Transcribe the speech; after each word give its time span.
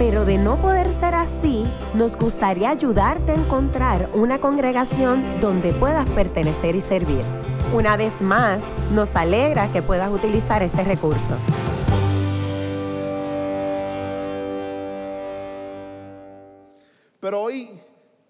pero 0.00 0.24
de 0.24 0.38
no 0.38 0.56
poder 0.56 0.90
ser 0.92 1.14
así, 1.14 1.70
nos 1.92 2.16
gustaría 2.16 2.70
ayudarte 2.70 3.32
a 3.32 3.34
encontrar 3.34 4.08
una 4.14 4.40
congregación 4.40 5.40
donde 5.42 5.74
puedas 5.74 6.08
pertenecer 6.08 6.74
y 6.74 6.80
servir. 6.80 7.20
Una 7.74 7.98
vez 7.98 8.22
más, 8.22 8.64
nos 8.94 9.14
alegra 9.14 9.70
que 9.70 9.82
puedas 9.82 10.10
utilizar 10.10 10.62
este 10.62 10.84
recurso. 10.84 11.34
Pero 17.20 17.42
hoy 17.42 17.78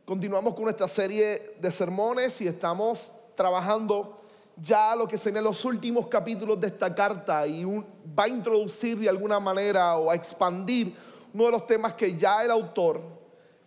continuamos 0.05 0.55
con 0.55 0.65
nuestra 0.65 0.89
serie 0.89 1.55
de 1.61 1.71
sermones 1.71 2.41
y 2.41 2.49
estamos 2.49 3.13
trabajando 3.37 4.19
ya 4.57 4.97
lo 4.97 5.07
que 5.07 5.17
serían 5.17 5.45
los 5.45 5.65
últimos 5.65 6.09
capítulos 6.09 6.61
de 6.61 6.67
esta 6.67 6.93
carta 6.93 7.47
y 7.47 7.65
va 7.65 8.25
a 8.25 8.29
introducir 8.29 8.99
de 8.99 9.09
alguna 9.09 9.39
manera 9.39 9.97
o 9.97 10.11
a 10.11 10.17
expandir 10.17 10.97
uno 11.33 11.45
de 11.45 11.51
los 11.51 11.67
temas 11.67 11.95
que 11.95 12.17
ya 12.17 12.45
el 12.45 12.51
autor, 12.51 13.01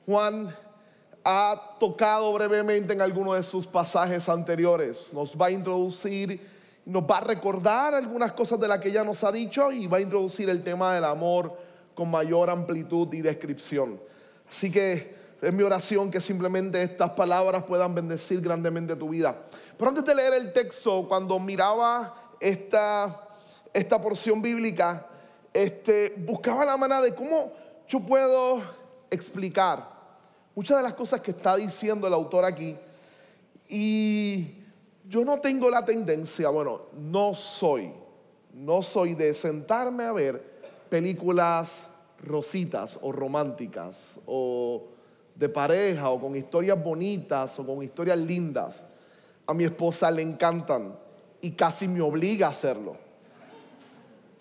Juan, 0.05 0.55
ha 1.23 1.77
tocado 1.79 2.33
brevemente 2.33 2.93
en 2.93 3.01
algunos 3.01 3.35
de 3.35 3.43
sus 3.43 3.65
pasajes 3.65 4.27
anteriores. 4.27 5.13
Nos 5.13 5.35
va 5.35 5.45
a 5.47 5.51
introducir, 5.51 6.39
nos 6.85 7.03
va 7.03 7.19
a 7.19 7.21
recordar 7.21 7.95
algunas 7.95 8.33
cosas 8.33 8.59
de 8.59 8.67
las 8.67 8.79
que 8.79 8.91
ya 8.91 9.03
nos 9.03 9.23
ha 9.23 9.31
dicho 9.31 9.71
y 9.71 9.87
va 9.87 9.97
a 9.97 10.01
introducir 10.01 10.49
el 10.49 10.61
tema 10.61 10.93
del 10.93 11.05
amor 11.05 11.57
con 11.95 12.11
mayor 12.11 12.49
amplitud 12.49 13.13
y 13.13 13.21
descripción. 13.21 13.99
Así 14.49 14.69
que 14.69 15.15
es 15.41 15.53
mi 15.53 15.63
oración 15.63 16.11
que 16.11 16.19
simplemente 16.19 16.81
estas 16.81 17.11
palabras 17.11 17.63
puedan 17.63 17.95
bendecir 17.95 18.41
grandemente 18.41 18.95
tu 18.95 19.09
vida. 19.09 19.35
Pero 19.77 19.89
antes 19.89 20.05
de 20.05 20.15
leer 20.15 20.33
el 20.33 20.51
texto, 20.51 21.05
cuando 21.07 21.39
miraba 21.39 22.33
esta, 22.39 23.27
esta 23.73 24.01
porción 24.01 24.41
bíblica, 24.41 25.07
este, 25.53 26.13
buscaba 26.17 26.65
la 26.65 26.77
manera 26.77 27.01
de 27.01 27.13
cómo 27.13 27.51
yo 27.87 27.99
puedo 27.99 28.61
explicar 29.09 29.93
muchas 30.55 30.77
de 30.77 30.83
las 30.83 30.93
cosas 30.93 31.21
que 31.21 31.31
está 31.31 31.55
diciendo 31.55 32.07
el 32.07 32.13
autor 32.13 32.45
aquí. 32.45 32.75
Y 33.67 34.55
yo 35.07 35.23
no 35.23 35.39
tengo 35.39 35.69
la 35.69 35.85
tendencia, 35.85 36.49
bueno, 36.49 36.83
no 36.93 37.33
soy, 37.33 37.91
no 38.53 38.81
soy 38.81 39.15
de 39.15 39.33
sentarme 39.33 40.03
a 40.03 40.11
ver 40.11 40.53
películas 40.89 41.87
rositas 42.19 42.97
o 43.01 43.11
románticas 43.11 44.19
o 44.25 44.83
de 45.35 45.49
pareja 45.49 46.09
o 46.09 46.19
con 46.19 46.35
historias 46.35 46.81
bonitas 46.81 47.57
o 47.59 47.65
con 47.65 47.83
historias 47.83 48.17
lindas, 48.17 48.83
a 49.45 49.53
mi 49.53 49.63
esposa 49.63 50.09
le 50.11 50.21
encantan 50.21 50.95
y 51.41 51.51
casi 51.51 51.87
me 51.87 52.01
obliga 52.01 52.47
a 52.47 52.51
hacerlo. 52.51 53.02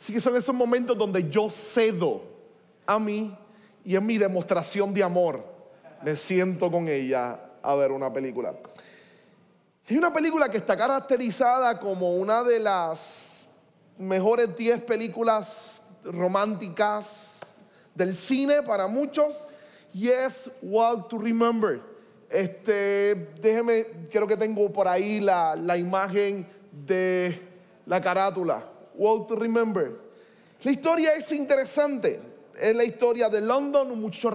Así 0.03 0.12
que 0.12 0.19
son 0.19 0.34
esos 0.34 0.53
momentos 0.53 0.98
donde 0.98 1.31
yo 1.31 1.48
cedo 1.48 2.25
a 2.84 2.98
mí 2.98 3.39
y 3.84 3.95
en 3.95 4.05
mi 4.05 4.19
demostración 4.19 4.92
de 4.92 5.00
amor 5.00 5.44
me 6.03 6.17
siento 6.17 6.69
con 6.72 6.89
ella 6.89 7.39
a 7.62 7.75
ver 7.77 7.92
una 7.92 8.12
película. 8.12 8.53
Es 9.86 9.97
una 9.97 10.12
película 10.12 10.48
que 10.48 10.56
está 10.56 10.77
caracterizada 10.77 11.78
como 11.78 12.17
una 12.17 12.42
de 12.42 12.59
las 12.59 13.48
mejores 13.97 14.56
10 14.56 14.83
películas 14.83 15.84
románticas 16.03 17.38
del 17.94 18.16
cine 18.16 18.60
para 18.60 18.88
muchos 18.88 19.47
Yes, 19.93 20.50
Walk 20.62 21.10
to 21.10 21.19
Remember. 21.19 21.81
Este, 22.28 23.31
déjeme, 23.41 23.87
creo 24.10 24.26
que 24.26 24.37
tengo 24.37 24.69
por 24.72 24.88
ahí 24.88 25.21
la, 25.21 25.55
la 25.55 25.76
imagen 25.76 26.44
de 26.72 27.41
la 27.87 28.00
carátula. 28.00 28.72
Walk 28.94 29.28
to 29.28 29.36
Remember. 29.36 29.98
La 30.62 30.70
historia 30.70 31.14
es 31.14 31.30
interesante. 31.32 32.20
Es 32.58 32.76
la 32.76 32.84
historia 32.84 33.28
de 33.28 33.41
London, 33.41 33.91
un 33.91 34.00
muchacho 34.00 34.30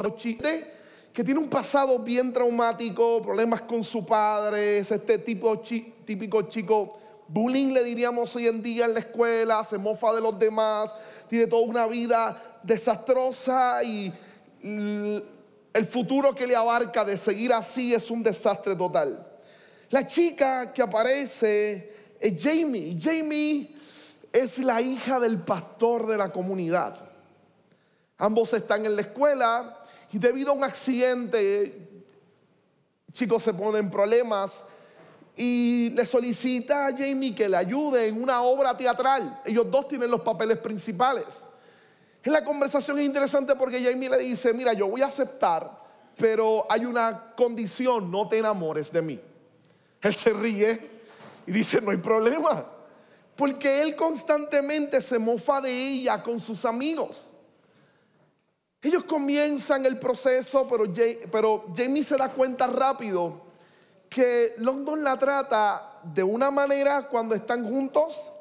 que 1.14 1.24
tiene 1.24 1.40
un 1.40 1.50
pasado 1.50 1.98
bien 2.00 2.32
traumático, 2.32 3.22
problemas 3.22 3.62
con 3.62 3.84
su 3.84 4.06
padre, 4.06 4.80
es 4.80 4.92
este 4.92 5.18
tipo 5.20 5.60
típico 5.60 6.44
chico 6.44 7.00
bullying 7.28 7.74
le 7.74 7.84
diríamos 7.84 8.36
hoy 8.36 8.48
en 8.48 8.62
día 8.62 8.86
en 8.86 8.94
la 8.94 9.00
escuela, 9.00 9.64
se 9.64 9.78
mofa 9.78 10.14
de 10.14 10.22
los 10.22 10.38
demás, 10.38 10.94
tiene 11.28 11.48
toda 11.48 11.64
una 11.64 11.88
vida 11.88 12.60
desastrosa 12.64 13.84
y 13.84 14.12
el 14.62 15.86
futuro 15.86 16.34
que 16.34 16.48
le 16.48 16.56
abarca 16.56 17.04
de 17.04 17.18
seguir 17.18 17.54
así 17.54 17.94
es 17.94 18.10
un 18.10 18.24
desastre 18.24 18.76
total. 18.76 19.26
La 19.90 20.06
chica 20.06 20.74
que 20.74 20.82
aparece 20.82 22.16
es 22.20 22.34
Jamie. 22.44 22.98
Jamie 23.00 23.77
es 24.32 24.60
la 24.60 24.82
hija 24.82 25.20
del 25.20 25.40
pastor 25.40 26.08
de 26.08 26.18
la 26.18 26.32
comunidad. 26.32 27.10
Ambos 28.18 28.54
están 28.54 28.86
en 28.86 28.96
la 28.96 29.02
escuela 29.02 29.84
y 30.12 30.18
debido 30.18 30.52
a 30.52 30.54
un 30.54 30.64
accidente, 30.64 32.04
chicos 33.14 33.44
se 33.44 33.54
ponen 33.54 33.90
problemas 33.90 34.64
y 35.36 35.90
le 35.92 36.06
solicita 36.06 36.88
a 36.88 36.92
Jamie 36.92 37.36
que 37.36 37.48
le 37.48 37.58
ayude 37.58 38.08
en 38.08 38.22
una 38.22 38.42
obra 38.42 38.76
teatral. 38.76 39.42
Ellos 39.46 39.70
dos 39.70 39.88
tienen 39.88 40.10
los 40.10 40.22
papeles 40.22 40.58
principales. 40.58 41.44
En 42.24 42.34
la 42.34 42.44
conversación 42.44 43.00
es 43.00 43.06
interesante 43.06 43.56
porque 43.56 43.82
Jamie 43.82 44.10
le 44.10 44.18
dice, 44.18 44.54
mira, 44.54 44.74
yo 44.74 44.90
voy 44.90 45.02
a 45.02 45.06
aceptar, 45.06 45.72
pero 46.18 46.66
hay 46.70 46.86
una 46.86 47.34
condición, 47.36 48.10
no 48.10 48.28
te 48.28 48.40
enamores 48.40 48.92
de 48.92 49.02
mí. 49.02 49.22
Él 50.02 50.16
se 50.16 50.34
ríe 50.34 50.90
y 51.46 51.52
dice, 51.52 51.80
no 51.80 51.92
hay 51.92 51.98
problema, 51.98 52.66
porque 53.38 53.82
él 53.82 53.96
constantemente 53.96 55.00
se 55.00 55.20
mofa 55.20 55.62
de 55.62 55.72
ella 55.72 56.22
con 56.24 56.40
sus 56.40 56.66
amigos. 56.66 57.30
Ellos 58.82 59.04
comienzan 59.06 59.86
el 59.86 59.98
proceso, 59.98 60.68
pero, 61.32 61.66
Jamie 61.76 62.04
se 62.04 62.18
da 62.18 62.30
cuenta 62.30 62.68
rápido 62.68 63.42
que 64.10 64.56
London 64.58 65.04
la 65.04 65.18
trata 65.18 66.00
de 66.04 66.24
una 66.24 66.50
manera 66.50 67.08
cuando 67.08 67.36
están 67.36 67.68
juntos 67.68 68.32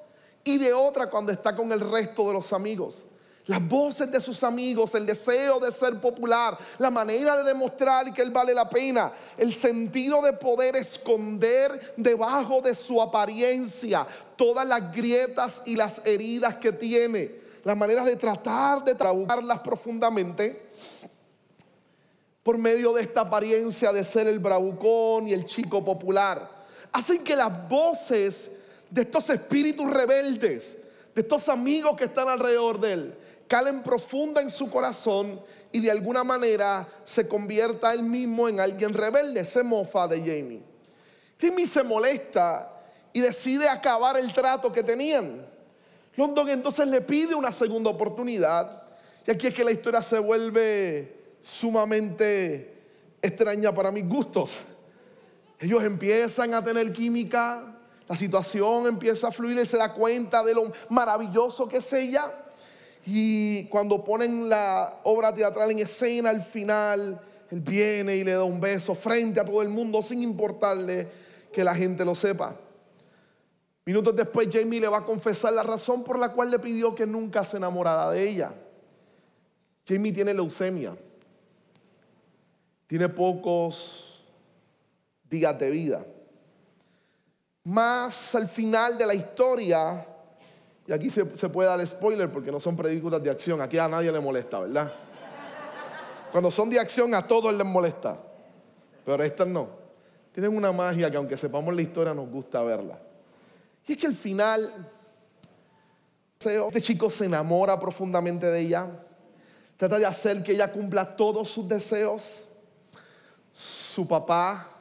y 0.44 0.58
de 0.58 0.72
otra 0.72 1.10
cuando 1.10 1.32
está 1.32 1.54
con 1.54 1.70
el 1.72 1.80
resto 1.80 2.26
de 2.28 2.34
los 2.34 2.52
amigos 2.52 3.05
las 3.46 3.66
voces 3.66 4.10
de 4.10 4.20
sus 4.20 4.42
amigos, 4.42 4.94
el 4.94 5.06
deseo 5.06 5.60
de 5.60 5.70
ser 5.70 6.00
popular, 6.00 6.58
la 6.78 6.90
manera 6.90 7.36
de 7.36 7.44
demostrar 7.44 8.12
que 8.12 8.22
él 8.22 8.30
vale 8.30 8.52
la 8.52 8.68
pena, 8.68 9.12
el 9.38 9.52
sentido 9.52 10.20
de 10.20 10.32
poder 10.32 10.74
esconder 10.74 11.94
debajo 11.96 12.60
de 12.60 12.74
su 12.74 13.00
apariencia 13.00 14.06
todas 14.34 14.66
las 14.66 14.92
grietas 14.92 15.62
y 15.64 15.76
las 15.76 16.02
heridas 16.04 16.56
que 16.56 16.72
tiene, 16.72 17.36
la 17.62 17.74
manera 17.74 18.04
de 18.04 18.16
tratar 18.16 18.84
de 18.84 18.94
trabajarlas 18.94 19.60
profundamente 19.60 20.66
por 22.42 22.58
medio 22.58 22.92
de 22.92 23.02
esta 23.02 23.22
apariencia 23.22 23.92
de 23.92 24.04
ser 24.04 24.26
el 24.26 24.38
bravucón 24.38 25.28
y 25.28 25.32
el 25.32 25.46
chico 25.46 25.84
popular. 25.84 26.66
Hacen 26.92 27.22
que 27.22 27.34
las 27.34 27.68
voces 27.68 28.50
de 28.90 29.02
estos 29.02 29.30
espíritus 29.30 29.90
rebeldes, 29.90 30.78
de 31.14 31.22
estos 31.22 31.48
amigos 31.48 31.96
que 31.96 32.04
están 32.04 32.28
alrededor 32.28 32.78
de 32.78 32.92
él, 32.92 33.14
calen 33.46 33.82
profunda 33.82 34.40
en 34.40 34.50
su 34.50 34.70
corazón 34.70 35.40
y 35.72 35.80
de 35.80 35.90
alguna 35.90 36.24
manera 36.24 36.88
se 37.04 37.28
convierta 37.28 37.92
él 37.92 38.02
mismo 38.02 38.48
en 38.48 38.60
alguien 38.60 38.94
rebelde, 38.94 39.44
se 39.44 39.62
mofa 39.62 40.08
de 40.08 40.18
Jamie. 40.18 40.62
Jamie 41.40 41.66
se 41.66 41.82
molesta 41.82 42.72
y 43.12 43.20
decide 43.20 43.68
acabar 43.68 44.18
el 44.18 44.32
trato 44.32 44.72
que 44.72 44.82
tenían. 44.82 45.44
London 46.16 46.48
entonces 46.48 46.86
le 46.88 47.00
pide 47.00 47.34
una 47.34 47.52
segunda 47.52 47.90
oportunidad 47.90 48.84
y 49.26 49.30
aquí 49.30 49.48
es 49.48 49.54
que 49.54 49.64
la 49.64 49.72
historia 49.72 50.00
se 50.00 50.18
vuelve 50.18 51.16
sumamente 51.42 52.74
extraña 53.20 53.74
para 53.74 53.90
mis 53.90 54.08
gustos. 54.08 54.60
Ellos 55.58 55.82
empiezan 55.82 56.54
a 56.54 56.62
tener 56.62 56.92
química, 56.92 57.76
la 58.08 58.16
situación 58.16 58.86
empieza 58.86 59.28
a 59.28 59.32
fluir 59.32 59.58
y 59.58 59.66
se 59.66 59.76
da 59.76 59.92
cuenta 59.92 60.44
de 60.44 60.54
lo 60.54 60.72
maravilloso 60.88 61.68
que 61.68 61.78
es 61.78 61.92
ella. 61.92 62.32
Y 63.06 63.64
cuando 63.66 64.02
ponen 64.02 64.48
la 64.48 65.00
obra 65.04 65.32
teatral 65.32 65.70
en 65.70 65.78
escena 65.78 66.30
al 66.30 66.42
final, 66.42 67.20
él 67.50 67.60
viene 67.60 68.16
y 68.16 68.24
le 68.24 68.32
da 68.32 68.42
un 68.42 68.60
beso 68.60 68.94
frente 68.96 69.38
a 69.38 69.44
todo 69.44 69.62
el 69.62 69.68
mundo 69.68 70.02
sin 70.02 70.22
importarle 70.22 71.08
que 71.52 71.62
la 71.62 71.74
gente 71.74 72.04
lo 72.04 72.16
sepa. 72.16 72.56
Minutos 73.84 74.16
después 74.16 74.48
Jamie 74.50 74.80
le 74.80 74.88
va 74.88 74.98
a 74.98 75.04
confesar 75.04 75.52
la 75.52 75.62
razón 75.62 76.02
por 76.02 76.18
la 76.18 76.32
cual 76.32 76.50
le 76.50 76.58
pidió 76.58 76.96
que 76.96 77.06
nunca 77.06 77.44
se 77.44 77.58
enamorara 77.58 78.10
de 78.10 78.28
ella. 78.28 78.52
Jamie 79.86 80.12
tiene 80.12 80.34
leucemia. 80.34 80.96
Tiene 82.88 83.08
pocos 83.08 84.20
días 85.30 85.56
de 85.58 85.70
vida. 85.70 86.04
más 87.62 88.34
al 88.34 88.46
final 88.46 88.96
de 88.96 89.06
la 89.06 89.14
historia, 89.14 90.06
y 90.86 90.92
aquí 90.92 91.10
se, 91.10 91.24
puede 91.24 91.68
dar 91.68 91.84
spoiler 91.84 92.30
porque 92.30 92.52
no 92.52 92.60
son 92.60 92.76
películas 92.76 93.22
de 93.22 93.30
acción, 93.30 93.60
aquí 93.60 93.76
a 93.76 93.88
nadie 93.88 94.12
le 94.12 94.20
molesta, 94.20 94.60
¿verdad? 94.60 94.92
Cuando 96.30 96.50
son 96.50 96.70
de 96.70 96.78
acción 96.78 97.14
a 97.14 97.26
todos 97.26 97.54
les 97.54 97.66
molesta, 97.66 98.18
pero 99.04 99.22
estas 99.24 99.48
no. 99.48 99.68
Tienen 100.32 100.56
una 100.56 100.70
magia 100.70 101.10
que 101.10 101.16
aunque 101.16 101.36
sepamos 101.36 101.74
la 101.74 101.82
historia 101.82 102.14
nos 102.14 102.28
gusta 102.28 102.62
verla. 102.62 102.98
Y 103.86 103.92
es 103.92 103.98
que 103.98 104.06
al 104.06 104.14
final, 104.14 104.90
este 106.38 106.80
chico 106.80 107.10
se 107.10 107.24
enamora 107.24 107.78
profundamente 107.80 108.46
de 108.46 108.60
ella, 108.60 108.86
trata 109.76 109.98
de 109.98 110.06
hacer 110.06 110.42
que 110.42 110.52
ella 110.52 110.70
cumpla 110.70 111.16
todos 111.16 111.48
sus 111.48 111.66
deseos. 111.68 112.46
Su 113.52 114.06
papá 114.06 114.76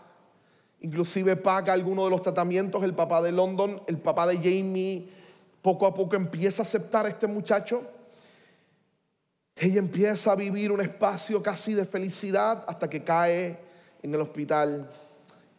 inclusive 0.81 1.36
paga 1.36 1.74
algunos 1.74 2.06
de 2.06 2.12
los 2.12 2.22
tratamientos, 2.22 2.84
el 2.84 2.94
papá 2.94 3.22
de 3.22 3.31
London, 3.31 3.81
el 3.88 3.98
papá 3.98 4.28
de 4.28 4.36
Jamie, 4.38 5.10
poco 5.65 5.88
a 5.88 5.94
poco 5.95 6.15
empieza 6.15 6.62
a 6.62 6.65
aceptar 6.65 7.07
a 7.07 7.09
este 7.09 7.25
muchacho. 7.25 7.81
Ella 9.56 9.79
empieza 9.79 10.31
a 10.31 10.35
vivir 10.35 10.71
un 10.71 10.79
espacio 10.79 11.41
casi 11.41 11.73
de 11.73 11.88
felicidad 11.88 12.63
hasta 12.67 12.88
que 12.88 13.03
cae 13.03 13.57
en 14.03 14.13
el 14.13 14.21
hospital 14.21 14.88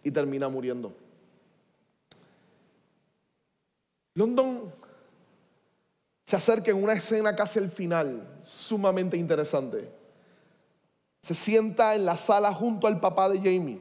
y 0.05 0.13
termina 0.13 0.49
muriendo. 0.49 0.95
London 4.15 4.73
se 6.25 6.37
acerca 6.37 6.71
en 6.71 6.81
una 6.81 6.93
escena 6.93 7.35
casi 7.35 7.59
al 7.59 7.69
final, 7.69 8.39
sumamente 8.45 9.17
interesante. 9.17 9.91
Se 11.21 11.35
sienta 11.35 11.97
en 11.97 12.05
la 12.05 12.17
sala 12.17 12.55
junto 12.55 12.87
al 12.87 13.01
papá 13.01 13.29
de 13.29 13.39
Jamie. 13.39 13.81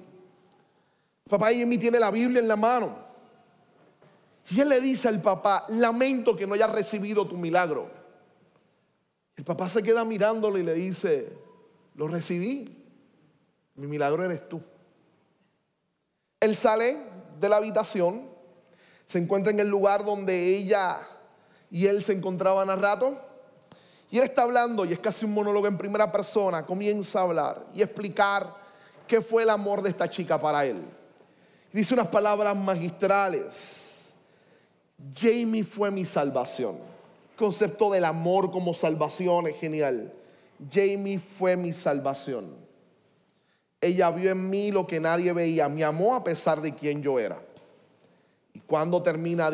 El 1.26 1.30
papá 1.30 1.50
de 1.50 1.60
Jamie 1.60 1.78
tiene 1.78 2.00
la 2.00 2.10
Biblia 2.10 2.40
en 2.40 2.48
la 2.48 2.56
mano. 2.56 3.05
Y 4.50 4.62
él 4.62 4.70
le 4.70 4.80
dice 4.80 5.08
al 5.08 5.22
papá, 5.22 5.66
lamento 5.70 6.36
que 6.36 6.46
no 6.46 6.54
hayas 6.54 6.72
recibido 6.72 7.28
tu 7.28 7.36
milagro. 7.36 7.90
El 9.36 9.44
papá 9.44 9.68
se 9.70 9.82
queda 9.82 10.06
mirándolo 10.06 10.58
y 10.58 10.64
le 10.64 10.74
dice, 10.74 11.34
lo 11.96 12.08
recibí, 12.08 12.84
mi 13.76 13.88
milagro 13.88 14.24
eres 14.24 14.48
tú. 14.48 14.62
Él 16.40 16.56
sale 16.56 16.98
de 17.40 17.50
la 17.50 17.58
habitación, 17.58 18.30
se 19.06 19.20
encuentra 19.20 19.52
en 19.52 19.60
el 19.60 19.68
lugar 19.68 20.06
donde 20.06 20.56
ella 20.56 21.00
y 21.72 21.88
él 21.88 22.04
se 22.04 22.14
encontraban 22.14 22.70
a 22.70 22.76
rato. 22.76 23.20
Y 24.12 24.20
él 24.20 24.26
está 24.26 24.44
hablando, 24.44 24.86
y 24.86 24.94
es 24.94 25.00
casi 25.00 25.26
un 25.26 25.34
monólogo 25.34 25.68
en 25.68 25.78
primera 25.78 26.12
persona, 26.12 26.66
comienza 26.66 27.20
a 27.20 27.24
hablar 27.24 27.66
y 27.74 27.82
explicar 27.82 28.54
qué 29.08 29.20
fue 29.20 29.44
el 29.44 29.50
amor 29.50 29.82
de 29.82 29.90
esta 29.90 30.10
chica 30.10 30.40
para 30.40 30.66
él. 30.66 30.82
Dice 31.74 31.94
unas 31.94 32.08
palabras 32.08 32.56
magistrales. 32.56 33.85
Jamie 35.14 35.64
fue 35.64 35.92
mi 35.92 36.06
salvación. 36.06 36.78
concepto 37.38 37.92
del 37.92 38.06
amor 38.06 38.52
como 38.52 38.74
salvación 38.74 39.48
es 39.48 39.58
genial. 39.58 40.14
Jamie 40.72 41.20
fue 41.20 41.58
mi 41.58 41.74
salvación. 41.74 42.56
Ella 43.82 44.10
vio 44.10 44.32
en 44.32 44.50
mí 44.50 44.72
lo 44.72 44.88
que 44.88 45.00
nadie 45.00 45.34
veía. 45.34 45.68
Me 45.68 45.84
amó 45.84 46.16
a 46.16 46.24
pesar 46.24 46.62
de 46.62 46.74
quien 46.74 47.02
yo 47.02 47.20
era. 47.20 47.40
Y 48.54 48.60
cuando 48.62 49.04
termina, 49.04 49.52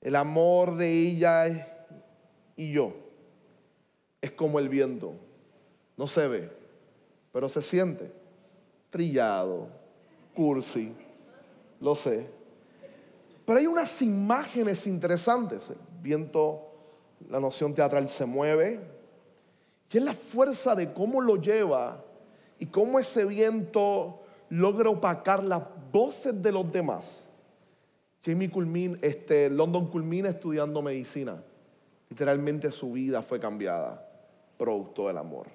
el 0.00 0.16
amor 0.16 0.76
de 0.76 0.90
ella 0.90 1.68
y 2.54 2.70
yo 2.70 2.92
es 4.20 4.32
como 4.32 4.58
el 4.58 4.68
viento. 4.68 5.14
No 5.96 6.06
se 6.06 6.28
ve, 6.28 6.50
pero 7.32 7.48
se 7.48 7.62
siente. 7.62 8.12
Trillado, 8.90 9.68
cursi, 10.34 10.92
lo 11.80 11.94
sé. 11.94 12.37
Pero 13.48 13.60
hay 13.60 13.66
unas 13.66 14.02
imágenes 14.02 14.86
interesantes. 14.86 15.70
El 15.70 15.78
viento, 16.02 16.68
la 17.30 17.40
noción 17.40 17.74
teatral 17.74 18.06
se 18.10 18.26
mueve. 18.26 18.78
Y 19.90 19.96
es 19.96 20.04
la 20.04 20.12
fuerza 20.12 20.74
de 20.74 20.92
cómo 20.92 21.22
lo 21.22 21.36
lleva 21.36 22.04
y 22.58 22.66
cómo 22.66 22.98
ese 22.98 23.24
viento 23.24 24.20
logra 24.50 24.90
opacar 24.90 25.42
las 25.42 25.62
voces 25.90 26.42
de 26.42 26.52
los 26.52 26.70
demás. 26.70 27.26
Jamie 28.22 28.50
culmina, 28.50 28.98
este, 29.00 29.48
London 29.48 29.86
culmina 29.86 30.28
estudiando 30.28 30.82
medicina. 30.82 31.42
Literalmente 32.10 32.70
su 32.70 32.92
vida 32.92 33.22
fue 33.22 33.40
cambiada, 33.40 34.06
producto 34.58 35.06
del 35.06 35.16
amor. 35.16 35.46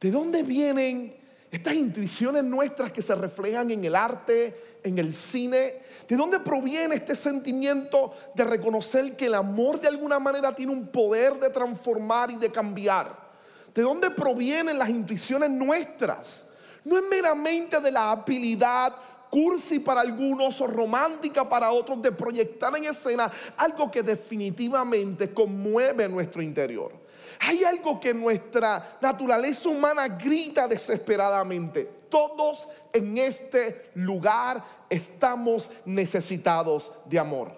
¿De 0.00 0.12
dónde 0.12 0.44
vienen 0.44 1.16
estas 1.50 1.74
intuiciones 1.74 2.44
nuestras 2.44 2.92
que 2.92 3.02
se 3.02 3.14
reflejan 3.14 3.70
en 3.70 3.84
el 3.84 3.94
arte, 3.94 4.78
en 4.82 4.98
el 4.98 5.12
cine? 5.12 5.82
¿De 6.06 6.16
dónde 6.16 6.40
proviene 6.40 6.94
este 6.94 7.14
sentimiento 7.14 8.12
de 8.34 8.44
reconocer 8.44 9.16
que 9.16 9.26
el 9.26 9.34
amor 9.34 9.80
de 9.80 9.88
alguna 9.88 10.18
manera 10.18 10.54
tiene 10.54 10.72
un 10.72 10.88
poder 10.88 11.38
de 11.38 11.50
transformar 11.50 12.30
y 12.30 12.36
de 12.36 12.50
cambiar? 12.50 13.28
¿De 13.74 13.82
dónde 13.82 14.10
provienen 14.10 14.78
las 14.78 14.88
intuiciones 14.88 15.50
nuestras? 15.50 16.44
No 16.84 16.98
es 16.98 17.04
meramente 17.08 17.80
de 17.80 17.90
la 17.90 18.10
habilidad 18.10 18.94
cursi 19.30 19.78
para 19.78 20.00
algunos 20.00 20.60
o 20.60 20.66
romántica 20.66 21.48
para 21.48 21.70
otros 21.70 22.00
de 22.00 22.12
proyectar 22.12 22.74
en 22.76 22.86
escena 22.86 23.30
algo 23.56 23.90
que 23.90 24.02
definitivamente 24.02 25.32
conmueve 25.32 26.08
nuestro 26.08 26.42
interior. 26.42 27.07
Hay 27.40 27.64
algo 27.64 28.00
que 28.00 28.12
nuestra 28.12 28.98
naturaleza 29.00 29.68
humana 29.68 30.08
grita 30.08 30.66
desesperadamente. 30.66 31.84
Todos 32.08 32.66
en 32.92 33.18
este 33.18 33.90
lugar 33.94 34.64
estamos 34.88 35.70
necesitados 35.84 36.90
de 37.04 37.18
amor. 37.18 37.52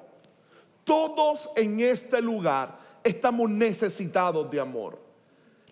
Todos 0.84 1.50
en 1.56 1.80
este 1.80 2.20
lugar 2.20 2.78
estamos 3.02 3.48
necesitados 3.48 4.50
de 4.50 4.60
amor. 4.60 4.98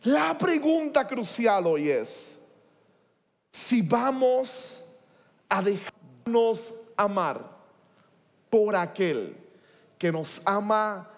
La 0.05 0.39
pregunta 0.39 1.07
crucial 1.07 1.67
hoy 1.67 1.91
es, 1.91 2.39
si 3.51 3.83
vamos 3.83 4.81
a 5.49 5.61
dejarnos 5.61 6.75
amar 6.97 7.59
por 8.49 8.77
aquel 8.77 9.37
que 9.99 10.13
nos 10.13 10.41
ama 10.45 11.11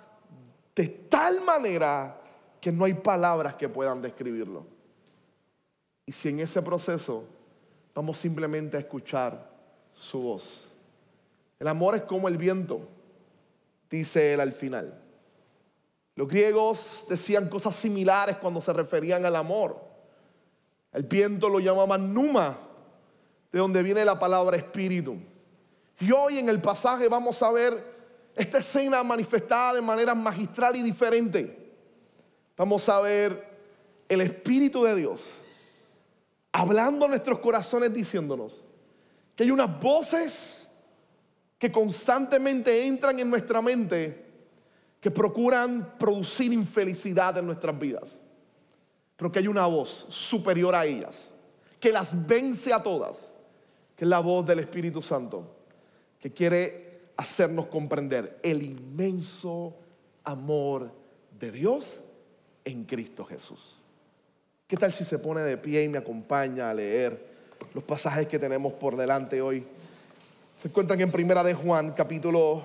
de 0.74 0.88
tal 0.88 1.42
manera 1.42 2.19
que 2.60 2.72
no 2.72 2.84
hay 2.84 2.94
palabras 2.94 3.54
que 3.54 3.68
puedan 3.68 4.02
describirlo. 4.02 4.66
Y 6.06 6.12
si 6.12 6.28
en 6.28 6.40
ese 6.40 6.60
proceso 6.62 7.24
vamos 7.94 8.18
simplemente 8.18 8.76
a 8.76 8.80
escuchar 8.80 9.50
su 9.92 10.20
voz. 10.20 10.72
El 11.58 11.68
amor 11.68 11.94
es 11.94 12.02
como 12.02 12.28
el 12.28 12.36
viento, 12.36 12.88
dice 13.90 14.34
él 14.34 14.40
al 14.40 14.52
final. 14.52 14.98
Los 16.14 16.28
griegos 16.28 17.06
decían 17.08 17.48
cosas 17.48 17.76
similares 17.76 18.36
cuando 18.36 18.60
se 18.60 18.72
referían 18.72 19.24
al 19.24 19.36
amor. 19.36 19.80
El 20.92 21.04
viento 21.04 21.48
lo 21.48 21.60
llamaban 21.60 22.12
numa, 22.12 22.58
de 23.52 23.58
donde 23.58 23.82
viene 23.82 24.04
la 24.04 24.18
palabra 24.18 24.56
espíritu. 24.56 25.16
Y 25.98 26.12
hoy 26.12 26.38
en 26.38 26.48
el 26.48 26.60
pasaje 26.60 27.08
vamos 27.08 27.42
a 27.42 27.50
ver 27.52 27.72
esta 28.34 28.58
escena 28.58 29.02
manifestada 29.02 29.74
de 29.74 29.82
manera 29.82 30.14
magistral 30.14 30.76
y 30.76 30.82
diferente. 30.82 31.59
Vamos 32.60 32.86
a 32.90 33.00
ver 33.00 33.42
el 34.06 34.20
Espíritu 34.20 34.84
de 34.84 34.94
Dios 34.94 35.30
hablando 36.52 37.06
a 37.06 37.08
nuestros 37.08 37.38
corazones 37.38 37.94
diciéndonos, 37.94 38.62
que 39.34 39.44
hay 39.44 39.50
unas 39.50 39.80
voces 39.80 40.68
que 41.58 41.72
constantemente 41.72 42.86
entran 42.86 43.18
en 43.18 43.30
nuestra 43.30 43.62
mente 43.62 44.26
que 45.00 45.10
procuran 45.10 45.96
producir 45.98 46.52
infelicidad 46.52 47.38
en 47.38 47.46
nuestras 47.46 47.78
vidas. 47.78 48.20
Pero 49.16 49.32
que 49.32 49.38
hay 49.38 49.48
una 49.48 49.64
voz 49.64 50.04
superior 50.10 50.74
a 50.74 50.84
ellas, 50.84 51.32
que 51.80 51.90
las 51.90 52.10
vence 52.26 52.74
a 52.74 52.82
todas, 52.82 53.32
que 53.96 54.04
es 54.04 54.08
la 54.10 54.20
voz 54.20 54.44
del 54.44 54.58
Espíritu 54.58 55.00
Santo, 55.00 55.50
que 56.18 56.30
quiere 56.30 57.12
hacernos 57.16 57.68
comprender 57.68 58.38
el 58.42 58.62
inmenso 58.62 59.78
amor 60.24 60.92
de 61.38 61.52
Dios 61.52 62.02
en 62.70 62.84
Cristo 62.84 63.24
Jesús. 63.24 63.76
¿Qué 64.66 64.76
tal 64.76 64.92
si 64.92 65.04
se 65.04 65.18
pone 65.18 65.40
de 65.40 65.56
pie 65.56 65.82
y 65.82 65.88
me 65.88 65.98
acompaña 65.98 66.70
a 66.70 66.74
leer? 66.74 67.30
los 67.74 67.84
pasajes 67.84 68.26
que 68.26 68.38
tenemos 68.38 68.72
por 68.74 68.96
delante 68.96 69.40
hoy. 69.40 69.64
Se 70.56 70.68
encuentran 70.68 71.00
en 71.00 71.10
Primera 71.10 71.42
de 71.42 71.54
Juan, 71.54 71.92
capítulo 71.92 72.62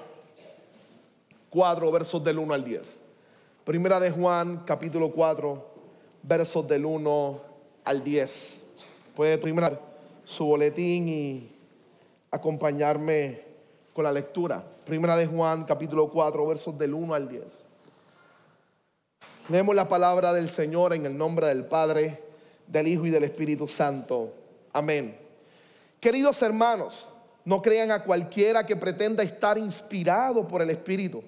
4, 1.50 1.92
versos 1.92 2.24
del 2.24 2.40
1 2.40 2.54
al 2.54 2.64
10. 2.64 3.02
Primera 3.64 4.00
de 4.00 4.12
Juan, 4.12 4.64
capítulo 4.66 5.12
4, 5.12 5.66
versos 6.24 6.68
del 6.68 6.86
1 6.86 7.42
al 7.84 8.04
10. 8.04 8.66
Puede 9.16 9.38
tomar 9.38 9.80
su 10.24 10.46
boletín 10.46 11.08
y 11.08 11.52
acompañarme 12.32 13.42
con 13.94 14.04
la 14.04 14.12
lectura. 14.12 14.64
Primera 14.86 15.16
de 15.16 15.26
Juan, 15.26 15.64
capítulo 15.64 16.10
4, 16.10 16.46
versos 16.46 16.78
del 16.78 16.94
1 16.94 17.14
al 17.14 17.30
10. 17.30 17.44
Leemos 19.48 19.76
la 19.76 19.88
palabra 19.88 20.34
del 20.34 20.50
Señor 20.50 20.94
en 20.94 21.06
el 21.06 21.16
nombre 21.16 21.46
del 21.46 21.66
Padre, 21.66 22.20
del 22.66 22.88
Hijo 22.88 23.06
y 23.06 23.12
del 23.12 23.26
Espíritu 23.26 23.68
Santo. 23.68 24.34
Amén. 24.74 25.16
Queridos 26.00 26.42
hermanos, 26.42 27.10
No 27.48 27.62
crean 27.62 27.92
a 27.92 28.04
cualquiera 28.04 28.66
que 28.66 28.76
pretenda 28.76 29.22
estar 29.22 29.60
inspirado 29.60 30.48
por 30.48 30.64
el 30.64 30.72
Espíritu, 30.72 31.22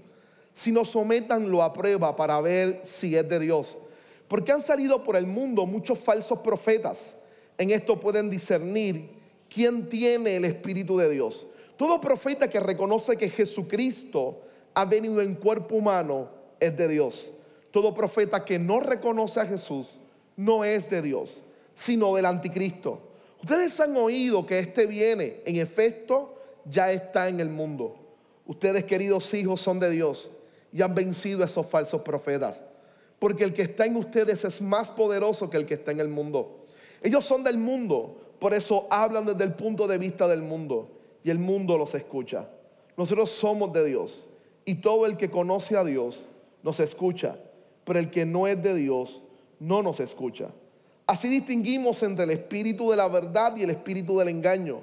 sino 0.52 0.84
sométanlo 0.84 1.62
a 1.62 1.72
prueba 1.72 2.16
para 2.16 2.42
ver 2.42 2.82
si 2.84 3.16
es 3.16 3.30
de 3.30 3.38
Dios. 3.38 3.78
Porque 4.28 4.52
han 4.52 4.64
salido 4.64 5.04
por 5.04 5.16
el 5.16 5.28
mundo 5.28 5.68
muchos 5.68 6.00
falsos 6.00 6.40
profetas. 6.40 7.14
En 7.56 7.70
esto 7.70 8.00
pueden 8.00 8.32
discernir 8.32 9.12
quién 9.48 9.90
tiene 9.90 10.38
el 10.38 10.46
Espíritu 10.46 10.98
de 10.98 11.08
Dios. 11.12 11.46
Todo 11.78 12.02
profeta 12.02 12.50
que 12.50 12.60
reconoce 12.60 13.16
que 13.16 13.30
Jesucristo 13.30 14.42
ha 14.74 14.86
venido 14.86 15.22
en 15.22 15.36
cuerpo 15.36 15.76
humano 15.76 16.30
es 16.60 16.76
de 16.76 16.88
Dios. 16.88 17.32
Todo 17.78 17.94
profeta 17.94 18.44
que 18.44 18.58
no 18.58 18.80
reconoce 18.80 19.40
a 19.40 19.46
Jesús 19.46 20.00
no 20.36 20.64
es 20.64 20.90
de 20.90 21.00
Dios, 21.04 21.44
sino 21.76 22.16
del 22.16 22.26
anticristo. 22.26 23.00
Ustedes 23.40 23.80
han 23.80 23.96
oído 23.96 24.48
que 24.48 24.58
este 24.58 24.88
viene, 24.88 25.44
en 25.46 25.58
efecto, 25.58 26.40
ya 26.66 26.92
está 26.92 27.30
en 27.30 27.40
el 27.40 27.50
mundo. 27.50 27.96
Ustedes, 28.48 28.84
queridos 28.84 29.32
hijos, 29.36 29.62
son 29.62 29.80
de 29.80 29.92
Dios 29.92 30.32
y 30.74 30.82
han 30.82 30.96
vencido 30.96 31.44
a 31.44 31.46
esos 31.46 31.68
falsos 31.68 32.02
profetas. 32.02 32.64
Porque 33.20 33.44
el 33.44 33.54
que 33.54 33.62
está 33.62 33.86
en 33.86 33.98
ustedes 33.98 34.44
es 34.44 34.60
más 34.60 34.90
poderoso 34.90 35.48
que 35.48 35.58
el 35.58 35.68
que 35.68 35.76
está 35.76 35.92
en 35.92 36.00
el 36.00 36.08
mundo. 36.08 36.66
Ellos 37.04 37.26
son 37.26 37.44
del 37.44 37.60
mundo, 37.60 38.18
por 38.40 38.56
eso 38.56 38.88
hablan 38.90 39.28
desde 39.28 39.44
el 39.44 39.54
punto 39.54 39.86
de 39.86 40.00
vista 40.00 40.28
del 40.28 40.42
mundo 40.42 40.98
y 41.24 41.30
el 41.30 41.38
mundo 41.38 41.78
los 41.78 41.94
escucha. 41.94 42.50
Nosotros 42.98 43.30
somos 43.30 43.72
de 43.72 43.86
Dios 43.86 44.28
y 44.66 44.82
todo 44.82 45.06
el 45.06 45.16
que 45.16 45.30
conoce 45.30 45.78
a 45.78 45.84
Dios 45.84 46.28
nos 46.64 46.80
escucha, 46.80 47.38
pero 47.88 48.00
el 48.00 48.12
que 48.12 48.26
no 48.26 48.48
es 48.48 48.62
de 48.62 48.76
Dios 48.76 49.22
no 49.62 49.82
nos 49.82 50.02
escucha. 50.02 50.50
Así 51.06 51.30
distinguimos 51.30 52.04
entre 52.04 52.26
el 52.26 52.32
espíritu 52.32 52.92
de 52.92 52.98
la 52.98 53.08
verdad 53.08 53.56
y 53.56 53.64
el 53.64 53.70
espíritu 53.70 54.20
del 54.20 54.28
engaño. 54.28 54.82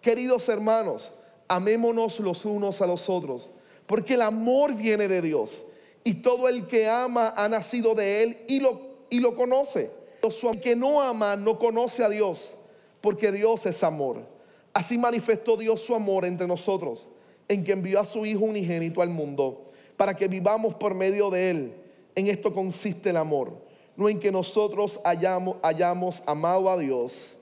Queridos 0.00 0.48
hermanos, 0.48 1.12
amémonos 1.48 2.18
los 2.18 2.46
unos 2.46 2.80
a 2.80 2.86
los 2.86 3.10
otros, 3.10 3.52
porque 3.86 4.14
el 4.14 4.22
amor 4.22 4.74
viene 4.74 5.06
de 5.06 5.20
Dios 5.20 5.66
y 6.02 6.14
todo 6.14 6.48
el 6.48 6.66
que 6.66 6.88
ama 6.88 7.34
ha 7.36 7.46
nacido 7.46 7.94
de 7.94 8.22
él 8.22 8.38
y 8.48 8.60
lo, 8.60 8.80
y 9.10 9.20
lo 9.20 9.36
conoce. 9.36 9.90
El 10.22 10.60
que 10.60 10.74
no 10.74 11.02
ama 11.02 11.36
no 11.36 11.58
conoce 11.58 12.02
a 12.02 12.08
Dios, 12.08 12.56
porque 13.02 13.32
Dios 13.32 13.66
es 13.66 13.84
amor. 13.84 14.26
Así 14.72 14.96
manifestó 14.96 15.58
Dios 15.58 15.82
su 15.82 15.94
amor 15.94 16.24
entre 16.24 16.46
nosotros, 16.46 17.10
en 17.48 17.62
que 17.62 17.72
envió 17.72 18.00
a 18.00 18.04
su 18.04 18.24
Hijo 18.24 18.46
unigénito 18.46 19.02
al 19.02 19.10
mundo, 19.10 19.72
para 19.98 20.16
que 20.16 20.26
vivamos 20.26 20.74
por 20.76 20.94
medio 20.94 21.28
de 21.28 21.50
él. 21.50 21.85
En 22.16 22.26
esto 22.26 22.52
consiste 22.52 23.10
el 23.10 23.18
amor 23.18 23.66
no 23.96 24.08
en 24.08 24.20
que 24.20 24.30
nosotros 24.30 25.00
hayamos, 25.04 26.22
amado 26.26 26.70
a 26.70 26.76
Dios, 26.76 27.36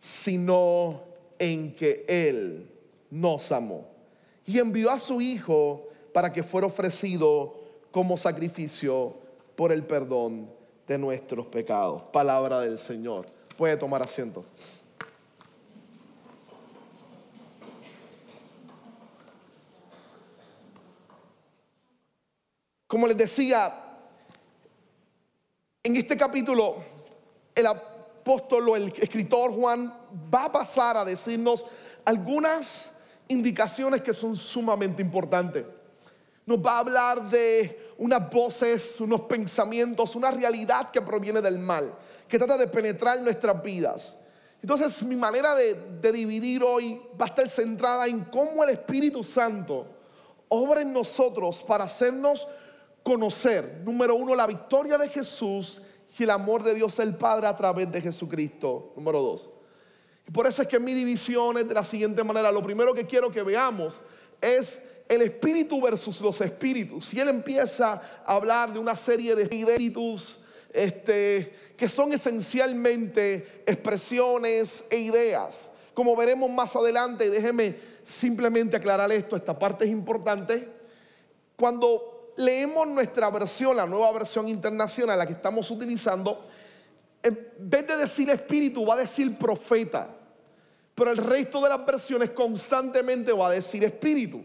sino 0.00 1.00
en 1.38 1.74
que 1.74 2.04
Él 2.08 2.68
nos 3.10 3.52
amó. 3.52 3.86
Y 4.44 4.58
envió 4.58 4.90
a 4.90 4.98
su 4.98 5.20
Hijo 5.20 5.88
para 6.12 6.32
que 6.32 6.42
fuera 6.42 6.66
ofrecido 6.66 7.54
como 7.92 8.18
sacrificio 8.18 9.14
por 9.54 9.72
el 9.72 9.84
perdón 9.84 10.50
de 10.88 10.98
nuestros 10.98 11.46
pecados. 11.46 12.02
Palabra 12.12 12.60
del 12.60 12.78
Señor. 12.78 13.26
Puede 13.56 13.76
tomar 13.76 14.02
asiento. 14.02 14.44
Como 22.86 23.06
les 23.08 23.16
decía, 23.16 23.85
en 25.86 25.94
este 25.94 26.16
capítulo, 26.16 26.82
el 27.54 27.64
apóstol 27.64 28.70
o 28.70 28.76
el 28.76 28.92
escritor 28.98 29.52
Juan 29.52 29.94
va 30.34 30.46
a 30.46 30.52
pasar 30.52 30.96
a 30.96 31.04
decirnos 31.04 31.64
algunas 32.04 32.90
indicaciones 33.28 34.02
que 34.02 34.12
son 34.12 34.34
sumamente 34.34 35.00
importantes. 35.00 35.64
Nos 36.44 36.58
va 36.58 36.72
a 36.72 36.78
hablar 36.80 37.30
de 37.30 37.92
unas 37.98 38.28
voces, 38.28 39.00
unos 39.00 39.20
pensamientos, 39.22 40.16
una 40.16 40.32
realidad 40.32 40.90
que 40.90 41.00
proviene 41.00 41.40
del 41.40 41.60
mal, 41.60 41.94
que 42.26 42.36
trata 42.36 42.58
de 42.58 42.66
penetrar 42.66 43.20
nuestras 43.20 43.62
vidas. 43.62 44.18
Entonces 44.60 45.00
mi 45.04 45.14
manera 45.14 45.54
de, 45.54 45.74
de, 46.02 46.10
dividir 46.10 46.64
hoy 46.64 47.00
va 47.20 47.26
a 47.26 47.28
estar 47.28 47.48
centrada 47.48 48.08
en 48.08 48.24
cómo 48.24 48.64
el 48.64 48.70
Espíritu 48.70 49.22
Santo 49.22 49.86
obra 50.48 50.80
en 50.80 50.92
nosotros 50.92 51.62
para 51.62 51.84
hacernos 51.84 52.48
conocer, 53.06 53.82
número 53.84 54.16
uno, 54.16 54.34
la 54.34 54.48
victoria 54.48 54.98
de 54.98 55.08
Jesús 55.08 55.80
y 56.18 56.24
el 56.24 56.30
amor 56.30 56.64
de 56.64 56.74
Dios 56.74 56.98
el 56.98 57.14
Padre 57.14 57.46
a 57.46 57.54
través 57.54 57.92
de 57.92 58.02
Jesucristo, 58.02 58.92
número 58.96 59.22
dos. 59.22 59.48
Y 60.26 60.32
por 60.32 60.44
eso 60.44 60.62
es 60.62 60.66
que 60.66 60.80
mi 60.80 60.92
división 60.92 61.56
es 61.56 61.68
de 61.68 61.74
la 61.74 61.84
siguiente 61.84 62.24
manera. 62.24 62.50
Lo 62.50 62.64
primero 62.64 62.92
que 62.92 63.06
quiero 63.06 63.30
que 63.30 63.44
veamos 63.44 64.02
es 64.40 64.82
el 65.08 65.22
espíritu 65.22 65.80
versus 65.80 66.20
los 66.20 66.40
espíritus. 66.40 67.04
Si 67.04 67.20
él 67.20 67.28
empieza 67.28 68.02
a 68.26 68.34
hablar 68.34 68.72
de 68.72 68.80
una 68.80 68.96
serie 68.96 69.36
de 69.36 69.44
espíritus 69.44 70.40
este, 70.72 71.54
que 71.76 71.88
son 71.88 72.12
esencialmente 72.12 73.62
expresiones 73.66 74.84
e 74.90 74.98
ideas, 74.98 75.70
como 75.94 76.16
veremos 76.16 76.50
más 76.50 76.74
adelante, 76.74 77.26
y 77.26 77.30
déjeme 77.30 77.76
simplemente 78.02 78.76
aclarar 78.76 79.12
esto, 79.12 79.36
esta 79.36 79.56
parte 79.56 79.84
es 79.84 79.92
importante. 79.92 80.68
Cuando 81.54 82.15
leemos 82.36 82.86
nuestra 82.88 83.30
versión, 83.30 83.76
la 83.76 83.86
nueva 83.86 84.12
versión 84.12 84.48
internacional, 84.48 85.18
la 85.18 85.26
que 85.26 85.34
estamos 85.34 85.70
utilizando, 85.70 86.46
en 87.22 87.48
vez 87.58 87.86
de 87.86 87.96
decir 87.96 88.30
espíritu, 88.30 88.86
va 88.86 88.94
a 88.94 88.98
decir 88.98 89.36
profeta. 89.36 90.08
Pero 90.94 91.10
el 91.10 91.18
resto 91.18 91.60
de 91.60 91.68
las 91.68 91.84
versiones 91.84 92.30
constantemente 92.30 93.32
va 93.32 93.48
a 93.48 93.52
decir 93.52 93.84
espíritu. 93.84 94.42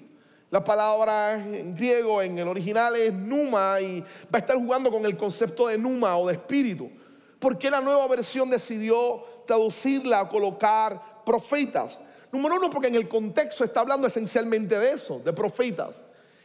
La 0.50 0.62
palabra 0.62 1.36
en 1.36 1.74
griego, 1.74 2.22
en 2.22 2.38
el 2.38 2.48
original, 2.48 2.96
es 2.98 3.14
numa 3.14 3.80
y 3.80 4.02
va 4.02 4.34
a 4.34 4.38
estar 4.40 4.58
jugando 4.58 4.92
con 4.92 5.06
el 5.06 5.16
concepto 5.16 5.68
de 5.68 5.78
numa 5.78 6.18
o 6.18 6.28
de 6.28 6.34
espíritu. 6.34 6.92
¿Por 7.40 7.58
qué 7.58 7.72
la 7.72 7.80
nueva 7.80 8.06
versión 8.08 8.50
decidió 8.50 9.24
traducirla, 9.48 10.28
colocar 10.28 11.24
profetas? 11.24 12.02
Número 12.32 12.56
uno, 12.56 12.70
porque 12.70 12.90
en 12.90 12.96
el 12.96 13.08
contexto 13.08 13.64
está 13.64 13.80
hablando 13.80 14.08
esencialmente 14.08 14.78
de 14.78 14.92
eso, 14.92 15.20
de 15.20 15.32
profetas. 15.32 16.04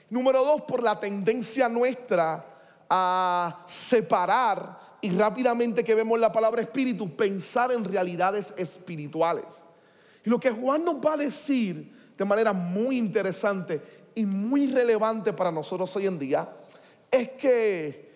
Número 0.09 0.45
dos, 0.45 0.63
por 0.63 0.83
la 0.83 0.99
tendencia 0.99 1.69
nuestra 1.69 2.45
a 2.89 3.65
separar 3.67 4.99
y 5.01 5.11
rápidamente 5.11 5.83
que 5.83 5.95
vemos 5.95 6.19
la 6.19 6.33
palabra 6.33 6.63
espíritu, 6.63 7.15
pensar 7.17 7.73
en 7.73 7.85
realidades 7.85 8.55
espirituales. 8.57 9.65
Y 10.25 10.31
lo 10.31 10.39
que 10.39 10.51
Juan 10.51 10.85
nos 10.85 10.97
va 10.97 11.15
a 11.15 11.17
decir 11.17 11.93
de 12.17 12.25
manera 12.25 12.53
muy 12.53 12.99
interesante 12.99 13.81
y 14.15 14.25
muy 14.25 14.69
relevante 14.69 15.33
para 15.33 15.53
nosotros 15.53 15.95
hoy 15.97 16.07
en 16.07 16.19
día 16.19 16.49
es 17.11 17.31
que 17.31 18.07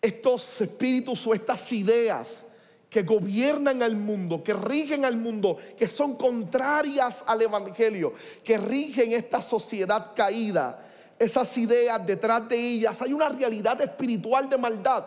estos 0.00 0.60
espíritus 0.60 1.26
o 1.26 1.34
estas 1.34 1.70
ideas 1.72 2.44
que 2.88 3.02
gobiernan 3.02 3.82
al 3.82 3.96
mundo, 3.96 4.42
que 4.42 4.54
rigen 4.54 5.04
al 5.04 5.16
mundo, 5.16 5.58
que 5.76 5.88
son 5.88 6.16
contrarias 6.16 7.24
al 7.26 7.42
Evangelio, 7.42 8.14
que 8.44 8.56
rigen 8.56 9.12
esta 9.12 9.40
sociedad 9.40 10.12
caída, 10.14 10.78
esas 11.18 11.56
ideas, 11.56 12.04
detrás 12.06 12.48
de 12.48 12.56
ellas 12.56 13.00
hay 13.00 13.12
una 13.12 13.28
realidad 13.28 13.80
espiritual 13.80 14.48
de 14.48 14.58
maldad, 14.58 15.04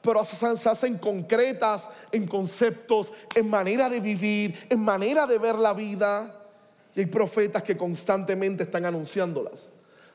pero 0.00 0.24
se 0.24 0.68
hacen 0.68 0.98
concretas 0.98 1.88
en 2.12 2.26
conceptos, 2.26 3.12
en 3.34 3.48
manera 3.48 3.88
de 3.88 4.00
vivir, 4.00 4.66
en 4.68 4.80
manera 4.80 5.26
de 5.26 5.38
ver 5.38 5.56
la 5.56 5.72
vida. 5.74 6.42
Y 6.94 7.00
hay 7.00 7.06
profetas 7.06 7.62
que 7.62 7.76
constantemente 7.76 8.62
están 8.62 8.84
anunciándolas. 8.84 9.68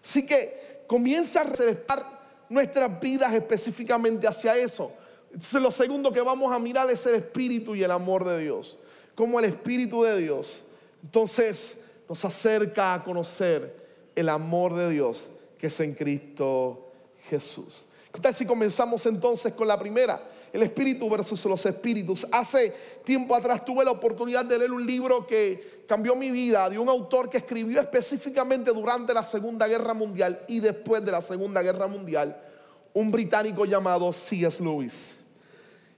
Así 0.03 0.25
que 0.25 0.83
comienza 0.87 1.41
a 1.41 1.43
receptar 1.43 2.05
nuestras 2.49 2.99
vidas 2.99 3.33
específicamente 3.33 4.27
hacia 4.27 4.55
eso. 4.55 4.91
Entonces, 5.25 5.61
lo 5.61 5.71
segundo 5.71 6.11
que 6.11 6.21
vamos 6.21 6.53
a 6.53 6.59
mirar 6.59 6.89
es 6.89 7.05
el 7.05 7.15
espíritu 7.15 7.75
y 7.75 7.83
el 7.83 7.91
amor 7.91 8.25
de 8.25 8.39
Dios. 8.39 8.79
Como 9.15 9.39
el 9.39 9.45
espíritu 9.45 10.03
de 10.03 10.17
Dios. 10.17 10.63
Entonces 11.03 11.81
nos 12.07 12.23
acerca 12.23 12.93
a 12.93 13.03
conocer 13.03 13.81
el 14.15 14.29
amor 14.29 14.75
de 14.75 14.89
Dios 14.89 15.30
que 15.61 15.67
es 15.67 15.79
en 15.79 15.93
Cristo 15.93 16.87
Jesús. 17.29 17.85
¿Qué 18.11 18.19
tal 18.19 18.33
si 18.33 18.47
comenzamos 18.47 19.05
entonces 19.05 19.53
con 19.53 19.67
la 19.67 19.77
primera? 19.77 20.19
El 20.51 20.63
espíritu 20.63 21.07
versus 21.07 21.45
los 21.45 21.63
espíritus. 21.67 22.25
Hace 22.31 22.73
tiempo 23.03 23.35
atrás 23.35 23.63
tuve 23.63 23.85
la 23.85 23.91
oportunidad 23.91 24.43
de 24.43 24.57
leer 24.57 24.71
un 24.71 24.83
libro 24.83 25.27
que 25.27 25.83
cambió 25.87 26.15
mi 26.15 26.31
vida, 26.31 26.67
de 26.67 26.79
un 26.79 26.89
autor 26.89 27.29
que 27.29 27.37
escribió 27.37 27.79
específicamente 27.79 28.71
durante 28.71 29.13
la 29.13 29.23
Segunda 29.23 29.67
Guerra 29.67 29.93
Mundial 29.93 30.43
y 30.47 30.59
después 30.61 31.05
de 31.05 31.11
la 31.11 31.21
Segunda 31.21 31.61
Guerra 31.61 31.85
Mundial, 31.85 32.41
un 32.95 33.11
británico 33.11 33.63
llamado 33.63 34.11
C.S. 34.11 34.63
Lewis. 34.63 35.15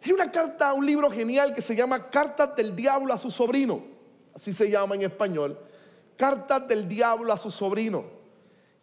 Hay 0.04 0.12
una 0.12 0.30
carta, 0.30 0.74
un 0.74 0.86
libro 0.86 1.10
genial 1.10 1.56
que 1.56 1.62
se 1.62 1.74
llama 1.74 2.10
Cartas 2.10 2.54
del 2.58 2.76
Diablo 2.76 3.14
a 3.14 3.18
su 3.18 3.32
sobrino, 3.32 3.82
así 4.36 4.52
se 4.52 4.70
llama 4.70 4.96
en 4.96 5.04
español. 5.04 5.58
Cartas 6.18 6.68
del 6.68 6.86
Diablo 6.86 7.32
a 7.32 7.38
su 7.38 7.50
sobrino. 7.50 8.23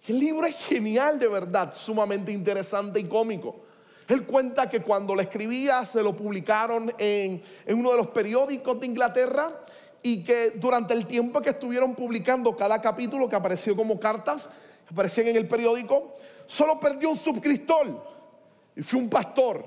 El 0.07 0.19
libro 0.19 0.47
es 0.47 0.57
genial 0.57 1.19
de 1.19 1.29
verdad, 1.29 1.73
sumamente 1.73 2.33
interesante 2.33 3.01
y 3.01 3.05
cómico. 3.05 3.65
Él 4.09 4.25
cuenta 4.25 4.69
que 4.69 4.81
cuando 4.81 5.15
lo 5.15 5.21
escribía 5.21 5.85
se 5.85 6.03
lo 6.03 6.17
publicaron 6.17 6.93
en, 6.99 7.43
uno 7.69 7.93
de 7.93 7.97
los 7.97 8.09
periódicos 8.09 8.81
de 8.81 8.87
Inglaterra 8.87 9.61
y 10.03 10.25
que 10.25 10.53
durante 10.57 10.95
el 10.95 11.07
tiempo 11.07 11.41
que 11.41 11.51
estuvieron 11.51 11.95
publicando 11.95 12.57
cada 12.57 12.81
capítulo 12.81 13.29
que 13.29 13.37
apareció 13.37 13.77
como 13.77 14.01
cartas, 14.01 14.49
aparecían 14.91 15.29
en 15.29 15.37
el 15.37 15.47
periódico, 15.47 16.15
solo 16.47 16.81
perdió 16.81 17.11
un 17.11 17.17
suscriptor 17.17 18.03
y 18.75 18.83
fue 18.83 18.99
un 18.99 19.09
pastor 19.09 19.65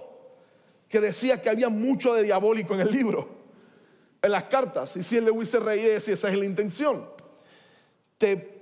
que 0.90 1.00
decía 1.00 1.42
que 1.42 1.50
había 1.50 1.70
mucho 1.70 2.14
de 2.14 2.24
diabólico 2.24 2.74
en 2.74 2.82
el 2.82 2.92
libro, 2.92 3.30
en 4.22 4.32
las 4.32 4.44
cartas. 4.46 4.98
Y 4.98 5.04
si 5.04 5.16
él 5.18 5.26
le 5.26 5.32
hubiese 5.32 5.60
reído, 5.60 5.98
si 6.02 6.12
esa 6.12 6.30
es 6.30 6.38
la 6.38 6.46
intención. 6.46 7.08
Te, 8.18 8.53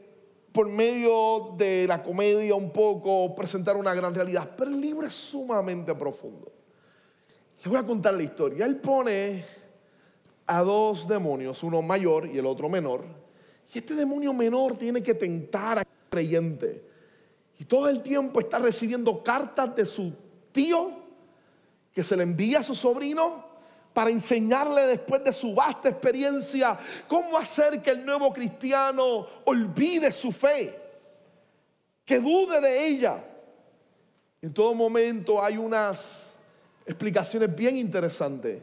por 0.51 0.67
medio 0.67 1.53
de 1.58 1.86
la 1.88 2.03
comedia 2.03 2.55
un 2.55 2.72
poco 2.72 3.34
presentar 3.36 3.77
una 3.77 3.93
gran 3.93 4.13
realidad. 4.13 4.50
Pero 4.58 4.72
el 4.72 4.81
libro 4.81 5.08
es 5.08 5.13
sumamente 5.13 5.96
profundo. 5.96 6.51
Les 7.58 7.67
voy 7.67 7.77
a 7.77 7.86
contar 7.86 8.13
la 8.13 8.24
historia. 8.24 8.65
Él 8.65 8.77
pone 8.77 9.46
a 10.48 10.62
dos 10.62 11.08
demonios, 11.08 11.63
uno 11.63 11.81
mayor 11.81 12.27
y 12.27 12.38
el 12.38 12.46
otro 12.46 12.67
menor. 12.67 13.05
Y 13.74 13.77
este 13.77 13.96
demonio 13.96 14.34
menor 14.34 14.77
tiene 14.77 15.01
que 15.01 15.13
tentar 15.13 15.79
al 15.79 15.86
creyente. 16.10 16.84
Y 17.58 17.65
todo 17.65 17.88
el 17.88 18.01
tiempo 18.01 18.39
está 18.39 18.60
recibiendo 18.60 19.24
cartas 19.24 19.75
de 19.75 19.86
su 19.86 20.13
tío 20.51 20.91
que 21.93 22.03
se 22.03 22.17
le 22.17 22.24
envía 22.24 22.60
a 22.60 22.63
su 22.63 22.75
sobrino 22.75 23.50
para 23.93 24.10
enseñarle 24.10 24.88
después 24.88 25.24
de 25.24 25.33
su 25.33 25.53
vasta 25.53 25.89
experiencia 25.89 26.77
cómo 27.07 27.38
hacer 27.38 27.81
que 27.81 27.91
el 27.91 28.05
nuevo 28.05 28.31
cristiano 28.31 29.27
olvide 29.45 30.12
su 30.12 30.31
fe, 30.31 30.77
que 32.05 32.19
dude 32.19 32.62
de 32.62 32.88
ella. 32.88 33.24
En 34.41 34.53
todo 34.53 34.74
momento 34.74 35.43
hay 35.43 35.57
unas 35.57 36.36
explicaciones 36.86 37.53
bien 37.55 37.77
interesantes, 37.77 38.62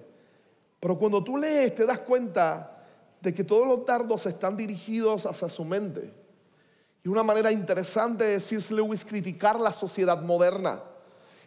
pero 0.80 0.96
cuando 0.96 1.22
tú 1.22 1.36
lees 1.36 1.74
te 1.74 1.84
das 1.84 2.00
cuenta 2.00 2.84
de 3.20 3.34
que 3.34 3.44
todos 3.44 3.66
los 3.66 3.84
dardos 3.84 4.26
están 4.26 4.56
dirigidos 4.56 5.26
hacia 5.26 5.48
su 5.48 5.64
mente. 5.64 6.12
Y 7.04 7.08
una 7.08 7.22
manera 7.22 7.50
interesante 7.50 8.24
de 8.24 8.40
C.S. 8.40 8.72
Lewis 8.72 9.04
criticar 9.04 9.58
la 9.58 9.72
sociedad 9.72 10.20
moderna. 10.22 10.82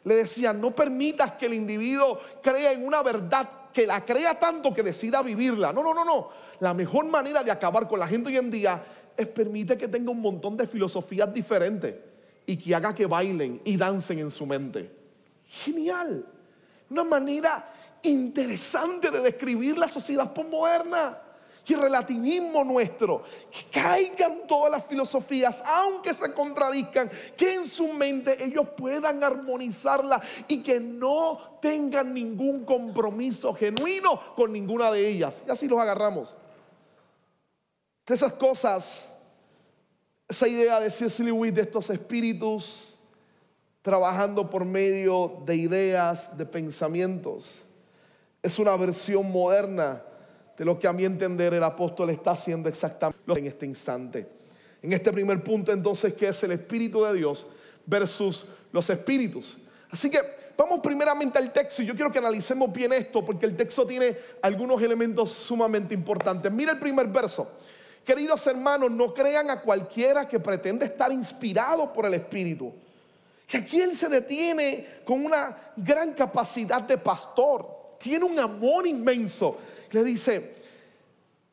Le 0.04 0.16
decía, 0.16 0.52
no 0.54 0.74
permitas 0.74 1.34
que 1.34 1.46
el 1.46 1.54
individuo 1.54 2.20
crea 2.42 2.72
en 2.72 2.86
una 2.86 3.04
verdad 3.04 3.48
que 3.74 3.86
la 3.86 4.04
crea 4.04 4.40
tanto 4.40 4.74
que 4.74 4.84
decida 4.84 5.22
vivirla. 5.22 5.72
No, 5.72 5.84
no, 5.84 5.94
no, 5.94 6.04
no. 6.04 6.30
La 6.60 6.74
mejor 6.74 7.06
manera 7.06 7.44
de 7.44 7.52
acabar 7.52 7.88
con 7.88 8.00
la 8.00 8.08
gente 8.08 8.30
hoy 8.30 8.38
en 8.38 8.52
día 8.52 8.84
es 9.16 9.28
permitir 9.28 9.78
que 9.78 9.88
tenga 9.88 10.12
un 10.12 10.22
montón 10.22 10.58
de 10.58 10.68
filosofías 10.68 11.34
diferentes 11.34 11.96
y 12.46 12.58
que 12.58 12.74
haga 12.74 12.94
que 12.94 13.06
bailen 13.06 13.62
y 13.64 13.78
dancen 13.78 14.20
en 14.20 14.32
su 14.32 14.46
mente. 14.46 14.92
Genial. 15.48 16.26
Una 16.90 17.04
manera 17.04 17.74
interesante 18.04 19.12
de 19.12 19.22
describir 19.22 19.78
la 19.78 19.88
sociedad 19.88 20.34
postmoderna 20.34 21.18
el 21.74 21.82
relativismo 21.82 22.64
nuestro, 22.64 23.24
que 23.52 23.80
caigan 23.80 24.48
todas 24.48 24.72
las 24.72 24.86
filosofías, 24.86 25.64
aunque 25.66 26.14
se 26.14 26.34
contradizcan, 26.34 27.10
que 27.36 27.54
en 27.56 27.66
su 27.66 27.88
mente 27.90 28.44
ellos 28.44 28.68
puedan 28.76 29.24
armonizarla 29.24 30.22
y 30.48 30.64
que 30.64 30.80
no 30.80 31.58
tengan 31.62 32.14
ningún 32.14 32.66
compromiso 32.66 33.54
genuino 33.54 34.36
con 34.36 34.52
ninguna 34.52 34.92
de 34.92 35.08
ellas. 35.08 35.44
Y 35.48 35.52
así 35.52 35.68
los 35.68 35.80
agarramos. 35.80 36.36
De 38.06 38.16
esas 38.16 38.34
cosas, 38.34 39.14
esa 40.28 40.48
idea 40.48 40.80
de 40.80 40.90
C.S. 40.90 41.24
Lewis 41.24 41.54
de 41.54 41.62
estos 41.62 41.90
espíritus 41.90 42.98
trabajando 43.82 44.50
por 44.50 44.66
medio 44.66 45.42
de 45.46 45.56
ideas, 45.56 46.38
de 46.38 46.46
pensamientos, 46.46 47.68
es 48.44 48.60
una 48.60 48.76
versión 48.76 49.32
moderna 49.32 50.04
de 50.58 50.66
lo 50.66 50.80
que 50.80 50.88
a 50.88 50.94
mi 50.94 51.06
entender 51.06 51.54
el 51.54 51.64
apóstol 51.64 52.10
está 52.10 52.32
haciendo 52.32 52.70
exactamente 52.70 53.40
en 53.40 53.48
este 53.48 53.66
instante. 53.66 54.28
En 54.82 54.94
este 54.94 55.12
primer 55.12 55.44
punto 55.44 55.72
entonces, 55.72 56.14
que 56.14 56.28
es 56.28 56.44
el 56.44 56.52
Espíritu 56.52 57.04
de 57.04 57.14
Dios 57.14 57.48
versus 57.86 58.46
los 58.72 58.90
espíritus. 58.90 59.58
Así 59.90 60.10
que 60.10 60.20
vamos 60.58 60.80
primeramente 60.82 61.38
al 61.38 61.52
texto 61.52 61.82
y 61.82 61.86
yo 61.86 61.96
quiero 61.96 62.12
que 62.12 62.20
analicemos 62.20 62.72
bien 62.72 62.94
esto 62.94 63.24
porque 63.24 63.46
el 63.46 63.56
texto 63.56 63.86
tiene 63.86 64.18
algunos 64.42 64.82
elementos 64.82 65.32
sumamente 65.32 65.94
importantes. 65.94 66.52
Mira 66.52 66.74
el 66.74 66.80
primer 66.80 67.08
verso. 67.08 67.52
Queridos 68.06 68.46
hermanos, 68.48 68.90
no 68.90 69.14
crean 69.14 69.50
a 69.52 69.62
cualquiera 69.62 70.28
que 70.28 70.40
pretende 70.40 70.86
estar 70.86 71.12
inspirado 71.12 71.94
por 71.94 72.06
el 72.06 72.16
Espíritu. 72.16 72.74
Y 73.52 73.58
aquí 73.58 73.82
se 73.94 74.08
detiene 74.10 75.02
con 75.06 75.26
una 75.26 75.74
gran 75.76 76.14
capacidad 76.14 76.82
de 76.82 76.98
pastor. 76.98 77.98
Tiene 78.00 78.26
un 78.26 78.40
amor 78.40 78.88
inmenso 78.88 79.58
le 79.92 80.04
dice, 80.04 80.54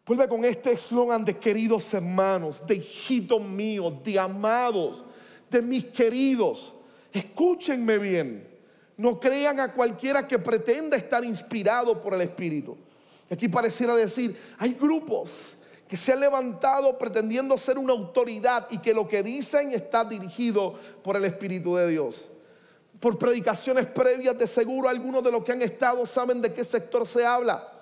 vuelve 0.07 0.29
con 0.29 0.45
este 0.45 0.73
eslogan 0.73 1.25
de 1.25 1.37
queridos 1.37 1.93
hermanos, 1.95 2.67
de 2.67 2.77
hijitos 2.77 3.43
míos, 3.43 3.95
de 4.05 4.19
amados, 4.19 5.05
de 5.51 5.63
mis 5.63 5.85
queridos. 5.87 6.75
Escúchenme 7.13 7.99
bien. 7.99 8.49
No 8.97 9.21
crean 9.21 9.61
a 9.61 9.73
cualquiera 9.73 10.27
que 10.27 10.39
pretenda 10.39 10.97
estar 10.97 11.25
inspirado 11.25 12.03
por 12.03 12.15
el 12.15 12.23
Espíritu. 12.23 12.77
Aquí 13.31 13.49
pareciera 13.49 13.95
decir, 13.95 14.37
hay 14.59 14.73
grupos 14.73 15.55
que 15.87 15.97
se 15.97 16.13
han 16.13 16.21
levantado 16.21 16.99
pretendiendo 16.99 17.57
ser 17.57 17.79
una 17.79 17.93
autoridad 17.93 18.67
y 18.71 18.79
que 18.79 18.93
lo 18.93 19.09
que 19.09 19.23
dicen 19.23 19.71
está 19.71 20.05
dirigido 20.05 20.75
por 21.03 21.17
el 21.17 21.25
Espíritu 21.25 21.77
de 21.77 21.89
Dios. 21.89 22.31
Por 23.01 23.19
predicaciones 23.19 23.87
previas, 23.87 24.37
de 24.37 24.47
seguro 24.47 24.89
algunos 24.89 25.23
de 25.23 25.31
los 25.31 25.45
que 25.45 25.53
han 25.53 25.63
estado 25.63 26.05
saben 26.05 26.43
de 26.43 26.53
qué 26.53 26.65
sector 26.65 27.07
se 27.07 27.25
habla. 27.25 27.78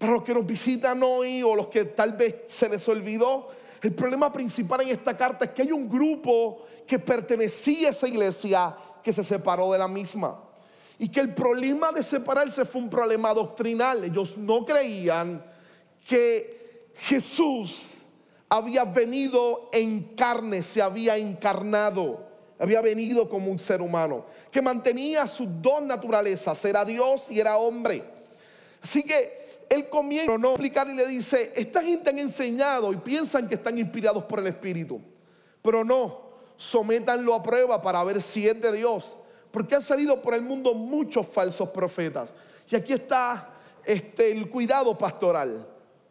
Para 0.00 0.14
los 0.14 0.24
que 0.24 0.32
nos 0.32 0.46
visitan 0.46 1.02
hoy 1.02 1.42
o 1.42 1.54
los 1.54 1.66
que 1.66 1.84
tal 1.84 2.14
vez 2.14 2.44
se 2.46 2.70
les 2.70 2.88
olvidó, 2.88 3.50
el 3.82 3.92
problema 3.92 4.32
principal 4.32 4.80
en 4.80 4.88
esta 4.88 5.14
carta 5.14 5.44
es 5.44 5.50
que 5.50 5.60
hay 5.60 5.72
un 5.72 5.90
grupo 5.90 6.62
que 6.86 6.98
pertenecía 6.98 7.88
a 7.88 7.90
esa 7.90 8.08
iglesia 8.08 8.74
que 9.04 9.12
se 9.12 9.22
separó 9.22 9.70
de 9.72 9.78
la 9.78 9.88
misma. 9.88 10.42
Y 10.98 11.10
que 11.10 11.20
el 11.20 11.34
problema 11.34 11.92
de 11.92 12.02
separarse 12.02 12.64
fue 12.64 12.80
un 12.80 12.88
problema 12.88 13.34
doctrinal. 13.34 14.02
Ellos 14.02 14.38
no 14.38 14.64
creían 14.64 15.44
que 16.08 16.88
Jesús 16.96 17.98
había 18.48 18.86
venido 18.86 19.68
en 19.70 20.14
carne, 20.16 20.62
se 20.62 20.80
había 20.80 21.18
encarnado, 21.18 22.26
había 22.58 22.80
venido 22.80 23.28
como 23.28 23.50
un 23.50 23.58
ser 23.58 23.82
humano, 23.82 24.24
que 24.50 24.62
mantenía 24.62 25.26
sus 25.26 25.46
dos 25.60 25.82
naturalezas, 25.82 26.64
era 26.64 26.86
Dios 26.86 27.26
y 27.28 27.38
era 27.38 27.58
hombre. 27.58 28.02
Así 28.82 29.02
que 29.02 29.39
él 29.70 29.88
comienza 29.88 30.32
a 30.32 30.34
explicar 30.34 30.88
y 30.88 30.94
le 30.94 31.06
dice, 31.06 31.52
esta 31.54 31.80
gente 31.80 32.10
han 32.10 32.18
enseñado 32.18 32.92
y 32.92 32.96
piensan 32.96 33.48
que 33.48 33.54
están 33.54 33.78
inspirados 33.78 34.24
por 34.24 34.40
el 34.40 34.48
Espíritu, 34.48 35.00
pero 35.62 35.84
no, 35.84 36.22
sométanlo 36.56 37.32
a 37.32 37.42
prueba 37.42 37.80
para 37.80 38.02
ver 38.02 38.20
si 38.20 38.48
es 38.48 38.60
de 38.60 38.72
Dios, 38.72 39.16
porque 39.52 39.76
han 39.76 39.82
salido 39.82 40.20
por 40.20 40.34
el 40.34 40.42
mundo 40.42 40.74
muchos 40.74 41.24
falsos 41.24 41.70
profetas. 41.70 42.34
Y 42.68 42.74
aquí 42.74 42.94
está 42.94 43.48
este, 43.84 44.32
el 44.32 44.50
cuidado 44.50 44.98
pastoral. 44.98 45.64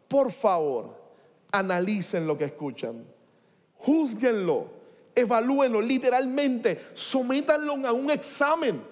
Por 0.08 0.32
favor, 0.32 0.98
analicen 1.52 2.26
lo 2.26 2.38
que 2.38 2.46
escuchan, 2.46 3.04
juzguenlo, 3.76 4.68
evalúenlo 5.14 5.82
literalmente, 5.82 6.80
sométanlo 6.94 7.74
a 7.86 7.92
un 7.92 8.10
examen. 8.10 8.82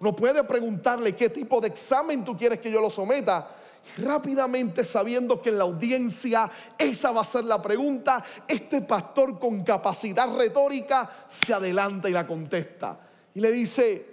No 0.00 0.16
puede 0.16 0.42
preguntarle 0.42 1.14
qué 1.14 1.30
tipo 1.30 1.60
de 1.60 1.68
examen 1.68 2.24
tú 2.24 2.36
quieres 2.36 2.58
que 2.58 2.72
yo 2.72 2.80
lo 2.80 2.90
someta 2.90 3.52
rápidamente 3.98 4.84
sabiendo 4.84 5.40
que 5.40 5.50
en 5.50 5.58
la 5.58 5.64
audiencia 5.64 6.50
esa 6.78 7.12
va 7.12 7.22
a 7.22 7.24
ser 7.24 7.44
la 7.44 7.60
pregunta, 7.62 8.24
este 8.46 8.82
pastor 8.82 9.38
con 9.38 9.62
capacidad 9.62 10.34
retórica 10.36 11.26
se 11.28 11.54
adelanta 11.54 12.08
y 12.08 12.12
la 12.12 12.26
contesta. 12.26 13.00
Y 13.34 13.40
le 13.40 13.52
dice, 13.52 14.06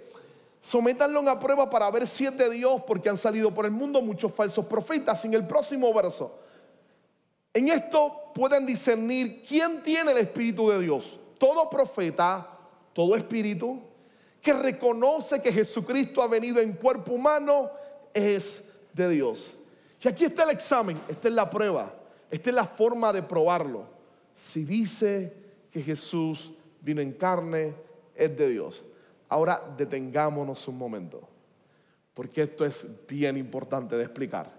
sométanlo 0.60 1.28
a 1.30 1.38
prueba 1.38 1.68
para 1.68 1.90
ver 1.90 2.06
si 2.06 2.26
es 2.26 2.36
de 2.36 2.50
Dios, 2.50 2.82
porque 2.86 3.08
han 3.08 3.18
salido 3.18 3.52
por 3.52 3.64
el 3.64 3.72
mundo 3.72 4.00
muchos 4.00 4.32
falsos 4.32 4.66
profetas. 4.66 5.24
En 5.24 5.34
el 5.34 5.46
próximo 5.46 5.92
verso, 5.92 6.38
en 7.52 7.68
esto 7.68 8.32
pueden 8.34 8.66
discernir 8.66 9.44
quién 9.46 9.82
tiene 9.82 10.12
el 10.12 10.18
Espíritu 10.18 10.70
de 10.70 10.80
Dios. 10.80 11.20
Todo 11.38 11.70
profeta, 11.70 12.48
todo 12.92 13.16
espíritu, 13.16 13.80
que 14.40 14.52
reconoce 14.52 15.40
que 15.40 15.52
Jesucristo 15.52 16.22
ha 16.22 16.28
venido 16.28 16.60
en 16.60 16.74
cuerpo 16.74 17.12
humano, 17.12 17.70
es 18.12 18.62
de 18.92 19.08
Dios. 19.08 19.56
Y 20.04 20.08
aquí 20.08 20.26
está 20.26 20.42
el 20.42 20.50
examen, 20.50 21.00
esta 21.08 21.28
es 21.28 21.34
la 21.34 21.48
prueba, 21.48 21.94
esta 22.30 22.50
es 22.50 22.54
la 22.54 22.66
forma 22.66 23.10
de 23.10 23.22
probarlo. 23.22 23.86
Si 24.34 24.62
dice 24.62 25.32
que 25.70 25.82
Jesús 25.82 26.52
vino 26.82 27.00
en 27.00 27.12
carne, 27.12 27.74
es 28.14 28.36
de 28.36 28.50
Dios. 28.50 28.84
Ahora 29.30 29.62
detengámonos 29.78 30.68
un 30.68 30.76
momento, 30.76 31.26
porque 32.12 32.42
esto 32.42 32.66
es 32.66 32.86
bien 33.08 33.38
importante 33.38 33.96
de 33.96 34.04
explicar. 34.04 34.52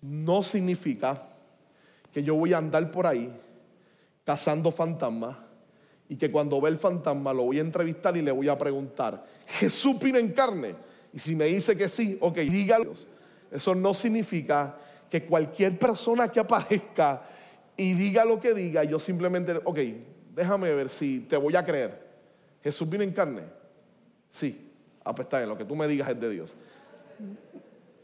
No 0.00 0.42
significa 0.42 1.22
que 2.12 2.24
yo 2.24 2.34
voy 2.34 2.52
a 2.52 2.58
andar 2.58 2.90
por 2.90 3.06
ahí 3.06 3.32
cazando 4.24 4.72
fantasmas 4.72 5.36
y 6.08 6.16
que 6.16 6.32
cuando 6.32 6.60
ve 6.60 6.70
el 6.70 6.78
fantasma 6.78 7.32
lo 7.32 7.44
voy 7.44 7.58
a 7.58 7.62
entrevistar 7.62 8.16
y 8.16 8.22
le 8.22 8.32
voy 8.32 8.48
a 8.48 8.58
preguntar, 8.58 9.24
¿Jesús 9.46 10.00
vino 10.00 10.18
en 10.18 10.32
carne? 10.32 10.74
Y 11.12 11.20
si 11.20 11.36
me 11.36 11.44
dice 11.44 11.76
que 11.76 11.88
sí, 11.88 12.18
ok, 12.20 12.38
dígalo. 12.38 12.92
Eso 13.52 13.74
no 13.74 13.92
significa 13.92 14.76
que 15.10 15.24
cualquier 15.24 15.78
persona 15.78 16.32
que 16.32 16.40
aparezca 16.40 17.22
y 17.76 17.92
diga 17.94 18.24
lo 18.24 18.40
que 18.40 18.54
diga, 18.54 18.82
yo 18.84 18.98
simplemente, 18.98 19.60
ok, 19.62 19.78
déjame 20.34 20.72
ver 20.72 20.88
si 20.88 21.20
te 21.20 21.36
voy 21.36 21.54
a 21.54 21.64
creer. 21.64 22.02
Jesús 22.62 22.88
vino 22.88 23.04
en 23.04 23.12
carne. 23.12 23.42
Sí, 24.30 24.70
apestar 25.04 25.42
en 25.42 25.50
lo 25.50 25.58
que 25.58 25.64
tú 25.64 25.76
me 25.76 25.86
digas 25.86 26.08
es 26.08 26.18
de 26.20 26.30
Dios. 26.30 26.56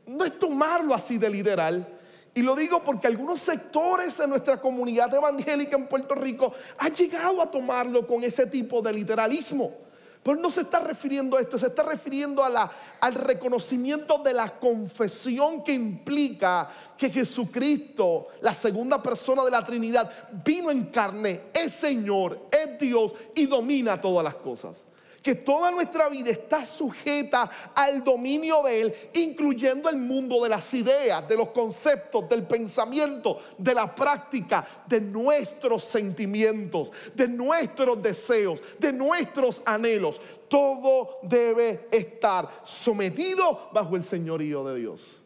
No 0.07 0.25
es 0.25 0.39
tomarlo 0.39 0.95
así 0.95 1.17
de 1.17 1.31
literal. 1.31 1.87
Y 2.35 2.43
lo 2.43 2.55
digo 2.55 2.83
porque 2.85 3.07
algunos 3.07 3.41
sectores 3.41 4.19
de 4.19 4.27
nuestra 4.27 4.61
comunidad 4.61 5.13
evangélica 5.15 5.77
en 5.77 5.89
Puerto 5.89 6.15
Rico 6.15 6.53
han 6.79 6.95
llegado 6.95 7.41
a 7.41 7.51
tomarlo 7.51 8.07
con 8.07 8.23
ese 8.23 8.47
tipo 8.47 8.83
de 8.83 8.93
literalismo. 8.93 9.88
Pero 10.29 10.41
no 10.43 10.51
se 10.51 10.61
está 10.61 10.81
refiriendo 10.81 11.39
a 11.39 11.41
esto, 11.41 11.57
se 11.57 11.69
está 11.69 11.83
refiriendo 11.85 12.45
al 12.45 13.15
reconocimiento 13.15 14.19
de 14.19 14.35
la 14.35 14.59
confesión 14.59 15.65
que 15.65 15.73
implica 15.73 16.69
que 16.99 17.09
Jesucristo, 17.09 18.27
la 18.43 18.53
segunda 18.53 19.03
persona 19.03 19.43
de 19.43 19.51
la 19.51 19.65
Trinidad, 19.65 20.29
vino 20.45 20.71
en 20.71 20.85
carne, 20.91 21.45
es 21.55 21.73
Señor, 21.73 22.43
es 22.51 22.79
Dios 22.79 23.15
y 23.35 23.47
domina 23.47 23.99
todas 23.99 24.23
las 24.23 24.35
cosas 24.35 24.85
que 25.29 25.35
toda 25.35 25.71
nuestra 25.71 26.09
vida 26.09 26.31
está 26.31 26.65
sujeta 26.65 27.51
al 27.75 28.03
dominio 28.03 28.63
de 28.63 28.81
Él, 28.81 28.95
incluyendo 29.13 29.91
el 29.91 29.99
mundo 29.99 30.43
de 30.43 30.49
las 30.49 30.73
ideas, 30.73 31.29
de 31.29 31.37
los 31.37 31.51
conceptos, 31.51 32.27
del 32.31 32.47
pensamiento, 32.47 33.39
de 33.59 33.75
la 33.75 33.95
práctica, 33.95 34.67
de 34.87 35.03
nuestros 35.03 35.85
sentimientos, 35.85 36.91
de 37.15 37.29
nuestros 37.29 38.03
deseos, 38.03 38.59
de 38.79 38.91
nuestros 38.91 39.61
anhelos. 39.67 40.19
Todo 40.49 41.19
debe 41.25 41.89
estar 41.91 42.63
sometido 42.65 43.69
bajo 43.71 43.97
el 43.97 44.05
señorío 44.05 44.65
de 44.65 44.79
Dios. 44.81 45.23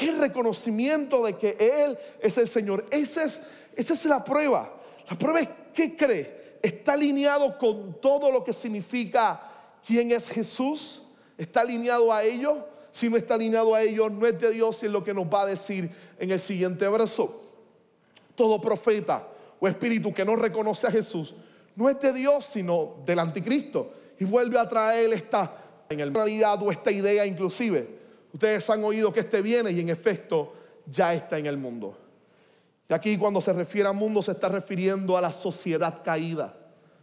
Y 0.00 0.08
el 0.08 0.18
reconocimiento 0.18 1.22
de 1.26 1.36
que 1.36 1.58
Él 1.60 1.98
es 2.20 2.38
el 2.38 2.48
Señor. 2.48 2.86
Esa 2.90 3.24
es, 3.24 3.42
esa 3.74 3.92
es 3.92 4.06
la 4.06 4.24
prueba. 4.24 4.80
La 5.10 5.18
prueba 5.18 5.40
es 5.40 5.48
qué 5.74 5.94
cree 5.94 6.45
está 6.66 6.92
alineado 6.92 7.58
con 7.58 8.00
todo 8.00 8.30
lo 8.30 8.42
que 8.44 8.52
significa 8.52 9.40
quién 9.86 10.10
es 10.10 10.28
Jesús, 10.28 11.02
está 11.38 11.60
alineado 11.60 12.12
a 12.12 12.22
ello. 12.22 12.66
Si 12.90 13.08
no 13.08 13.16
está 13.16 13.34
alineado 13.34 13.74
a 13.74 13.82
ello, 13.82 14.08
no 14.08 14.26
es 14.26 14.38
de 14.40 14.50
Dios 14.50 14.82
y 14.82 14.86
es 14.86 14.92
lo 14.92 15.04
que 15.04 15.12
nos 15.12 15.26
va 15.26 15.42
a 15.42 15.46
decir 15.46 15.90
en 16.18 16.30
el 16.30 16.40
siguiente 16.40 16.88
verso. 16.88 17.42
Todo 18.34 18.60
profeta 18.60 19.28
o 19.60 19.68
espíritu 19.68 20.12
que 20.12 20.24
no 20.24 20.36
reconoce 20.36 20.86
a 20.86 20.90
Jesús 20.90 21.34
no 21.74 21.90
es 21.90 22.00
de 22.00 22.12
Dios, 22.12 22.46
sino 22.46 22.96
del 23.04 23.18
anticristo. 23.18 23.92
Y 24.18 24.24
vuelve 24.24 24.58
a 24.58 24.66
traer 24.66 25.12
esta 25.12 25.56
en 25.88 26.00
el 26.00 26.12
realidad 26.12 26.60
o 26.62 26.72
esta 26.72 26.90
idea 26.90 27.26
inclusive. 27.26 27.86
Ustedes 28.32 28.68
han 28.70 28.82
oído 28.82 29.12
que 29.12 29.20
este 29.20 29.42
viene 29.42 29.70
y 29.70 29.80
en 29.80 29.90
efecto 29.90 30.54
ya 30.86 31.14
está 31.14 31.38
en 31.38 31.46
el 31.46 31.58
mundo. 31.58 32.05
Y 32.88 32.94
aquí 32.94 33.18
cuando 33.18 33.40
se 33.40 33.52
refiere 33.52 33.88
a 33.88 33.92
mundo 33.92 34.22
se 34.22 34.30
está 34.32 34.48
refiriendo 34.48 35.16
a 35.16 35.20
la 35.20 35.32
sociedad 35.32 36.02
caída, 36.02 36.54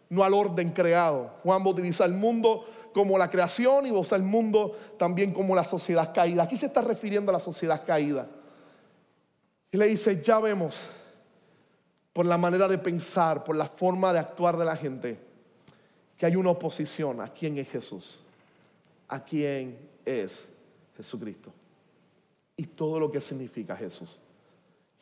no 0.09 0.23
al 0.23 0.33
orden 0.33 0.71
creado. 0.71 1.31
Juan 1.43 1.61
va 1.61 1.65
a 1.65 1.69
utilizar 1.69 2.07
el 2.07 2.15
mundo 2.15 2.65
como 2.93 3.17
la 3.17 3.29
creación 3.29 3.85
y 3.85 3.91
va 3.91 3.97
a 3.97 4.01
usar 4.01 4.19
el 4.19 4.25
mundo 4.25 4.77
también 4.97 5.33
como 5.33 5.55
la 5.55 5.63
sociedad 5.63 6.13
caída. 6.13 6.43
Aquí 6.43 6.55
se 6.55 6.67
está 6.67 6.81
refiriendo 6.81 7.31
a 7.31 7.33
la 7.33 7.39
sociedad 7.39 7.83
caída. 7.85 8.27
Y 9.71 9.77
le 9.77 9.87
dice, 9.87 10.21
ya 10.21 10.39
vemos 10.39 10.85
por 12.13 12.25
la 12.27 12.37
manera 12.37 12.67
de 12.67 12.77
pensar, 12.77 13.43
por 13.43 13.55
la 13.55 13.65
forma 13.65 14.13
de 14.13 14.19
actuar 14.19 14.55
de 14.55 14.65
la 14.65 14.77
gente, 14.77 15.19
que 16.15 16.27
hay 16.27 16.35
una 16.35 16.51
oposición 16.51 17.19
a 17.19 17.29
quién 17.29 17.57
es 17.57 17.67
Jesús, 17.69 18.21
a 19.07 19.23
quién 19.23 19.77
es 20.05 20.47
Jesucristo 20.95 21.51
y 22.55 22.65
todo 22.65 22.99
lo 22.99 23.11
que 23.11 23.19
significa 23.19 23.75
Jesús. 23.75 24.19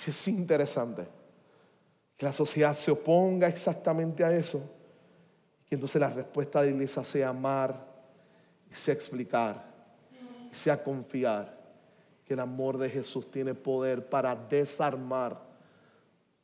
Es 0.08 0.28
interesante 0.28 1.08
que 2.18 2.26
la 2.26 2.34
sociedad 2.34 2.74
se 2.74 2.92
oponga 2.92 3.48
exactamente 3.48 4.24
a 4.24 4.32
eso. 4.32 4.70
Y 5.70 5.76
entonces 5.76 6.02
la 6.02 6.10
respuesta 6.10 6.62
de 6.62 6.72
iglesia 6.72 7.04
sea 7.04 7.30
amar, 7.30 7.86
sea 8.72 8.94
explicar, 8.94 9.64
sea 10.52 10.84
confiar 10.84 11.60
que 12.26 12.34
el 12.34 12.40
amor 12.40 12.78
de 12.78 12.90
Jesús 12.90 13.30
tiene 13.30 13.54
poder 13.54 14.08
para 14.08 14.36
desarmar 14.36 15.40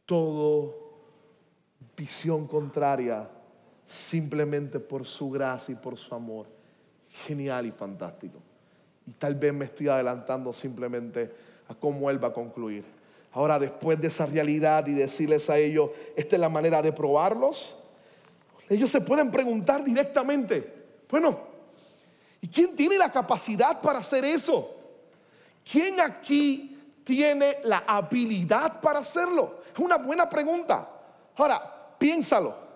toda 0.05 0.73
visión 1.95 2.47
contraria 2.47 3.29
simplemente 3.85 4.79
por 4.79 5.05
su 5.05 5.29
gracia 5.29 5.73
y 5.73 5.75
por 5.75 5.97
su 5.97 6.13
amor. 6.13 6.47
Genial 7.25 7.65
y 7.65 7.71
fantástico. 7.71 8.39
Y 9.05 9.11
tal 9.11 9.35
vez 9.35 9.53
me 9.53 9.65
estoy 9.65 9.87
adelantando 9.87 10.51
simplemente 10.53 11.33
a 11.67 11.75
cómo 11.75 12.09
Él 12.09 12.21
va 12.23 12.29
a 12.29 12.33
concluir. 12.33 12.96
Ahora, 13.33 13.59
después 13.59 13.99
de 13.99 14.07
esa 14.07 14.25
realidad 14.25 14.87
y 14.87 14.93
decirles 14.93 15.49
a 15.49 15.57
ellos, 15.57 15.91
esta 16.15 16.35
es 16.35 16.39
la 16.39 16.49
manera 16.49 16.81
de 16.81 16.91
probarlos, 16.91 17.75
ellos 18.69 18.89
se 18.89 19.01
pueden 19.01 19.31
preguntar 19.31 19.83
directamente, 19.83 20.85
bueno, 21.09 21.39
¿y 22.41 22.47
quién 22.47 22.75
tiene 22.75 22.97
la 22.97 23.11
capacidad 23.11 23.79
para 23.81 23.99
hacer 23.99 24.25
eso? 24.25 24.75
¿Quién 25.69 25.99
aquí 25.99 27.01
tiene 27.03 27.57
la 27.63 27.83
habilidad 27.87 28.81
para 28.81 28.99
hacerlo? 28.99 29.61
Es 29.73 29.79
una 29.79 29.97
buena 29.97 30.29
pregunta. 30.29 30.89
Ahora, 31.35 31.95
piénsalo. 31.97 32.67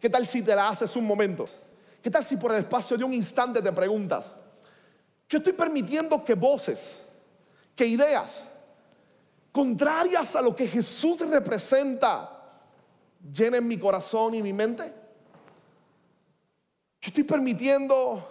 ¿Qué 0.00 0.10
tal 0.10 0.26
si 0.26 0.42
te 0.42 0.54
la 0.54 0.68
haces 0.68 0.94
un 0.96 1.06
momento? 1.06 1.46
¿Qué 2.02 2.10
tal 2.10 2.22
si 2.22 2.36
por 2.36 2.52
el 2.52 2.58
espacio 2.58 2.96
de 2.98 3.04
un 3.04 3.14
instante 3.14 3.62
te 3.62 3.72
preguntas? 3.72 4.36
Yo 5.28 5.38
estoy 5.38 5.54
permitiendo 5.54 6.22
que 6.22 6.34
voces, 6.34 7.00
que 7.74 7.86
ideas, 7.86 8.46
contrarias 9.54 10.34
a 10.34 10.42
lo 10.42 10.56
que 10.56 10.66
Jesús 10.66 11.20
representa 11.20 12.28
llenen 13.32 13.68
mi 13.68 13.78
corazón 13.78 14.34
y 14.34 14.42
mi 14.42 14.52
mente? 14.52 14.82
Yo 17.00 17.08
estoy 17.08 17.22
permitiendo 17.22 18.28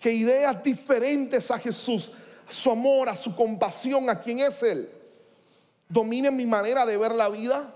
que 0.00 0.10
ideas 0.10 0.62
diferentes 0.62 1.50
a 1.50 1.58
Jesús, 1.58 2.10
a 2.48 2.50
su 2.50 2.70
amor, 2.70 3.10
a 3.10 3.14
su 3.14 3.36
compasión, 3.36 4.08
a 4.08 4.18
quien 4.18 4.38
es 4.38 4.62
Él, 4.62 4.90
dominen 5.90 6.34
mi 6.34 6.46
manera 6.46 6.86
de 6.86 6.96
ver 6.96 7.14
la 7.14 7.28
vida. 7.28 7.74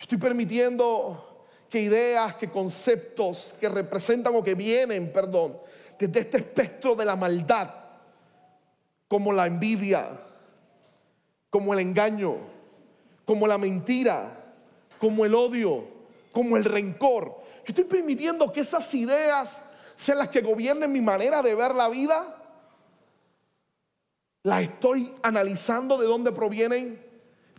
estoy 0.00 0.18
permitiendo 0.18 1.46
que 1.70 1.80
ideas, 1.80 2.34
que 2.34 2.50
conceptos 2.50 3.54
que 3.60 3.68
representan 3.68 4.34
o 4.34 4.42
que 4.42 4.56
vienen, 4.56 5.12
perdón, 5.12 5.56
desde 5.96 6.20
este 6.20 6.38
espectro 6.38 6.96
de 6.96 7.04
la 7.04 7.14
maldad, 7.14 7.70
como 9.06 9.32
la 9.32 9.46
envidia, 9.46 10.18
como 11.52 11.74
el 11.74 11.80
engaño, 11.80 12.36
como 13.26 13.46
la 13.46 13.58
mentira, 13.58 14.42
como 14.98 15.26
el 15.26 15.34
odio, 15.34 15.84
como 16.32 16.56
el 16.56 16.64
rencor. 16.64 17.26
Yo 17.58 17.64
estoy 17.66 17.84
permitiendo 17.84 18.50
que 18.50 18.60
esas 18.60 18.94
ideas 18.94 19.60
sean 19.94 20.16
las 20.16 20.28
que 20.28 20.40
gobiernen 20.40 20.90
mi 20.90 21.02
manera 21.02 21.42
de 21.42 21.54
ver 21.54 21.74
la 21.74 21.90
vida. 21.90 22.42
Las 24.44 24.62
estoy 24.62 25.14
analizando 25.22 25.98
de 25.98 26.06
dónde 26.06 26.32
provienen 26.32 27.04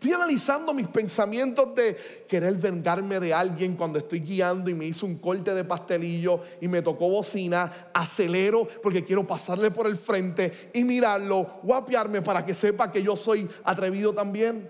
Estoy 0.03 0.15
analizando 0.15 0.73
mis 0.73 0.89
pensamientos 0.89 1.73
de 1.75 2.25
querer 2.27 2.55
vengarme 2.55 3.21
de 3.21 3.33
alguien 3.33 3.77
cuando 3.77 3.99
estoy 3.99 4.19
guiando 4.19 4.69
y 4.69 4.73
me 4.73 4.83
hizo 4.83 5.05
un 5.05 5.17
corte 5.17 5.53
de 5.53 5.63
pastelillo 5.63 6.41
y 6.59 6.67
me 6.67 6.81
tocó 6.81 7.07
bocina. 7.07 7.87
Acelero 7.93 8.67
porque 8.81 9.05
quiero 9.05 9.25
pasarle 9.25 9.71
por 9.71 9.87
el 9.87 9.95
frente 9.95 10.71
y 10.73 10.83
mirarlo, 10.83 11.61
guapiarme 11.63 12.21
para 12.21 12.45
que 12.45 12.53
sepa 12.53 12.91
que 12.91 13.01
yo 13.01 13.15
soy 13.15 13.49
atrevido 13.63 14.13
también. 14.13 14.69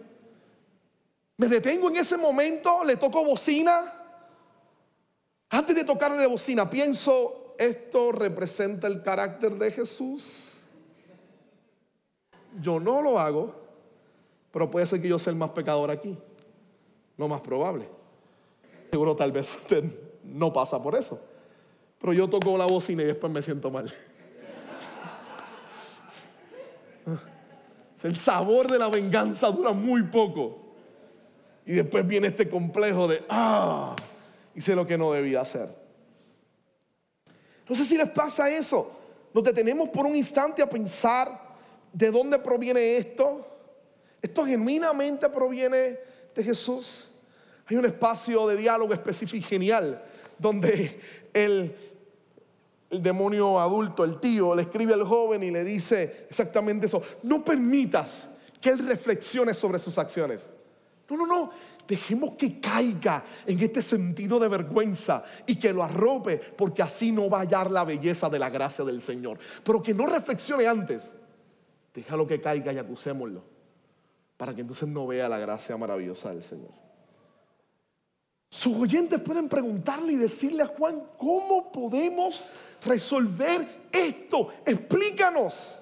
Me 1.38 1.48
detengo 1.48 1.90
en 1.90 1.96
ese 1.96 2.16
momento, 2.16 2.84
le 2.84 2.96
toco 2.98 3.26
bocina. 3.26 3.92
Antes 5.50 5.76
de 5.76 5.84
tocarle 5.84 6.28
bocina, 6.28 6.70
pienso, 6.70 7.56
esto 7.58 8.12
representa 8.12 8.86
el 8.86 9.02
carácter 9.02 9.56
de 9.56 9.72
Jesús. 9.72 10.60
Yo 12.62 12.80
no 12.80 13.02
lo 13.02 13.20
hago. 13.20 13.63
Pero 14.54 14.70
puede 14.70 14.86
ser 14.86 15.02
que 15.02 15.10
yo 15.10 15.18
sea 15.18 15.32
el 15.32 15.38
más 15.38 15.50
pecador 15.50 15.90
aquí. 15.90 16.16
Lo 17.18 17.28
más 17.28 17.42
probable. 17.42 17.90
Seguro 18.92 19.16
tal 19.16 19.32
vez 19.32 19.54
usted 19.58 19.84
no 20.24 20.54
pasa 20.54 20.82
por 20.82 20.94
eso. 20.96 21.20
Pero 22.00 22.14
yo 22.14 22.30
toco 22.30 22.56
la 22.58 22.68
bocina 22.68 23.02
y 23.02 23.08
después 23.08 23.34
me 23.34 23.42
siento 23.42 23.72
mal. 23.72 23.92
El 28.04 28.16
sabor 28.16 28.70
de 28.70 28.78
la 28.78 28.90
venganza 28.90 29.48
dura 29.48 29.72
muy 29.72 30.04
poco. 30.04 30.60
Y 31.66 31.72
después 31.72 32.06
viene 32.06 32.28
este 32.28 32.48
complejo 32.48 33.08
de, 33.08 33.24
ah, 33.30 33.96
hice 34.54 34.76
lo 34.76 34.86
que 34.86 34.98
no 34.98 35.14
debía 35.14 35.42
hacer. 35.42 35.74
No 37.68 37.76
sé 37.76 37.86
si 37.86 37.98
les 37.98 38.10
pasa 38.10 38.52
eso. 38.52 39.00
Nos 39.34 39.44
detenemos 39.44 39.90
por 39.90 40.06
un 40.06 40.16
instante 40.16 40.62
a 40.62 40.70
pensar 40.70 41.56
de 41.92 42.12
dónde 42.12 42.38
proviene 42.38 42.98
esto. 42.98 43.53
Esto 44.24 44.46
genuinamente 44.46 45.28
proviene 45.28 46.00
de 46.34 46.44
Jesús. 46.44 47.10
Hay 47.68 47.76
un 47.76 47.86
espacio 47.86 48.48
de 48.48 48.56
diálogo 48.56 48.94
específico 48.94 49.36
y 49.38 49.42
genial 49.42 50.02
donde 50.40 51.00
el, 51.34 51.76
demonio 52.90 53.60
adulto, 53.60 54.06
el 54.06 54.22
tío, 54.22 54.56
le 54.56 54.62
escribe 54.62 54.94
al 54.94 55.04
joven 55.04 55.44
y 55.44 55.52
le 55.52 55.64
dice 55.64 56.26
exactamente 56.30 56.86
eso. 56.86 57.02
No 57.24 57.44
permitas 57.44 58.30
que 58.62 58.70
Él 58.70 58.80
reflexione 58.88 59.54
sobre 59.54 59.78
sus 59.78 59.98
acciones. 59.98 60.50
No, 61.10 61.18
no, 61.18 61.28
no. 61.28 61.52
Dejemos 61.86 62.32
que 62.38 62.62
caiga 62.62 63.26
en 63.46 63.60
este 63.60 63.82
sentido 63.82 64.40
de 64.40 64.48
vergüenza 64.48 65.26
y 65.46 65.58
que 65.58 65.74
lo 65.74 65.84
arrope, 65.84 66.38
porque 66.38 66.82
así 66.82 67.12
no 67.12 67.30
va 67.30 67.40
a 67.40 67.42
hallar 67.42 67.70
la 67.72 67.84
belleza 67.84 68.30
de 68.30 68.40
la 68.40 68.50
gracia 68.50 68.86
del 68.86 69.02
Señor. 69.02 69.38
Pero 69.66 69.84
que 69.84 69.94
no 69.94 70.06
reflexione 70.06 70.66
antes. 70.66 71.14
Déjalo 71.94 72.26
que 72.26 72.40
caiga 72.40 72.72
y 72.72 72.78
acusémoslo, 72.78 73.44
para 74.38 74.54
que 74.54 74.62
entonces 74.62 74.88
no 74.88 75.08
vea 75.08 75.30
la 75.30 75.38
gracia 75.38 75.78
maravillosa 75.78 76.30
del 76.30 76.44
Señor. 76.44 76.72
Sus 78.50 78.78
oyentes 78.78 79.20
pueden 79.20 79.50
preguntarle 79.50 80.14
y 80.14 80.16
decirle 80.18 80.64
a 80.64 80.68
Juan, 80.68 81.04
¿cómo 81.18 81.72
podemos 81.72 82.44
resolver 82.86 83.88
esto? 83.92 84.50
Explícanos. 84.66 85.76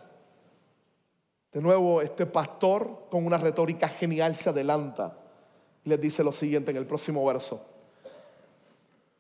De 1.52 1.62
nuevo, 1.62 2.02
este 2.02 2.26
pastor 2.26 3.08
con 3.10 3.26
una 3.26 3.38
retórica 3.38 3.90
genial 3.90 4.38
se 4.38 4.50
adelanta 4.50 5.18
y 5.84 5.90
les 5.90 6.00
dice 6.00 6.24
lo 6.24 6.32
siguiente 6.32 6.72
en 6.72 6.78
el 6.78 6.86
próximo 6.86 7.26
verso. 7.26 7.66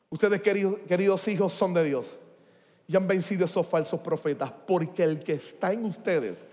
Ustedes, 0.10 0.41
queridos, 0.41 0.80
queridos 0.88 1.28
hijos, 1.28 1.52
son 1.52 1.74
de 1.74 1.84
Dios 1.84 2.15
y 2.88 2.96
han 2.96 3.08
vencido 3.08 3.46
esos 3.46 3.67
falsos 3.67 4.00
profetas, 4.02 4.52
porque 4.65 5.04
el 5.04 5.20
que 5.20 5.34
está 5.34 5.74
en 5.74 5.86
ustedes 5.86 6.46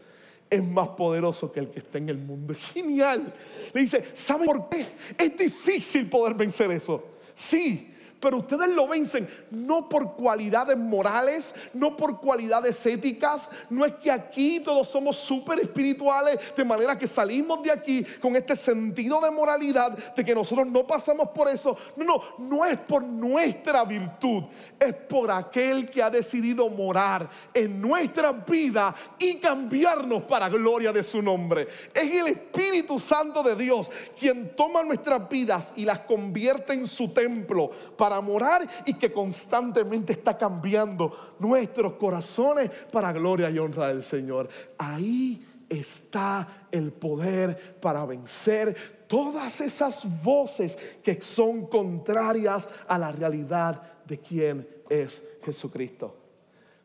es 0.51 0.65
más 0.65 0.89
poderoso 0.91 1.53
que 1.53 1.61
el 1.61 1.71
que 1.71 1.81
está 1.81 1.99
en 1.99 2.09
el 2.09 2.19
mundo. 2.19 2.55
Genial. 2.73 3.35
Le 3.73 3.81
dice, 3.81 4.05
¿saben 4.15 4.47
por 4.47 4.69
qué? 4.69 4.87
Es 5.17 5.37
difícil 5.37 6.09
poder 6.09 6.35
vencer 6.35 6.71
eso. 6.71 7.05
Sí, 7.35 7.95
pero 8.21 8.39
ustedes 8.39 8.69
lo 8.75 8.89
vencen 8.89 9.29
no 9.51 9.89
por 9.89 10.15
cualidades 10.15 10.77
morales, 10.77 11.55
no 11.73 11.97
por 11.97 12.21
cualidades 12.21 12.85
éticas. 12.87 13.49
No 13.71 13.85
es 13.85 13.95
que 13.95 14.11
aquí 14.11 14.61
todos 14.61 14.89
somos 14.89 15.17
súper 15.17 15.61
espirituales, 15.61 16.39
de 16.57 16.65
manera 16.65 16.99
que 16.99 17.07
salimos 17.07 17.63
de 17.63 17.71
aquí 17.71 18.05
con 18.21 18.35
este 18.35 18.57
sentido 18.57 19.21
de 19.21 19.31
moralidad, 19.31 19.97
de 20.15 20.25
que 20.25 20.35
nosotros 20.35 20.67
no 20.67 20.87
pasamos 20.87 21.29
por 21.29 21.49
eso. 21.49 21.77
No, 21.97 22.05
no, 22.05 22.23
no 22.39 22.65
es 22.65 22.77
por 22.79 23.03
nuestra 23.03 23.85
virtud, 23.85 24.45
es 24.79 24.95
por 24.95 25.31
aquel 25.31 25.89
que 25.89 26.03
ha 26.03 26.11
decidido 26.11 26.69
morar 26.69 27.29
en 27.55 27.81
nuestra 27.81 28.33
vida 28.33 28.95
y 29.19 29.37
cambiarnos 29.37 30.25
para 30.25 30.49
gloria 30.49 30.93
de 30.93 31.03
su 31.03 31.23
nombre. 31.23 31.69
Es 31.95 32.15
el 32.15 32.29
Espíritu 32.29 32.99
Santo 32.99 33.43
de 33.43 33.55
Dios 33.55 33.91
quien 34.19 34.57
toma 34.57 34.83
nuestras 34.83 35.29
vidas 35.29 35.73
y 35.77 35.85
las 35.85 36.01
convierte 36.01 36.73
en 36.73 36.87
su 36.87 37.11
templo 37.11 37.71
para 37.97 38.08
morar 38.21 38.67
y 38.87 38.95
que 38.95 39.13
constantemente 39.13 40.13
está 40.13 40.37
cambiando 40.37 41.35
nuestros 41.39 41.95
corazones 41.95 42.71
para 42.91 43.13
gloria 43.13 43.51
y 43.51 43.59
honra 43.59 43.89
del 43.89 44.03
Señor. 44.03 44.49
Ahí 44.79 45.47
está 45.69 46.67
el 46.71 46.93
poder 46.93 47.79
para 47.81 48.05
vencer 48.07 49.05
todas 49.07 49.61
esas 49.61 50.05
voces 50.23 50.79
que 51.03 51.21
son 51.21 51.67
contrarias 51.67 52.69
a 52.87 52.99
la 52.99 53.13
realidad 53.13 53.83
de 54.05 54.19
quién 54.19 54.69
es 54.89 55.23
Jesucristo. 55.45 56.17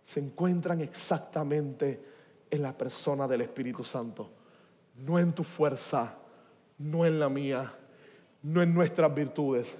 Se 0.01 0.19
encuentran 0.19 0.81
exactamente 0.81 2.03
en 2.49 2.61
la 2.61 2.77
persona 2.77 3.27
del 3.27 3.41
Espíritu 3.41 3.83
Santo, 3.83 4.29
no 4.97 5.17
en 5.17 5.33
tu 5.33 5.43
fuerza, 5.43 6.15
no 6.77 7.05
en 7.05 7.19
la 7.19 7.29
mía, 7.29 7.73
no 8.43 8.61
en 8.61 8.73
nuestras 8.73 9.13
virtudes, 9.13 9.75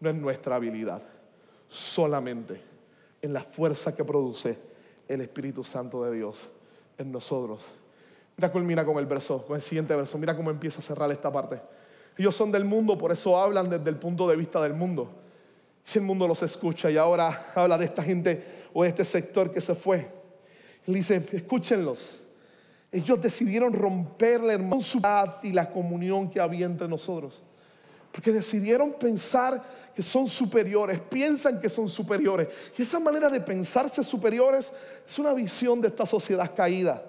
no 0.00 0.10
en 0.10 0.20
nuestra 0.20 0.56
habilidad, 0.56 1.02
solamente 1.68 2.60
en 3.22 3.32
la 3.32 3.42
fuerza 3.42 3.94
que 3.94 4.04
produce 4.04 4.58
el 5.08 5.20
Espíritu 5.20 5.64
Santo 5.64 6.04
de 6.04 6.16
Dios 6.16 6.48
en 6.98 7.12
nosotros. 7.12 7.62
Mira, 8.36 8.52
culmina 8.52 8.84
con 8.84 8.98
el 8.98 9.06
verso, 9.06 9.44
con 9.46 9.56
el 9.56 9.62
siguiente 9.62 9.94
verso. 9.96 10.18
Mira 10.18 10.36
cómo 10.36 10.50
empieza 10.50 10.80
a 10.80 10.82
cerrar 10.82 11.10
esta 11.10 11.32
parte. 11.32 11.60
Ellos 12.18 12.34
son 12.34 12.52
del 12.52 12.64
mundo, 12.64 12.96
por 12.96 13.12
eso 13.12 13.38
hablan 13.38 13.70
desde 13.70 13.88
el 13.88 13.96
punto 13.96 14.28
de 14.28 14.36
vista 14.36 14.60
del 14.60 14.74
mundo. 14.74 15.10
Y 15.92 15.98
el 15.98 16.04
mundo 16.04 16.26
los 16.26 16.42
escucha 16.42 16.90
y 16.90 16.96
ahora 16.96 17.52
habla 17.54 17.78
de 17.78 17.84
esta 17.84 18.02
gente 18.02 18.66
o 18.72 18.82
de 18.82 18.88
este 18.88 19.04
sector 19.04 19.52
que 19.52 19.60
se 19.60 19.74
fue. 19.74 20.10
Él 20.86 20.94
dice, 20.94 21.24
escúchenlos. 21.32 22.20
Ellos 22.90 23.20
decidieron 23.20 23.72
romper 23.72 24.40
la 24.40 24.54
hermandad 24.54 25.36
y 25.42 25.52
la 25.52 25.70
comunión 25.70 26.30
que 26.30 26.40
había 26.40 26.66
entre 26.66 26.88
nosotros. 26.88 27.42
Porque 28.16 28.32
decidieron 28.32 28.94
pensar 28.94 29.62
que 29.94 30.02
son 30.02 30.26
superiores, 30.26 31.00
piensan 31.00 31.60
que 31.60 31.68
son 31.68 31.86
superiores. 31.86 32.48
Y 32.78 32.80
esa 32.80 32.98
manera 32.98 33.28
de 33.28 33.42
pensarse 33.42 34.02
superiores 34.02 34.72
es 35.06 35.18
una 35.18 35.34
visión 35.34 35.82
de 35.82 35.88
esta 35.88 36.06
sociedad 36.06 36.54
caída. 36.56 37.02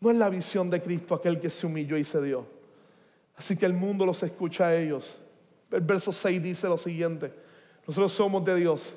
No 0.00 0.10
es 0.10 0.16
la 0.18 0.28
visión 0.28 0.68
de 0.68 0.82
Cristo, 0.82 1.14
aquel 1.14 1.40
que 1.40 1.48
se 1.48 1.66
humilló 1.66 1.96
y 1.96 2.04
se 2.04 2.20
dio. 2.20 2.46
Así 3.34 3.56
que 3.56 3.64
el 3.64 3.72
mundo 3.72 4.04
los 4.04 4.22
escucha 4.22 4.66
a 4.66 4.76
ellos. 4.76 5.22
El 5.70 5.80
verso 5.80 6.12
6 6.12 6.42
dice 6.42 6.68
lo 6.68 6.76
siguiente. 6.76 7.32
Nosotros 7.86 8.12
somos 8.12 8.44
de 8.44 8.56
Dios 8.56 8.92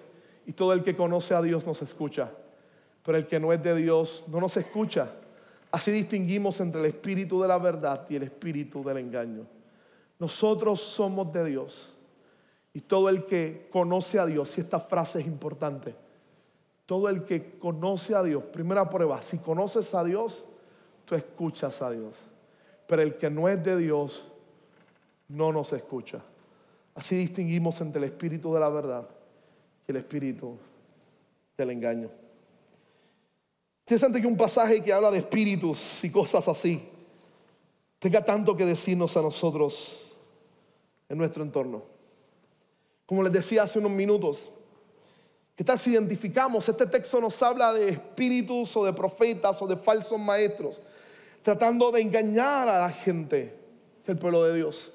y 0.45 0.51
todo 0.51 0.73
el 0.73 0.83
que 0.83 0.93
conoce 0.93 1.33
a 1.33 1.41
Dios 1.41 1.65
nos 1.65 1.81
escucha. 1.81 2.31
Pero 3.05 3.17
el 3.17 3.27
que 3.27 3.39
no 3.39 3.53
es 3.53 3.63
de 3.63 3.77
Dios 3.77 4.25
no 4.27 4.41
nos 4.41 4.57
escucha. 4.57 5.09
Así 5.71 5.89
distinguimos 5.89 6.59
entre 6.59 6.81
el 6.81 6.87
espíritu 6.87 7.41
de 7.41 7.47
la 7.47 7.59
verdad 7.59 8.05
y 8.09 8.17
el 8.17 8.23
espíritu 8.23 8.83
del 8.83 8.97
engaño. 8.97 9.47
Nosotros 10.19 10.81
somos 10.81 11.31
de 11.31 11.45
Dios. 11.45 11.89
Y 12.73 12.81
todo 12.81 13.09
el 13.09 13.25
que 13.25 13.67
conoce 13.71 14.19
a 14.19 14.25
Dios, 14.25 14.57
y 14.57 14.61
esta 14.61 14.79
frase 14.79 15.21
es 15.21 15.25
importante, 15.25 15.95
todo 16.85 17.09
el 17.09 17.23
que 17.25 17.57
conoce 17.57 18.13
a 18.13 18.21
Dios, 18.21 18.43
primera 18.43 18.89
prueba, 18.89 19.21
si 19.21 19.39
conoces 19.39 19.93
a 19.95 20.03
Dios, 20.03 20.45
tú 21.05 21.15
escuchas 21.15 21.81
a 21.81 21.89
Dios. 21.89 22.15
Pero 22.85 23.01
el 23.01 23.17
que 23.17 23.29
no 23.29 23.49
es 23.49 23.63
de 23.63 23.77
Dios, 23.77 24.23
no 25.27 25.51
nos 25.51 25.73
escucha. 25.73 26.21
Así 26.95 27.17
distinguimos 27.17 27.81
entre 27.81 27.99
el 27.99 28.05
espíritu 28.05 28.53
de 28.53 28.59
la 28.59 28.69
verdad 28.69 29.07
y 29.87 29.91
el 29.91 29.97
espíritu 29.97 30.57
del 31.57 31.71
engaño. 31.71 32.09
Interesante 33.85 34.21
que 34.21 34.27
un 34.27 34.37
pasaje 34.37 34.83
que 34.83 34.93
habla 34.93 35.11
de 35.11 35.19
espíritus 35.19 36.03
y 36.03 36.11
cosas 36.11 36.47
así 36.47 36.87
tenga 37.99 38.23
tanto 38.23 38.55
que 38.55 38.65
decirnos 38.65 39.17
a 39.17 39.21
nosotros 39.21 40.06
en 41.09 41.17
nuestro 41.17 41.43
entorno. 41.43 41.83
Como 43.05 43.23
les 43.23 43.31
decía 43.31 43.63
hace 43.63 43.79
unos 43.79 43.91
minutos, 43.91 44.51
¿qué 45.55 45.63
tal 45.63 45.79
si 45.79 45.91
identificamos? 45.91 46.67
Este 46.67 46.85
texto 46.85 47.21
nos 47.21 47.41
habla 47.41 47.73
de 47.73 47.89
espíritus 47.89 48.75
o 48.75 48.85
de 48.85 48.93
profetas 48.93 49.61
o 49.61 49.67
de 49.67 49.77
falsos 49.77 50.19
maestros, 50.19 50.81
tratando 51.41 51.91
de 51.91 52.01
engañar 52.01 52.67
a 52.67 52.79
la 52.79 52.89
gente 52.91 53.55
del 54.05 54.17
pueblo 54.17 54.43
de 54.43 54.55
Dios. 54.55 54.93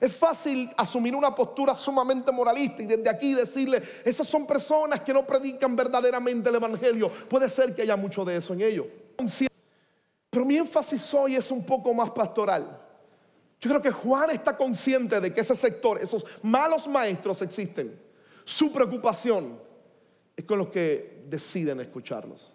Es 0.00 0.14
fácil 0.14 0.70
asumir 0.76 1.14
una 1.14 1.34
postura 1.34 1.74
sumamente 1.74 2.30
moralista 2.30 2.82
y 2.82 2.86
desde 2.86 3.08
aquí 3.08 3.32
decirle, 3.32 3.82
esas 4.04 4.28
son 4.28 4.46
personas 4.46 5.00
que 5.00 5.14
no 5.14 5.26
predican 5.26 5.74
verdaderamente 5.74 6.50
el 6.50 6.56
Evangelio. 6.56 7.10
Puede 7.28 7.48
ser 7.48 7.74
que 7.74 7.82
haya 7.82 7.96
mucho 7.96 8.22
de 8.22 8.36
eso 8.36 8.52
en 8.52 8.60
ellos. 8.60 8.86
Pero 10.28 10.44
mi 10.44 10.58
énfasis 10.58 11.14
hoy 11.14 11.36
es 11.36 11.50
un 11.50 11.64
poco 11.64 11.94
más 11.94 12.10
pastoral. 12.10 12.83
Yo 13.64 13.70
creo 13.70 13.80
que 13.80 13.90
Juan 13.92 14.28
está 14.28 14.54
consciente 14.58 15.18
de 15.22 15.32
que 15.32 15.40
ese 15.40 15.54
sector, 15.54 15.98
esos 15.98 16.22
malos 16.42 16.86
maestros 16.86 17.40
existen. 17.40 17.98
Su 18.44 18.70
preocupación 18.70 19.58
es 20.36 20.44
con 20.44 20.58
los 20.58 20.68
que 20.68 21.24
deciden 21.30 21.80
escucharlos. 21.80 22.52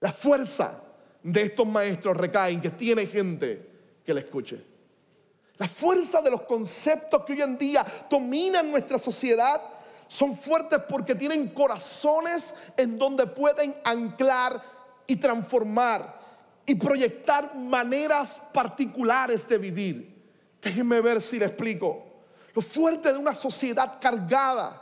La 0.00 0.10
fuerza 0.10 0.80
de 1.22 1.42
estos 1.42 1.66
maestros 1.66 2.16
recae 2.16 2.52
en 2.52 2.62
que 2.62 2.70
tiene 2.70 3.04
gente 3.06 3.72
que 4.02 4.14
le 4.14 4.20
escuche. 4.20 4.64
La 5.58 5.68
fuerza 5.68 6.22
de 6.22 6.30
los 6.30 6.40
conceptos 6.44 7.22
que 7.26 7.34
hoy 7.34 7.42
en 7.42 7.58
día 7.58 8.06
dominan 8.08 8.70
nuestra 8.70 8.98
sociedad 8.98 9.60
son 10.08 10.34
fuertes 10.34 10.80
porque 10.88 11.14
tienen 11.14 11.48
corazones 11.48 12.54
en 12.78 12.96
donde 12.96 13.26
pueden 13.26 13.76
anclar 13.84 14.62
y 15.06 15.16
transformar 15.16 16.23
y 16.66 16.74
proyectar 16.74 17.54
maneras 17.54 18.40
particulares 18.52 19.46
de 19.46 19.58
vivir. 19.58 20.14
Déjenme 20.60 21.00
ver 21.00 21.20
si 21.20 21.38
le 21.38 21.46
explico. 21.46 22.02
Lo 22.54 22.62
fuerte 22.62 23.12
de 23.12 23.18
una 23.18 23.34
sociedad 23.34 23.98
cargada 24.00 24.80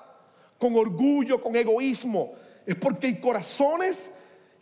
con 0.58 0.76
orgullo, 0.76 1.40
con 1.42 1.56
egoísmo, 1.56 2.34
es 2.64 2.76
porque 2.76 3.08
hay 3.08 3.20
corazones 3.20 4.10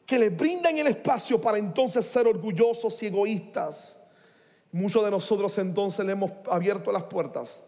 que 0.06 0.18
le 0.18 0.30
brindan 0.30 0.78
el 0.78 0.86
espacio 0.86 1.40
para 1.40 1.58
entonces 1.58 2.06
ser 2.06 2.26
orgullosos 2.26 3.02
y 3.02 3.06
egoístas. 3.06 3.96
Muchos 4.72 5.04
de 5.04 5.10
nosotros 5.10 5.56
entonces 5.58 6.06
le 6.06 6.12
hemos 6.12 6.30
abierto 6.50 6.90
las 6.90 7.04
puertas 7.04 7.62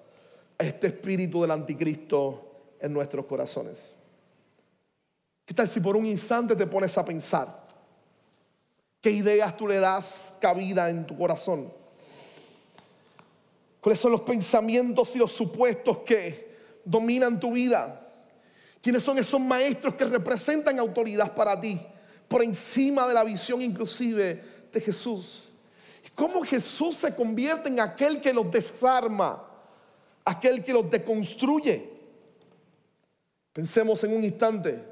a 0.58 0.64
este 0.64 0.86
espíritu 0.86 1.42
del 1.42 1.50
anticristo 1.50 2.74
en 2.80 2.92
nuestros 2.92 3.26
corazones. 3.26 3.94
¿Qué 5.44 5.52
tal 5.52 5.68
si 5.68 5.80
por 5.80 5.96
un 5.96 6.06
instante 6.06 6.56
te 6.56 6.66
pones 6.66 6.96
a 6.96 7.04
pensar? 7.04 7.61
¿Qué 9.02 9.10
ideas 9.10 9.56
tú 9.56 9.68
le 9.68 9.78
das 9.78 10.32
cabida 10.40 10.88
en 10.88 11.06
tu 11.06 11.18
corazón? 11.18 11.70
¿Cuáles 13.80 13.98
son 13.98 14.12
los 14.12 14.22
pensamientos 14.22 15.14
y 15.14 15.18
los 15.18 15.32
supuestos 15.32 15.98
que 15.98 16.56
dominan 16.84 17.38
tu 17.38 17.52
vida? 17.52 18.00
¿Quiénes 18.80 19.02
son 19.02 19.18
esos 19.18 19.40
maestros 19.40 19.96
que 19.96 20.04
representan 20.04 20.78
autoridad 20.78 21.34
para 21.34 21.60
ti 21.60 21.80
por 22.28 22.42
encima 22.42 23.06
de 23.06 23.14
la 23.14 23.24
visión 23.24 23.60
inclusive 23.60 24.42
de 24.72 24.80
Jesús? 24.80 25.52
cómo 26.14 26.42
Jesús 26.42 26.96
se 26.96 27.14
convierte 27.14 27.68
en 27.68 27.80
aquel 27.80 28.20
que 28.20 28.32
los 28.32 28.50
desarma, 28.50 29.42
aquel 30.24 30.62
que 30.62 30.72
los 30.72 30.90
deconstruye. 30.90 31.90
Pensemos 33.52 34.02
en 34.04 34.14
un 34.14 34.24
instante. 34.24 34.91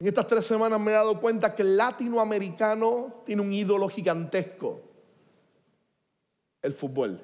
En 0.00 0.08
estas 0.08 0.26
tres 0.26 0.44
semanas 0.44 0.80
me 0.80 0.90
he 0.90 0.94
dado 0.94 1.20
cuenta 1.20 1.54
que 1.54 1.62
el 1.62 1.76
latinoamericano 1.76 3.22
tiene 3.24 3.42
un 3.42 3.52
ídolo 3.52 3.88
gigantesco, 3.88 4.80
el 6.62 6.74
fútbol. 6.74 7.22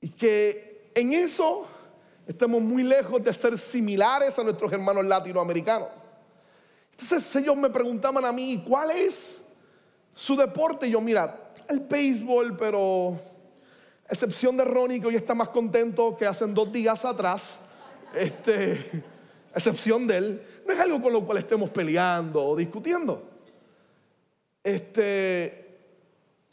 Y 0.00 0.10
que 0.10 0.92
en 0.94 1.12
eso 1.12 1.66
estamos 2.26 2.62
muy 2.62 2.82
lejos 2.82 3.22
de 3.22 3.32
ser 3.32 3.58
similares 3.58 4.38
a 4.38 4.44
nuestros 4.44 4.72
hermanos 4.72 5.04
latinoamericanos. 5.04 5.88
Entonces 6.92 7.36
ellos 7.36 7.56
me 7.56 7.70
preguntaban 7.70 8.24
a 8.24 8.32
mí, 8.32 8.62
¿cuál 8.66 8.90
es 8.92 9.42
su 10.12 10.36
deporte? 10.36 10.86
Y 10.86 10.90
yo, 10.92 11.00
mira, 11.00 11.52
el 11.68 11.80
béisbol, 11.80 12.56
pero 12.56 13.18
excepción 14.08 14.56
de 14.56 14.64
Ronnie, 14.64 15.00
que 15.00 15.06
hoy 15.06 15.16
está 15.16 15.34
más 15.34 15.48
contento 15.48 16.16
que 16.16 16.26
hace 16.26 16.46
dos 16.46 16.72
días 16.72 17.04
atrás, 17.04 17.60
este, 18.14 19.02
excepción 19.54 20.06
de 20.06 20.16
él, 20.18 20.46
no 20.70 20.76
es 20.76 20.80
algo 20.80 21.02
con 21.02 21.12
lo 21.12 21.26
cual 21.26 21.38
estemos 21.38 21.68
peleando 21.70 22.44
o 22.44 22.56
discutiendo. 22.56 23.22
Este, 24.62 25.78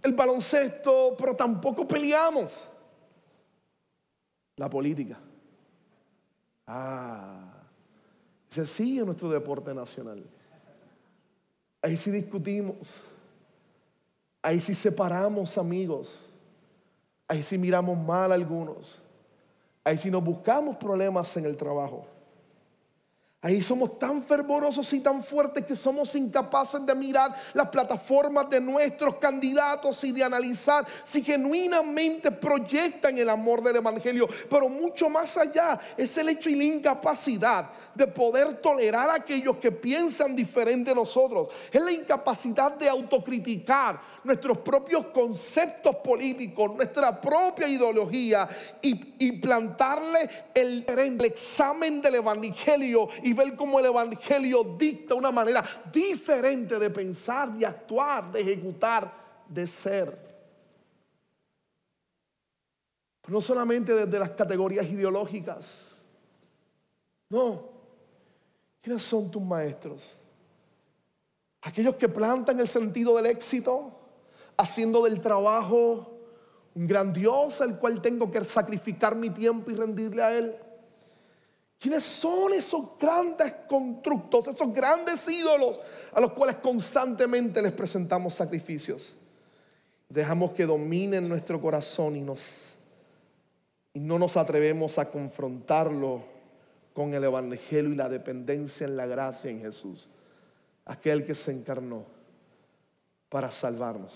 el 0.01 0.13
baloncesto, 0.13 1.15
pero 1.17 1.35
tampoco 1.35 1.87
peleamos. 1.87 2.67
La 4.55 4.69
política. 4.69 5.19
Ah, 6.65 7.53
sí 8.49 8.97
es 8.97 9.05
nuestro 9.05 9.29
deporte 9.29 9.73
nacional. 9.73 10.23
Ahí 11.83 11.95
sí 11.95 12.09
discutimos. 12.09 13.03
Ahí 14.41 14.59
sí 14.59 14.73
separamos 14.73 15.59
amigos. 15.59 16.19
Ahí 17.27 17.43
sí 17.43 17.57
miramos 17.57 17.97
mal 17.97 18.31
a 18.31 18.35
algunos. 18.35 18.99
Ahí 19.83 19.97
sí 19.97 20.09
nos 20.09 20.23
buscamos 20.23 20.77
problemas 20.77 21.37
en 21.37 21.45
el 21.45 21.55
trabajo. 21.55 22.07
Ahí 23.39 23.61
somos 23.61 23.99
tan 23.99 24.23
fervorosos 24.23 24.91
y 24.93 24.99
tan 24.99 25.21
fuertes 25.21 25.63
que 25.63 25.75
somos 25.75 26.15
incapaces 26.15 26.83
de 26.83 26.95
mirar 26.95 27.35
las 27.53 27.69
plataformas 27.69 28.49
de 28.49 28.59
nuestros 28.59 29.17
candidatos 29.17 30.03
y 30.03 30.11
de 30.11 30.23
analizar 30.23 30.87
si 31.03 31.21
genuinamente 31.21 32.31
proyectan 32.31 33.15
el 33.15 33.29
amor 33.29 33.61
del 33.61 33.75
Evangelio. 33.75 34.27
Pero 34.49 34.67
mucho 34.67 35.07
más 35.07 35.37
allá 35.37 35.77
es 35.95 36.17
el 36.17 36.29
hecho 36.29 36.49
y 36.49 36.55
la 36.55 36.63
incapacidad 36.63 37.69
de 37.93 38.07
poder 38.07 38.55
tolerar 38.55 39.11
a 39.11 39.17
aquellos 39.17 39.57
que 39.57 39.71
piensan 39.71 40.35
diferente 40.35 40.89
de 40.89 40.95
nosotros. 40.95 41.49
Es 41.71 41.83
la 41.83 41.91
incapacidad 41.91 42.71
de 42.71 42.89
autocriticar 42.89 44.01
nuestros 44.23 44.57
propios 44.57 45.05
conceptos 45.07 45.95
políticos, 45.97 46.75
nuestra 46.75 47.21
propia 47.21 47.67
ideología 47.67 48.49
y, 48.81 48.97
plantarle 49.37 50.29
el, 50.55 50.83
el 50.87 51.23
examen 51.23 52.01
del 52.01 52.15
Evangelio 52.15 53.07
y 53.27 53.33
ver 53.33 53.57
cómo 53.57 53.79
el 53.79 53.87
Evangelio 53.87 54.63
dicta 54.77 55.13
una 55.13 55.31
manera 55.31 55.63
diferente 55.91 56.79
de 56.79 56.89
pensar, 56.89 57.51
de 57.51 57.65
actuar, 57.65 58.31
de 58.31 58.39
ejecutar, 58.39 59.13
de 59.49 59.67
ser. 59.67 60.27
No 63.27 63.41
solamente 63.41 63.93
desde 63.93 64.17
las 64.17 64.29
categorías 64.29 64.85
ideológicas. 64.85 65.97
No. 67.29 67.69
¿Quiénes 68.81 69.03
son 69.03 69.29
tus 69.29 69.41
maestros? 69.41 70.09
Aquellos 71.61 71.95
que 71.95 72.07
plantan 72.07 72.57
el 72.61 72.67
sentido 72.69 73.17
del 73.17 73.25
éxito 73.25 73.91
haciendo 74.55 75.03
del 75.03 75.19
trabajo 75.19 76.13
un 76.75 76.87
gran 76.87 77.11
Dios 77.11 77.59
al 77.59 77.77
cual 77.77 78.01
tengo 78.01 78.31
que 78.31 78.45
sacrificar 78.45 79.15
mi 79.15 79.31
tiempo 79.31 79.69
y 79.69 79.75
rendirle 79.75 80.23
a 80.23 80.37
Él. 80.37 80.55
¿Quiénes 81.79 82.03
son 82.03 82.53
esos 82.53 82.97
grandes 82.99 83.53
constructos, 83.67 84.47
esos 84.47 84.73
grandes 84.73 85.27
ídolos 85.27 85.79
a 86.11 86.19
los 86.19 86.33
cuales 86.33 86.57
constantemente 86.57 87.61
les 87.61 87.71
presentamos 87.71 88.33
sacrificios? 88.33 89.13
Dejamos 90.09 90.51
que 90.51 90.65
dominen 90.65 91.29
nuestro 91.29 91.61
corazón 91.61 92.15
y, 92.15 92.21
nos, 92.21 92.75
y 93.93 93.99
no 93.99 94.17
nos 94.17 94.37
atrevemos 94.37 94.97
a 94.97 95.11
confrontarlo 95.11 96.23
con 96.93 97.13
el 97.13 97.23
Evangelio 97.23 97.91
y 97.91 97.95
la 97.95 98.09
dependencia 98.09 98.87
en 98.87 98.97
la 98.97 99.05
gracia 99.05 99.51
en 99.51 99.61
Jesús, 99.61 100.09
aquel 100.85 101.25
que 101.25 101.35
se 101.35 101.51
encarnó 101.51 102.05
para 103.29 103.51
salvarnos 103.51 104.13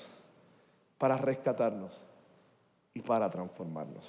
para 1.01 1.17
rescatarnos 1.17 1.99
y 2.93 3.01
para 3.01 3.27
transformarnos. 3.27 4.05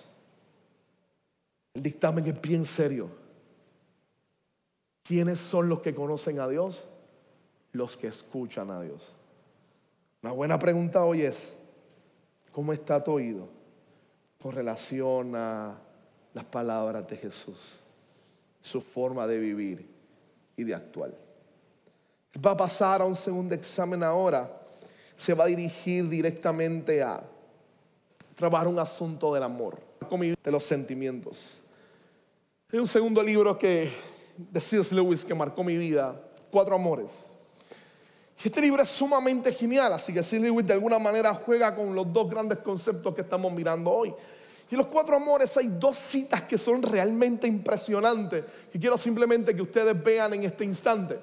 El 1.72 1.82
dictamen 1.82 2.26
es 2.26 2.38
bien 2.38 2.66
serio. 2.66 3.08
¿Quiénes 5.02 5.40
son 5.40 5.68
los 5.68 5.80
que 5.80 5.94
conocen 5.94 6.40
a 6.40 6.48
Dios? 6.48 6.88
Los 7.72 7.96
que 7.96 8.06
escuchan 8.06 8.70
a 8.70 8.80
Dios. 8.82 9.12
Una 10.22 10.32
buena 10.32 10.58
pregunta 10.58 11.04
hoy 11.04 11.22
es, 11.22 11.52
¿cómo 12.52 12.72
está 12.72 13.02
tu 13.02 13.12
oído 13.12 13.48
con 14.40 14.54
relación 14.54 15.34
a 15.34 15.78
las 16.34 16.44
palabras 16.44 17.06
de 17.08 17.16
Jesús? 17.16 17.80
Su 18.60 18.80
forma 18.80 19.26
de 19.26 19.38
vivir 19.38 19.88
y 20.56 20.64
de 20.64 20.74
actuar. 20.74 21.12
Va 22.44 22.52
a 22.52 22.56
pasar 22.56 23.02
a 23.02 23.04
un 23.04 23.16
segundo 23.16 23.54
examen 23.54 24.02
ahora 24.02 24.62
se 25.22 25.34
va 25.34 25.44
a 25.44 25.46
dirigir 25.46 26.08
directamente 26.08 27.00
a 27.00 27.22
trabajar 28.34 28.66
un 28.66 28.80
asunto 28.80 29.32
del 29.32 29.44
amor, 29.44 29.78
de 30.10 30.50
los 30.50 30.64
sentimientos. 30.64 31.58
Hay 32.72 32.80
un 32.80 32.88
segundo 32.88 33.22
libro 33.22 33.56
que 33.56 33.92
de 34.36 34.60
C.S. 34.60 34.94
Lewis 34.94 35.24
que 35.24 35.34
marcó 35.34 35.62
mi 35.62 35.76
vida, 35.76 36.20
Cuatro 36.50 36.74
Amores. 36.74 37.28
Y 38.42 38.48
este 38.48 38.60
libro 38.60 38.82
es 38.82 38.88
sumamente 38.88 39.52
genial, 39.52 39.92
así 39.92 40.12
que 40.12 40.22
C.S. 40.22 40.44
Lewis 40.44 40.66
de 40.66 40.74
alguna 40.74 40.98
manera 40.98 41.32
juega 41.34 41.74
con 41.74 41.94
los 41.94 42.12
dos 42.12 42.28
grandes 42.28 42.58
conceptos 42.58 43.14
que 43.14 43.20
estamos 43.20 43.52
mirando 43.52 43.90
hoy. 43.90 44.14
Y 44.72 44.74
los 44.76 44.86
cuatro 44.86 45.14
amores 45.14 45.54
hay 45.58 45.68
dos 45.68 45.98
citas 45.98 46.44
que 46.44 46.56
son 46.56 46.82
realmente 46.82 47.46
impresionantes, 47.46 48.42
que 48.72 48.80
quiero 48.80 48.96
simplemente 48.96 49.54
que 49.54 49.60
ustedes 49.60 50.02
vean 50.02 50.32
en 50.32 50.44
este 50.44 50.64
instante. 50.64 51.20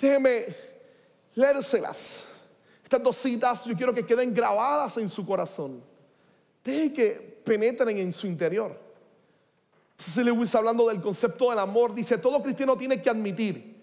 Déjenme 0.00 0.46
leérselas. 1.36 2.24
Estas 2.82 3.00
dos 3.00 3.16
citas 3.16 3.64
yo 3.64 3.76
quiero 3.76 3.94
que 3.94 4.04
queden 4.04 4.34
grabadas 4.34 4.98
en 4.98 5.08
su 5.08 5.24
corazón. 5.24 5.84
Deje 6.64 6.92
que 6.92 7.40
penetren 7.44 7.96
en 7.96 8.12
su 8.12 8.26
interior. 8.26 8.83
Se 9.96 10.24
Lewis 10.24 10.54
hablando 10.54 10.88
del 10.88 11.00
concepto 11.00 11.50
del 11.50 11.58
amor, 11.58 11.94
dice, 11.94 12.18
todo 12.18 12.42
cristiano 12.42 12.76
tiene 12.76 13.00
que 13.00 13.10
admitir 13.10 13.74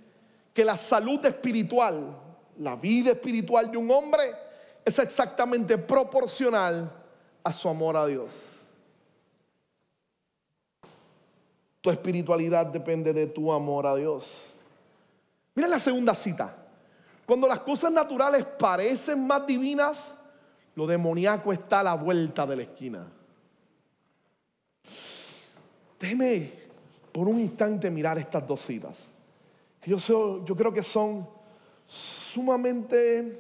que 0.54 0.65
la 0.65 0.76
salud 0.76 1.26
espiritual, 1.26 2.17
la 2.58 2.76
vida 2.76 3.12
espiritual 3.12 3.71
de 3.71 3.78
un 3.78 3.89
hombre 3.89 4.24
es 4.84 5.00
exactamente 5.00 5.78
proporcional 5.78 6.91
a 7.43 7.54
su 7.54 7.69
amor 7.69 7.95
a 7.95 8.06
Dios. 8.06 8.32
Tu 11.80 11.89
espiritualidad 11.89 12.67
depende 12.67 13.13
de 13.13 13.28
tu 13.28 13.52
amor 13.52 13.88
a 13.88 13.95
Dios. 13.95 14.43
Mira 15.56 15.67
la 15.67 15.80
segunda 15.80 16.13
cita. 16.13 16.56
Cuando 17.26 17.47
las 17.47 17.60
cosas 17.62 17.91
naturales 17.91 18.45
parecen 18.45 19.26
más 19.26 19.47
divinas, 19.47 20.13
lo 20.76 20.86
demoníaco 20.86 21.52
está 21.52 21.80
a 21.80 21.84
la 21.84 21.93
vuelta 21.95 22.45
de 22.45 22.56
la 22.56 22.62
esquina. 22.63 23.08
Déjeme 26.02 26.52
por 27.12 27.28
un 27.28 27.40
instante 27.40 27.92
mirar 27.92 28.18
estas 28.18 28.46
dos 28.48 28.60
citas. 28.62 29.08
yo, 29.86 30.44
yo 30.44 30.56
creo 30.56 30.74
que 30.74 30.82
son 30.82 31.28
sumamente 31.86 33.39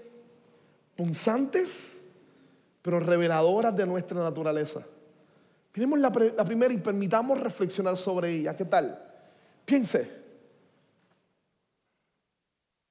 punzantes, 0.95 1.99
pero 2.83 2.99
reveladoras 2.99 3.75
de 3.75 3.85
nuestra 3.87 4.21
naturaleza. 4.21 4.81
Miremos 5.73 5.99
la, 5.99 6.11
la 6.35 6.45
primera 6.45 6.71
y 6.71 6.77
permitamos 6.77 7.39
reflexionar 7.39 7.97
sobre 7.97 8.29
ella. 8.29 8.55
¿Qué 8.55 8.65
tal? 8.65 9.01
Piense. 9.65 10.21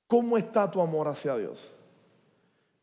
¿Cómo 0.08 0.36
está 0.36 0.68
tu 0.68 0.80
amor 0.80 1.06
hacia 1.06 1.36
Dios? 1.36 1.72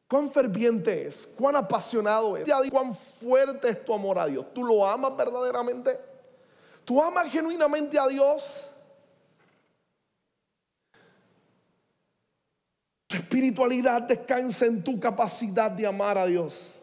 ¿Cuán 0.07 0.31
ferviente 0.31 1.07
es? 1.07 1.27
¿Cuán 1.37 1.57
apasionado 1.57 2.37
es? 2.37 2.47
¿Cuán 2.71 2.95
fuerte 2.95 3.67
es 3.67 3.83
tu 3.83 3.93
amor 3.93 4.17
a 4.19 4.27
Dios? 4.27 4.45
¿Tú 4.53 4.63
lo 4.63 4.87
amas 4.87 5.17
verdaderamente? 5.17 5.99
¿Tú 6.87 7.03
amas 7.03 7.29
genuinamente 7.29 7.99
a 7.99 8.07
Dios? 8.07 8.65
Tu 13.07 13.17
espiritualidad 13.17 14.03
descansa 14.03 14.67
en 14.67 14.81
tu 14.81 14.97
capacidad 14.97 15.69
de 15.69 15.85
amar 15.85 16.17
a 16.17 16.25
Dios. 16.25 16.81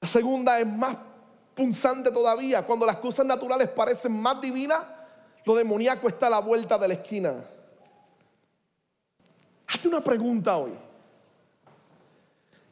La 0.00 0.08
segunda 0.08 0.58
es 0.58 0.66
más 0.66 0.96
punzante 1.54 2.10
todavía. 2.10 2.64
Cuando 2.64 2.86
las 2.86 2.96
cosas 2.96 3.26
naturales 3.26 3.68
parecen 3.68 4.18
más 4.18 4.40
divinas, 4.40 4.82
lo 5.44 5.54
demoníaco 5.54 6.08
está 6.08 6.28
a 6.28 6.30
la 6.30 6.38
vuelta 6.38 6.78
de 6.78 6.88
la 6.88 6.94
esquina. 6.94 7.44
Hazte 9.66 9.86
una 9.86 10.02
pregunta 10.02 10.56
hoy. 10.56 10.72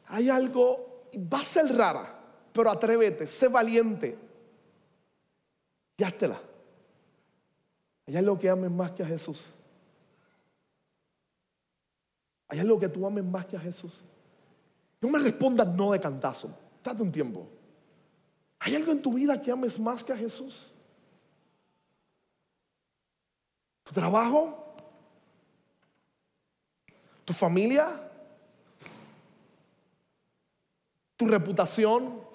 hay 0.07 0.31
algo, 0.31 1.03
va 1.31 1.41
a 1.41 1.45
ser 1.45 1.77
rara, 1.77 2.11
pero 2.51 2.71
atrévete, 2.71 3.27
sé 3.27 3.47
valiente. 3.47 4.25
Y 5.97 6.03
háztela. 6.03 6.39
Hay 8.05 8.15
algo 8.15 8.39
que 8.39 8.49
ames 8.49 8.71
más 8.71 8.91
que 8.91 9.03
a 9.03 9.07
Jesús. 9.07 9.49
Hay 12.47 12.59
algo 12.59 12.79
que 12.79 12.87
tú 12.87 13.05
ames 13.05 13.25
más 13.25 13.45
que 13.45 13.57
a 13.57 13.59
Jesús. 13.59 14.03
No 15.01 15.09
me 15.09 15.19
respondas 15.19 15.67
no 15.67 15.91
de 15.91 15.99
cantazo. 15.99 16.49
Date 16.83 17.01
un 17.01 17.11
tiempo. 17.11 17.47
¿Hay 18.59 18.75
algo 18.75 18.91
en 18.91 19.01
tu 19.01 19.13
vida 19.13 19.41
que 19.41 19.51
ames 19.51 19.77
más 19.79 20.03
que 20.03 20.13
a 20.13 20.17
Jesús? 20.17 20.71
¿Tu 23.83 23.91
trabajo? 23.91 24.75
¿Tu 27.25 27.33
familia? 27.33 28.09
¿Tu 31.17 31.25
reputación? 31.27 32.26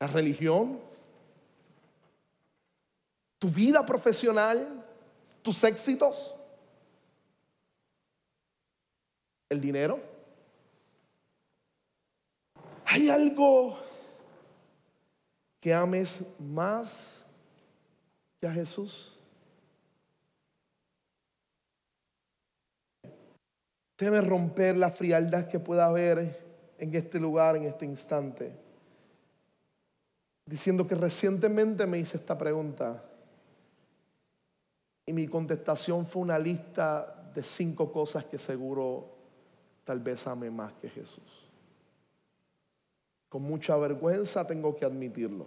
¿La 0.00 0.06
religión? 0.06 0.80
¿Tu 3.38 3.48
vida 3.48 3.84
profesional? 3.84 4.84
¿Tus 5.42 5.62
éxitos? 5.64 6.34
¿El 9.48 9.60
dinero? 9.60 10.00
¿Hay 12.84 13.08
algo 13.08 13.78
que 15.60 15.74
ames 15.74 16.22
más 16.38 17.24
que 18.40 18.46
a 18.46 18.52
Jesús? 18.52 19.18
Debe 23.98 24.20
romper 24.20 24.76
la 24.76 24.90
frialdad 24.90 25.48
que 25.48 25.58
pueda 25.58 25.86
haber 25.86 26.40
en 26.78 26.94
este 26.94 27.18
lugar, 27.18 27.56
en 27.56 27.64
este 27.64 27.84
instante. 27.84 28.67
Diciendo 30.48 30.86
que 30.86 30.94
recientemente 30.94 31.86
me 31.86 31.98
hice 31.98 32.16
esta 32.16 32.38
pregunta. 32.38 33.04
Y 35.04 35.12
mi 35.12 35.28
contestación 35.28 36.06
fue 36.06 36.22
una 36.22 36.38
lista 36.38 37.30
de 37.34 37.42
cinco 37.42 37.92
cosas 37.92 38.24
que 38.24 38.38
seguro 38.38 39.14
tal 39.84 40.00
vez 40.00 40.26
ame 40.26 40.50
más 40.50 40.72
que 40.80 40.88
Jesús. 40.88 41.50
Con 43.28 43.42
mucha 43.42 43.76
vergüenza 43.76 44.46
tengo 44.46 44.74
que 44.74 44.86
admitirlo. 44.86 45.46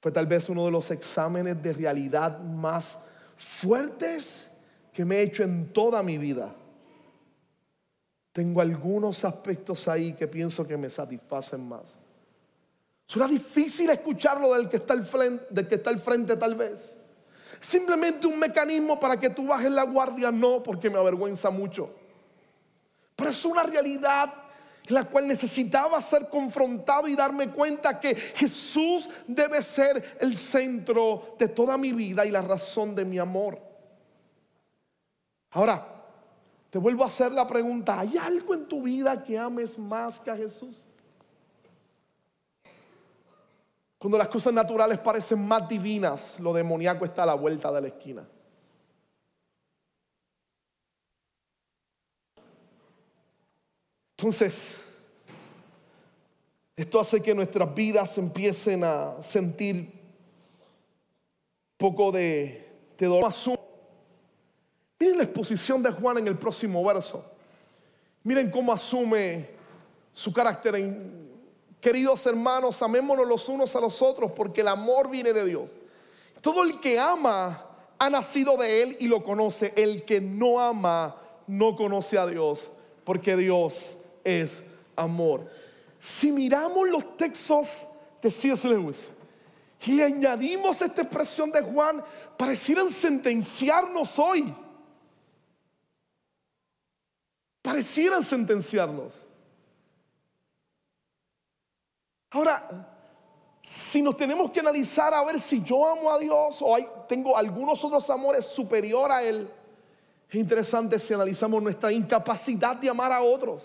Fue 0.00 0.10
tal 0.10 0.26
vez 0.26 0.48
uno 0.48 0.64
de 0.64 0.70
los 0.70 0.90
exámenes 0.90 1.62
de 1.62 1.74
realidad 1.74 2.40
más 2.40 2.98
fuertes 3.36 4.48
que 4.90 5.04
me 5.04 5.16
he 5.16 5.22
hecho 5.22 5.42
en 5.42 5.70
toda 5.70 6.02
mi 6.02 6.16
vida. 6.16 6.54
Tengo 8.32 8.62
algunos 8.62 9.22
aspectos 9.26 9.86
ahí 9.86 10.14
que 10.14 10.26
pienso 10.26 10.66
que 10.66 10.78
me 10.78 10.88
satisfacen 10.88 11.68
más. 11.68 11.98
Suena 13.08 13.26
difícil 13.26 13.88
escucharlo 13.88 14.52
del 14.52 14.68
que 14.68 14.76
está 14.76 14.92
al 14.92 15.06
frente, 15.06 15.46
del 15.48 15.66
que 15.66 15.76
está 15.76 15.88
al 15.88 15.98
frente 15.98 16.36
tal 16.36 16.54
vez. 16.54 17.00
Simplemente 17.58 18.26
un 18.26 18.38
mecanismo 18.38 19.00
para 19.00 19.18
que 19.18 19.30
tú 19.30 19.46
bajes 19.46 19.70
la 19.70 19.84
guardia, 19.84 20.30
no, 20.30 20.62
porque 20.62 20.90
me 20.90 20.98
avergüenza 20.98 21.48
mucho. 21.48 21.88
Pero 23.16 23.30
es 23.30 23.44
una 23.46 23.62
realidad 23.62 24.34
en 24.86 24.94
la 24.94 25.04
cual 25.04 25.26
necesitaba 25.26 26.02
ser 26.02 26.28
confrontado 26.28 27.08
y 27.08 27.16
darme 27.16 27.48
cuenta 27.48 27.98
que 27.98 28.14
Jesús 28.14 29.08
debe 29.26 29.62
ser 29.62 30.18
el 30.20 30.36
centro 30.36 31.34
de 31.38 31.48
toda 31.48 31.78
mi 31.78 31.94
vida 31.94 32.26
y 32.26 32.30
la 32.30 32.42
razón 32.42 32.94
de 32.94 33.06
mi 33.06 33.18
amor. 33.18 33.58
Ahora, 35.52 36.04
te 36.68 36.76
vuelvo 36.76 37.04
a 37.04 37.06
hacer 37.06 37.32
la 37.32 37.46
pregunta, 37.46 38.00
¿hay 38.00 38.18
algo 38.18 38.52
en 38.52 38.66
tu 38.66 38.82
vida 38.82 39.24
que 39.24 39.38
ames 39.38 39.78
más 39.78 40.20
que 40.20 40.30
a 40.30 40.36
Jesús? 40.36 40.87
Cuando 43.98 44.16
las 44.16 44.28
cosas 44.28 44.52
naturales 44.52 44.98
parecen 44.98 45.44
más 45.44 45.68
divinas, 45.68 46.38
lo 46.38 46.52
demoníaco 46.52 47.04
está 47.04 47.24
a 47.24 47.26
la 47.26 47.34
vuelta 47.34 47.72
de 47.72 47.80
la 47.80 47.88
esquina. 47.88 48.28
Entonces, 54.16 54.76
esto 56.76 57.00
hace 57.00 57.20
que 57.20 57.34
nuestras 57.34 57.74
vidas 57.74 58.18
empiecen 58.18 58.84
a 58.84 59.20
sentir 59.20 59.92
poco 61.76 62.12
de, 62.12 62.68
dolor. 62.98 63.32
Miren 65.00 65.18
la 65.18 65.24
exposición 65.24 65.82
de 65.82 65.90
Juan 65.90 66.18
en 66.18 66.28
el 66.28 66.38
próximo 66.38 66.84
verso. 66.84 67.24
Miren 68.22 68.50
cómo 68.50 68.72
asume 68.72 69.50
su 70.12 70.32
carácter. 70.32 70.76
En, 70.76 71.27
Queridos 71.80 72.26
hermanos, 72.26 72.82
amémonos 72.82 73.26
los 73.26 73.48
unos 73.48 73.74
a 73.76 73.80
los 73.80 74.02
otros 74.02 74.32
porque 74.32 74.62
el 74.62 74.68
amor 74.68 75.08
viene 75.08 75.32
de 75.32 75.44
Dios. 75.44 75.72
Todo 76.40 76.64
el 76.64 76.80
que 76.80 76.98
ama 76.98 77.64
ha 77.98 78.10
nacido 78.10 78.56
de 78.56 78.82
Él 78.82 78.96
y 79.00 79.06
lo 79.06 79.22
conoce. 79.22 79.72
El 79.76 80.04
que 80.04 80.20
no 80.20 80.60
ama 80.60 81.16
no 81.46 81.76
conoce 81.76 82.18
a 82.18 82.26
Dios 82.26 82.70
porque 83.04 83.36
Dios 83.36 83.96
es 84.24 84.62
amor. 84.96 85.48
Si 86.00 86.32
miramos 86.32 86.88
los 86.88 87.16
textos 87.16 87.86
de 88.22 88.30
C.S. 88.30 88.68
Lewis 88.68 89.08
y 89.86 89.92
le 89.92 90.04
añadimos 90.04 90.82
esta 90.82 91.02
expresión 91.02 91.50
de 91.50 91.62
Juan, 91.62 92.04
parecieran 92.36 92.90
sentenciarnos 92.90 94.18
hoy. 94.18 94.54
Parecieran 97.62 98.22
sentenciarnos. 98.22 99.12
Ahora, 102.30 102.68
si 103.62 104.02
nos 104.02 104.16
tenemos 104.16 104.50
que 104.50 104.60
analizar 104.60 105.12
a 105.12 105.24
ver 105.24 105.38
si 105.40 105.62
yo 105.62 105.86
amo 105.86 106.10
a 106.10 106.18
Dios 106.18 106.58
o 106.60 106.76
tengo 107.08 107.36
algunos 107.36 107.82
otros 107.84 108.08
amores 108.10 108.46
superior 108.46 109.10
a 109.10 109.22
Él, 109.22 109.48
es 110.28 110.34
interesante 110.34 110.98
si 110.98 111.14
analizamos 111.14 111.62
nuestra 111.62 111.90
incapacidad 111.90 112.76
de 112.76 112.90
amar 112.90 113.12
a 113.12 113.22
otros. 113.22 113.62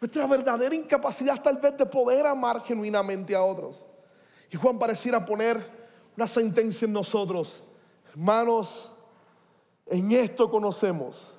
Nuestra 0.00 0.26
verdadera 0.26 0.74
incapacidad 0.74 1.40
tal 1.42 1.58
vez 1.58 1.76
de 1.76 1.86
poder 1.86 2.26
amar 2.26 2.62
genuinamente 2.62 3.34
a 3.34 3.42
otros. 3.42 3.84
Y 4.50 4.56
Juan 4.56 4.78
pareciera 4.78 5.24
poner 5.24 5.60
una 6.16 6.26
sentencia 6.26 6.86
en 6.86 6.92
nosotros. 6.92 7.62
Hermanos, 8.10 8.90
en 9.86 10.10
esto 10.12 10.50
conocemos, 10.50 11.36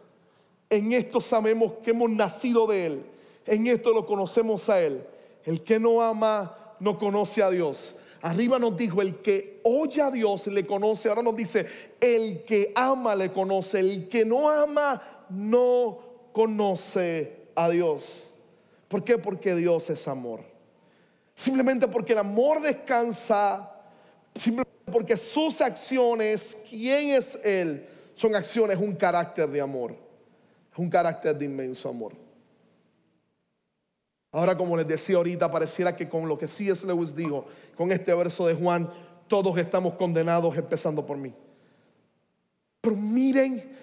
en 0.70 0.94
esto 0.94 1.20
sabemos 1.20 1.74
que 1.84 1.92
hemos 1.92 2.10
nacido 2.10 2.68
de 2.68 2.86
Él, 2.86 3.06
en 3.46 3.68
esto 3.68 3.94
lo 3.94 4.06
conocemos 4.06 4.70
a 4.70 4.80
Él. 4.80 5.06
El 5.46 5.64
que 5.64 5.80
no 5.80 6.02
ama 6.02 6.76
no 6.80 6.98
conoce 6.98 7.42
a 7.42 7.50
Dios. 7.50 7.96
Arriba 8.22 8.60
nos 8.60 8.78
dijo, 8.78 9.02
el 9.02 9.22
que 9.22 9.62
oye 9.64 10.02
a 10.02 10.12
Dios 10.12 10.48
le 10.48 10.66
conoce. 10.66 11.10
Ahora 11.10 11.24
nos 11.24 11.36
dice, 11.36 11.66
el 12.00 12.44
que 12.44 12.72
ama 12.76 13.16
le 13.16 13.32
conoce. 13.32 13.80
El 13.80 14.10
que 14.10 14.26
no 14.26 14.50
ama 14.50 15.26
no 15.30 16.00
conoce 16.32 17.48
a 17.56 17.70
Dios. 17.70 18.32
¿Por 18.88 19.04
qué? 19.04 19.18
Porque 19.18 19.56
Dios 19.56 19.90
es 19.90 20.08
amor. 20.08 20.42
Simplemente 21.34 21.88
porque 21.88 22.14
el 22.14 22.20
amor 22.20 22.62
descansa, 22.62 23.72
simplemente 24.36 24.92
porque 24.92 25.18
sus 25.18 25.62
acciones, 25.62 26.58
quién 26.70 27.12
es 27.12 27.40
Él, 27.44 27.88
son 28.14 28.36
acciones, 28.36 28.78
un 28.78 28.94
carácter 28.94 29.50
de 29.50 29.62
amor, 29.62 29.96
un 30.78 30.90
carácter 30.90 31.36
de 31.36 31.46
inmenso 31.46 31.90
amor. 31.90 32.21
Ahora, 34.32 34.58
como 34.58 34.78
les 34.78 34.88
decía 34.88 35.18
ahorita, 35.18 35.52
pareciera 35.52 35.96
que 35.96 36.08
con 36.08 36.28
lo 36.28 36.38
que 36.38 36.48
C.S. 36.48 36.88
Lewis 36.88 37.14
dijo, 37.16 37.46
con 37.76 37.92
este 37.92 38.14
verso 38.14 38.48
de 38.48 38.54
Juan, 38.54 38.90
todos 39.28 39.58
estamos 39.58 39.94
condenados, 39.96 40.56
empezando 40.58 41.06
por 41.06 41.18
mí. 41.18 41.34
Pero 42.80 42.96
miren 42.96 43.78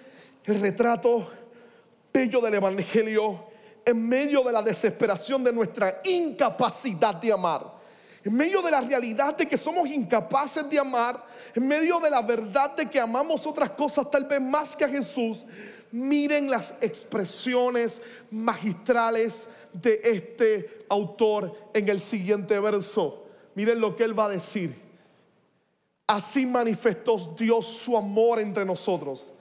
el 0.45 0.61
retrato 0.61 1.29
bello 2.11 2.41
del 2.41 2.55
Evangelio 2.55 3.45
en 3.85 4.07
medio 4.07 4.43
de 4.43 4.51
la 4.51 4.61
desesperación 4.61 5.43
de 5.43 5.53
nuestra 5.53 6.01
incapacidad 6.03 7.15
de 7.15 7.31
amar. 7.31 7.79
En 8.23 8.35
medio 8.35 8.61
de 8.61 8.71
la 8.71 8.81
realidad 8.81 9.37
de 9.37 9.47
que 9.47 9.57
somos 9.57 9.87
incapaces 9.87 10.69
de 10.69 10.77
amar, 10.77 11.23
en 11.55 11.67
medio 11.67 11.99
de 11.99 12.09
la 12.09 12.21
verdad 12.21 12.75
de 12.75 12.89
que 12.89 12.99
amamos 12.99 13.47
otras 13.47 13.69
cosas 13.71 14.09
tal 14.11 14.25
vez 14.25 14.41
más 14.41 14.75
que 14.75 14.83
a 14.83 14.89
Jesús, 14.89 15.45
miren 15.91 16.49
las 16.49 16.73
expresiones 16.81 18.01
magistrales 18.29 19.47
de 19.73 20.01
este 20.03 20.85
autor 20.89 21.55
en 21.73 21.89
el 21.89 22.01
siguiente 22.01 22.59
verso. 22.59 23.25
Miren 23.55 23.79
lo 23.79 23.95
que 23.95 24.03
él 24.03 24.17
va 24.17 24.25
a 24.25 24.29
decir. 24.29 24.75
Así 26.07 26.45
manifestó 26.45 27.35
Dios 27.37 27.65
su 27.65 27.95
amor 27.95 28.39
entre 28.39 28.65
nosotros 28.65 29.31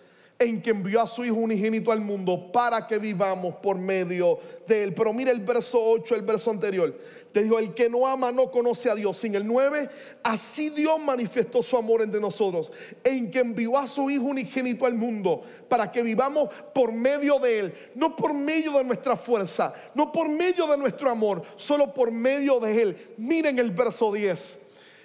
en 0.40 0.62
que 0.62 0.70
envió 0.70 1.00
a 1.00 1.06
su 1.06 1.24
Hijo 1.24 1.34
unigénito 1.34 1.90
al 1.90 2.00
mundo 2.00 2.52
para 2.52 2.86
que 2.86 2.98
vivamos 2.98 3.56
por 3.56 3.76
medio 3.76 4.38
de 4.68 4.84
él. 4.84 4.94
Pero 4.94 5.12
mira 5.12 5.32
el 5.32 5.40
verso 5.40 5.80
8, 5.82 6.14
el 6.14 6.22
verso 6.22 6.52
anterior. 6.52 6.96
Te 7.32 7.42
dijo, 7.42 7.58
el 7.58 7.74
que 7.74 7.90
no 7.90 8.06
ama 8.06 8.30
no 8.30 8.48
conoce 8.50 8.88
a 8.88 8.94
Dios. 8.94 9.18
Sin 9.18 9.34
el 9.34 9.44
9, 9.44 9.90
así 10.22 10.70
Dios 10.70 11.00
manifestó 11.00 11.60
su 11.60 11.76
amor 11.76 12.02
entre 12.02 12.20
nosotros, 12.20 12.70
en 13.02 13.30
que 13.32 13.40
envió 13.40 13.76
a 13.76 13.88
su 13.88 14.08
Hijo 14.10 14.24
unigénito 14.24 14.86
al 14.86 14.94
mundo 14.94 15.42
para 15.68 15.90
que 15.90 16.02
vivamos 16.02 16.50
por 16.72 16.92
medio 16.92 17.40
de 17.40 17.58
él, 17.58 17.74
no 17.96 18.14
por 18.14 18.32
medio 18.32 18.78
de 18.78 18.84
nuestra 18.84 19.16
fuerza, 19.16 19.74
no 19.94 20.12
por 20.12 20.28
medio 20.28 20.68
de 20.68 20.76
nuestro 20.76 21.10
amor, 21.10 21.42
solo 21.56 21.92
por 21.92 22.12
medio 22.12 22.60
de 22.60 22.82
él. 22.82 23.14
Miren 23.16 23.58
el 23.58 23.72
verso 23.72 24.12
10. 24.12 24.60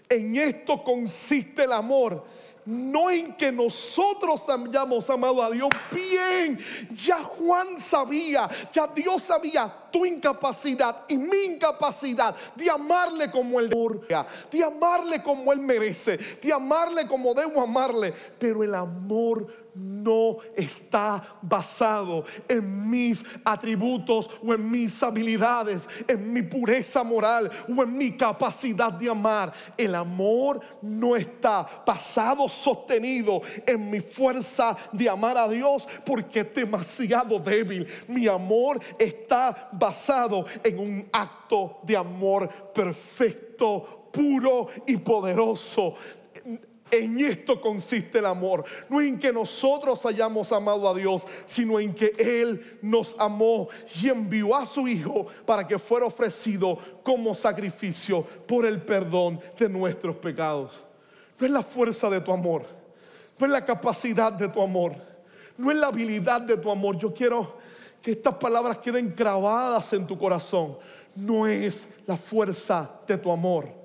En 0.10 0.36
esto 0.36 0.84
consiste 0.84 1.64
el 1.64 1.72
amor 1.72 2.24
no 2.66 3.10
en 3.10 3.34
que 3.36 3.52
nosotros 3.52 4.42
hayamos 4.50 5.10
amado 5.10 5.42
a 5.44 5.50
Dios 5.50 5.70
bien. 5.92 6.60
Ya 6.92 7.24
Juan 7.24 7.80
sabía, 7.80 8.50
ya 8.72 8.88
Dios 8.88 9.24
sabía 9.24 9.83
tu 9.94 10.08
incapacidad 10.08 11.06
y 11.08 11.16
mi 11.16 11.44
incapacidad 11.54 12.36
de 12.56 12.68
amarle 12.68 13.30
como 13.30 13.60
Él 13.60 13.70
de 14.52 14.64
amarle 14.64 15.22
como 15.22 15.54
Él 15.54 15.60
merece, 15.60 16.18
de 16.42 16.52
amarle 16.52 17.08
como 17.08 17.34
debo 17.36 17.62
amarle. 17.62 18.12
Pero 18.40 18.64
el 18.64 18.74
amor 18.74 19.48
no 19.76 20.38
está 20.56 21.24
basado 21.42 22.24
en 22.48 22.90
mis 22.90 23.24
atributos 23.44 24.30
o 24.46 24.54
en 24.54 24.70
mis 24.70 25.02
habilidades, 25.02 25.88
en 26.08 26.32
mi 26.32 26.42
pureza 26.42 27.04
moral 27.04 27.50
o 27.68 27.84
en 27.84 27.98
mi 27.98 28.16
capacidad 28.16 28.94
de 28.94 29.10
amar. 29.10 29.54
El 29.78 29.96
amor 29.96 30.60
no 30.82 31.16
está 31.16 31.68
basado, 31.86 32.48
sostenido 32.48 33.42
en 33.66 33.90
mi 33.90 34.00
fuerza 34.00 34.76
de 34.92 35.10
amar 35.10 35.38
a 35.38 35.48
Dios 35.48 35.88
porque 36.06 36.42
es 36.42 36.54
demasiado 36.54 37.40
débil. 37.40 37.88
Mi 38.08 38.28
amor 38.28 38.80
está 38.98 39.70
basado 39.72 39.83
en 40.64 40.80
un 40.80 41.10
acto 41.12 41.80
de 41.84 41.98
amor 41.98 42.50
perfecto, 42.74 44.10
puro 44.12 44.68
y 44.86 44.98
poderoso 44.98 45.96
en 46.94 47.20
esto 47.20 47.60
consiste 47.60 48.20
el 48.20 48.26
amor. 48.26 48.64
No 48.90 49.02
en 49.02 49.18
que 49.20 49.34
nosotros 49.34 50.06
hayamos 50.06 50.52
amado 50.52 50.88
a 50.88 50.94
Dios, 50.94 51.26
sino 51.46 51.80
en 51.80 51.94
que 51.94 52.14
Él 52.18 52.78
nos 52.82 53.16
amó 53.18 53.70
y 54.02 54.10
envió 54.10 54.56
a 54.56 54.66
su 54.66 54.88
Hijo 54.88 55.28
para 55.46 55.68
que 55.68 55.80
fuera 55.80 56.06
ofrecido 56.06 56.78
como 57.04 57.34
sacrificio 57.34 58.22
por 58.24 58.66
el 58.66 58.82
perdón 58.82 59.40
de 59.58 59.70
nuestros 59.70 60.16
pecados. 60.18 60.86
No 61.40 61.46
es 61.46 61.52
la 61.52 61.64
fuerza 61.64 62.10
de 62.10 62.22
tu 62.22 62.32
amor, 62.32 62.64
no 63.40 63.46
es 63.46 63.52
la 63.52 63.66
capacidad 63.66 64.32
de 64.32 64.48
tu 64.48 64.62
amor, 64.62 64.94
no 65.58 65.72
es 65.72 65.78
la 65.78 65.88
habilidad 65.88 66.42
de 66.42 66.58
tu 66.58 66.70
amor. 66.70 66.98
Yo 66.98 67.14
quiero 67.14 67.58
que 68.04 68.12
estas 68.12 68.36
palabras 68.36 68.78
queden 68.80 69.16
grabadas 69.16 69.94
en 69.94 70.06
tu 70.06 70.18
corazón. 70.18 70.78
No 71.16 71.48
es 71.48 71.88
la 72.06 72.18
fuerza 72.18 72.92
de 73.08 73.18
tu 73.18 73.32
amor 73.32 73.82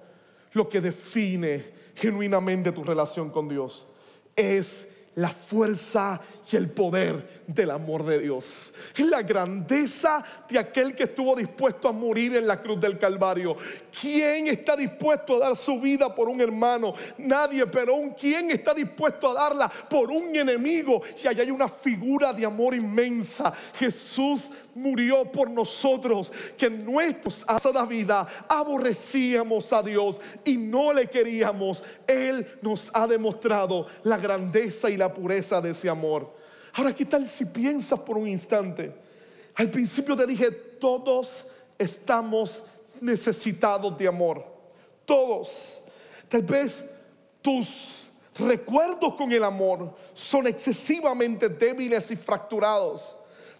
lo 0.52 0.68
que 0.68 0.80
define 0.80 1.72
genuinamente 1.94 2.72
tu 2.72 2.82
relación 2.82 3.30
con 3.30 3.48
Dios. 3.48 3.86
Es 4.34 4.86
la 5.14 5.28
fuerza 5.28 6.20
y 6.50 6.56
el 6.56 6.70
poder 6.70 7.42
del 7.46 7.70
amor 7.70 8.04
de 8.04 8.18
Dios. 8.20 8.72
La 8.96 9.22
grandeza 9.22 10.22
de 10.48 10.58
aquel 10.58 10.94
que 10.94 11.04
estuvo 11.04 11.34
dispuesto 11.34 11.88
a 11.88 11.92
morir 11.92 12.36
en 12.36 12.46
la 12.46 12.60
cruz 12.60 12.80
del 12.80 12.98
Calvario. 12.98 13.56
¿Quién 14.00 14.48
está 14.48 14.76
dispuesto 14.76 15.36
a 15.36 15.48
dar 15.48 15.56
su 15.56 15.80
vida 15.80 16.14
por 16.14 16.28
un 16.28 16.40
hermano? 16.40 16.94
Nadie, 17.18 17.66
pero 17.66 17.94
un 17.94 18.10
quién 18.10 18.50
está 18.50 18.74
dispuesto 18.74 19.30
a 19.30 19.34
darla 19.34 19.68
por 19.68 20.10
un 20.10 20.34
enemigo. 20.36 21.02
Y 21.22 21.26
allá 21.26 21.42
hay 21.42 21.50
una 21.50 21.68
figura 21.68 22.32
de 22.32 22.44
amor 22.44 22.74
inmensa. 22.74 23.52
Jesús 23.74 24.50
murió 24.74 25.30
por 25.30 25.50
nosotros, 25.50 26.32
que 26.56 26.66
en 26.66 26.84
nuestra 26.84 27.18
pasada 27.46 27.84
vida 27.84 28.26
aborrecíamos 28.48 29.72
a 29.72 29.82
Dios 29.82 30.20
y 30.44 30.56
no 30.56 30.92
le 30.92 31.08
queríamos. 31.08 31.82
Él 32.06 32.46
nos 32.62 32.90
ha 32.94 33.06
demostrado 33.06 33.86
la 34.04 34.16
grandeza 34.18 34.88
y 34.88 34.96
la 34.96 35.12
pureza 35.12 35.60
de 35.60 35.70
ese 35.70 35.88
amor. 35.88 36.37
Ahora, 36.72 36.94
¿qué 36.94 37.04
tal 37.04 37.28
si 37.28 37.44
piensas 37.44 37.98
por 38.00 38.16
un 38.16 38.28
instante? 38.28 38.94
Al 39.54 39.70
principio 39.70 40.16
te 40.16 40.26
dije, 40.26 40.50
todos 40.50 41.44
estamos 41.76 42.62
necesitados 43.00 43.96
de 43.96 44.08
amor. 44.08 44.44
Todos. 45.04 45.80
Tal 46.28 46.42
vez 46.42 46.84
tus 47.42 48.06
recuerdos 48.38 49.14
con 49.14 49.32
el 49.32 49.42
amor 49.42 49.94
son 50.14 50.46
excesivamente 50.46 51.48
débiles 51.48 52.10
y 52.10 52.16
fracturados 52.16 53.16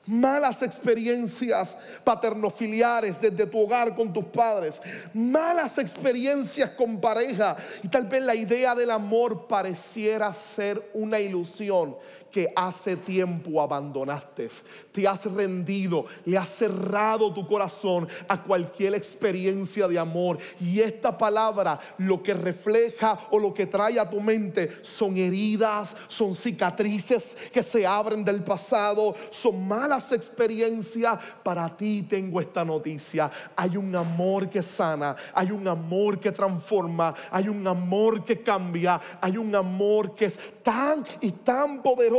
malas 0.08 0.62
experiencias 0.62 1.76
paternofiliares 2.02 3.20
desde 3.20 3.46
tu 3.46 3.60
hogar 3.60 3.94
con 3.94 4.10
tus 4.12 4.24
padres, 4.24 4.80
malas 5.12 5.76
experiencias 5.78 6.70
con 6.70 6.98
pareja 6.98 7.56
y 7.82 7.88
tal 7.88 8.04
vez 8.04 8.22
la 8.22 8.34
idea 8.34 8.74
del 8.74 8.90
amor 8.90 9.46
pareciera 9.46 10.32
ser 10.32 10.90
una 10.94 11.20
ilusión 11.20 11.96
que 12.30 12.52
hace 12.54 12.96
tiempo 12.96 13.60
abandonaste. 13.60 14.48
Te 14.92 15.06
has 15.06 15.24
rendido, 15.24 16.06
le 16.24 16.36
has 16.36 16.48
cerrado 16.50 17.32
tu 17.32 17.46
corazón 17.46 18.06
a 18.28 18.42
cualquier 18.42 18.94
experiencia 18.94 19.88
de 19.88 19.98
amor. 19.98 20.38
Y 20.60 20.80
esta 20.80 21.16
palabra 21.16 21.78
lo 21.98 22.22
que 22.22 22.34
refleja 22.34 23.18
o 23.30 23.38
lo 23.38 23.52
que 23.54 23.66
trae 23.66 23.98
a 23.98 24.08
tu 24.08 24.20
mente 24.20 24.78
son 24.82 25.16
heridas, 25.16 25.96
son 26.08 26.34
cicatrices 26.34 27.36
que 27.52 27.62
se 27.62 27.86
abren 27.86 28.24
del 28.24 28.42
pasado, 28.42 29.14
son 29.30 29.66
malas 29.66 30.12
experiencias. 30.12 31.18
Para 31.42 31.76
ti 31.76 32.06
tengo 32.08 32.40
esta 32.40 32.64
noticia. 32.64 33.30
Hay 33.56 33.76
un 33.76 33.94
amor 33.94 34.48
que 34.48 34.62
sana, 34.62 35.16
hay 35.32 35.50
un 35.50 35.66
amor 35.66 36.18
que 36.20 36.32
transforma, 36.32 37.14
hay 37.30 37.48
un 37.48 37.66
amor 37.66 38.24
que 38.24 38.42
cambia, 38.42 39.00
hay 39.20 39.36
un 39.36 39.54
amor 39.54 40.14
que 40.14 40.26
es 40.26 40.38
tan 40.62 41.04
y 41.20 41.32
tan 41.32 41.82
poderoso 41.82 42.17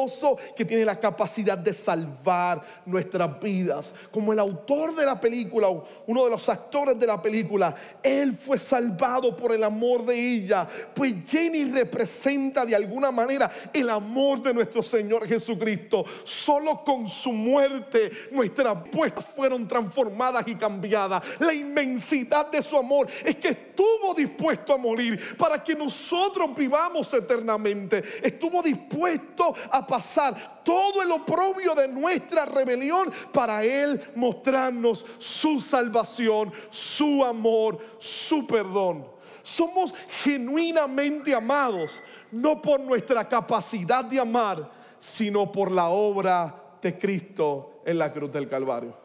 que 0.55 0.65
tiene 0.65 0.85
la 0.85 0.99
capacidad 0.99 1.57
de 1.57 1.73
salvar 1.73 2.61
nuestras 2.85 3.39
vidas. 3.39 3.93
Como 4.11 4.31
el 4.31 4.39
autor 4.39 4.95
de 4.95 5.05
la 5.05 5.19
película, 5.19 5.67
uno 6.07 6.23
de 6.23 6.29
los 6.29 6.47
actores 6.47 6.97
de 6.99 7.07
la 7.07 7.21
película, 7.21 7.75
él 8.01 8.33
fue 8.33 8.57
salvado 8.57 9.35
por 9.35 9.51
el 9.51 9.63
amor 9.63 10.05
de 10.05 10.15
ella. 10.15 10.67
Pues 10.93 11.13
Jenny 11.27 11.65
representa 11.65 12.65
de 12.65 12.75
alguna 12.75 13.11
manera 13.11 13.49
el 13.73 13.89
amor 13.89 14.41
de 14.41 14.53
nuestro 14.53 14.81
Señor 14.81 15.27
Jesucristo. 15.27 16.05
Solo 16.23 16.83
con 16.83 17.07
su 17.07 17.31
muerte 17.31 18.09
nuestras 18.31 18.77
puestas 18.89 19.25
fueron 19.35 19.67
transformadas 19.67 20.47
y 20.47 20.55
cambiadas. 20.55 21.23
La 21.39 21.53
inmensidad 21.53 22.49
de 22.51 22.61
su 22.61 22.77
amor 22.77 23.07
es 23.23 23.35
que 23.35 23.49
estuvo 23.49 24.13
dispuesto 24.13 24.73
a 24.73 24.77
morir 24.77 25.37
para 25.37 25.63
que 25.63 25.75
nosotros 25.75 26.55
vivamos 26.55 27.13
eternamente. 27.13 28.03
Estuvo 28.21 28.61
dispuesto 28.61 29.53
a 29.71 29.85
pasar 29.89 30.61
todo 30.63 31.01
el 31.01 31.11
oprobio 31.11 31.73
de 31.73 31.87
nuestra 31.87 32.45
rebelión 32.45 33.11
para 33.33 33.63
Él 33.63 33.99
mostrarnos 34.15 35.03
su 35.17 35.59
salvación, 35.59 36.53
su 36.69 37.25
amor, 37.25 37.79
su 37.97 38.45
perdón. 38.45 39.07
Somos 39.41 39.93
genuinamente 40.23 41.33
amados, 41.33 42.01
no 42.31 42.61
por 42.61 42.79
nuestra 42.79 43.27
capacidad 43.27 44.05
de 44.05 44.19
amar, 44.19 44.69
sino 44.99 45.51
por 45.51 45.71
la 45.71 45.89
obra 45.89 46.55
de 46.79 46.97
Cristo 46.97 47.81
en 47.83 47.97
la 47.97 48.13
cruz 48.13 48.31
del 48.31 48.47
Calvario. 48.47 48.95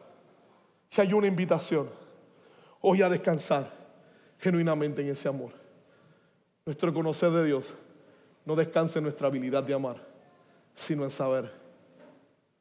Y 0.95 1.01
hay 1.01 1.11
una 1.13 1.27
invitación 1.27 1.89
hoy 2.81 3.01
a 3.01 3.09
descansar 3.09 3.73
genuinamente 4.37 5.01
en 5.01 5.09
ese 5.09 5.27
amor. 5.27 5.51
Nuestro 6.63 6.93
conocer 6.93 7.31
de 7.31 7.45
Dios 7.45 7.73
no 8.45 8.55
descansa 8.55 8.99
en 8.99 9.03
nuestra 9.05 9.27
habilidad 9.27 9.63
de 9.63 9.73
amar 9.73 10.14
sino 10.75 11.03
en 11.03 11.11
saber 11.11 11.51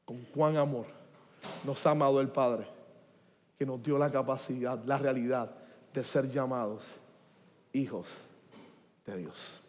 con 0.05 0.23
cuán 0.25 0.57
amor 0.57 0.87
nos 1.65 1.87
ha 1.87 1.91
amado 1.91 2.21
el 2.21 2.29
Padre, 2.29 2.67
que 3.59 3.67
nos 3.67 3.83
dio 3.83 3.99
la 3.99 4.11
capacidad, 4.11 4.83
la 4.85 4.99
realidad 4.99 5.51
de 5.93 6.05
ser 6.05 6.29
llamados 6.29 6.85
hijos 7.73 8.09
de 9.07 9.17
Dios. 9.19 9.61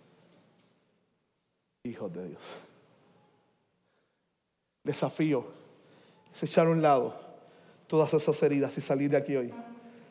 Hijos 1.83 2.13
de 2.13 2.29
Dios. 2.29 2.41
Desafío 4.83 5.45
es 6.33 6.43
echar 6.43 6.67
a 6.67 6.69
un 6.69 6.81
lado 6.81 7.13
todas 7.87 8.13
esas 8.13 8.41
heridas 8.43 8.77
y 8.77 8.81
salir 8.81 9.09
de 9.09 9.17
aquí 9.17 9.35
hoy 9.35 9.53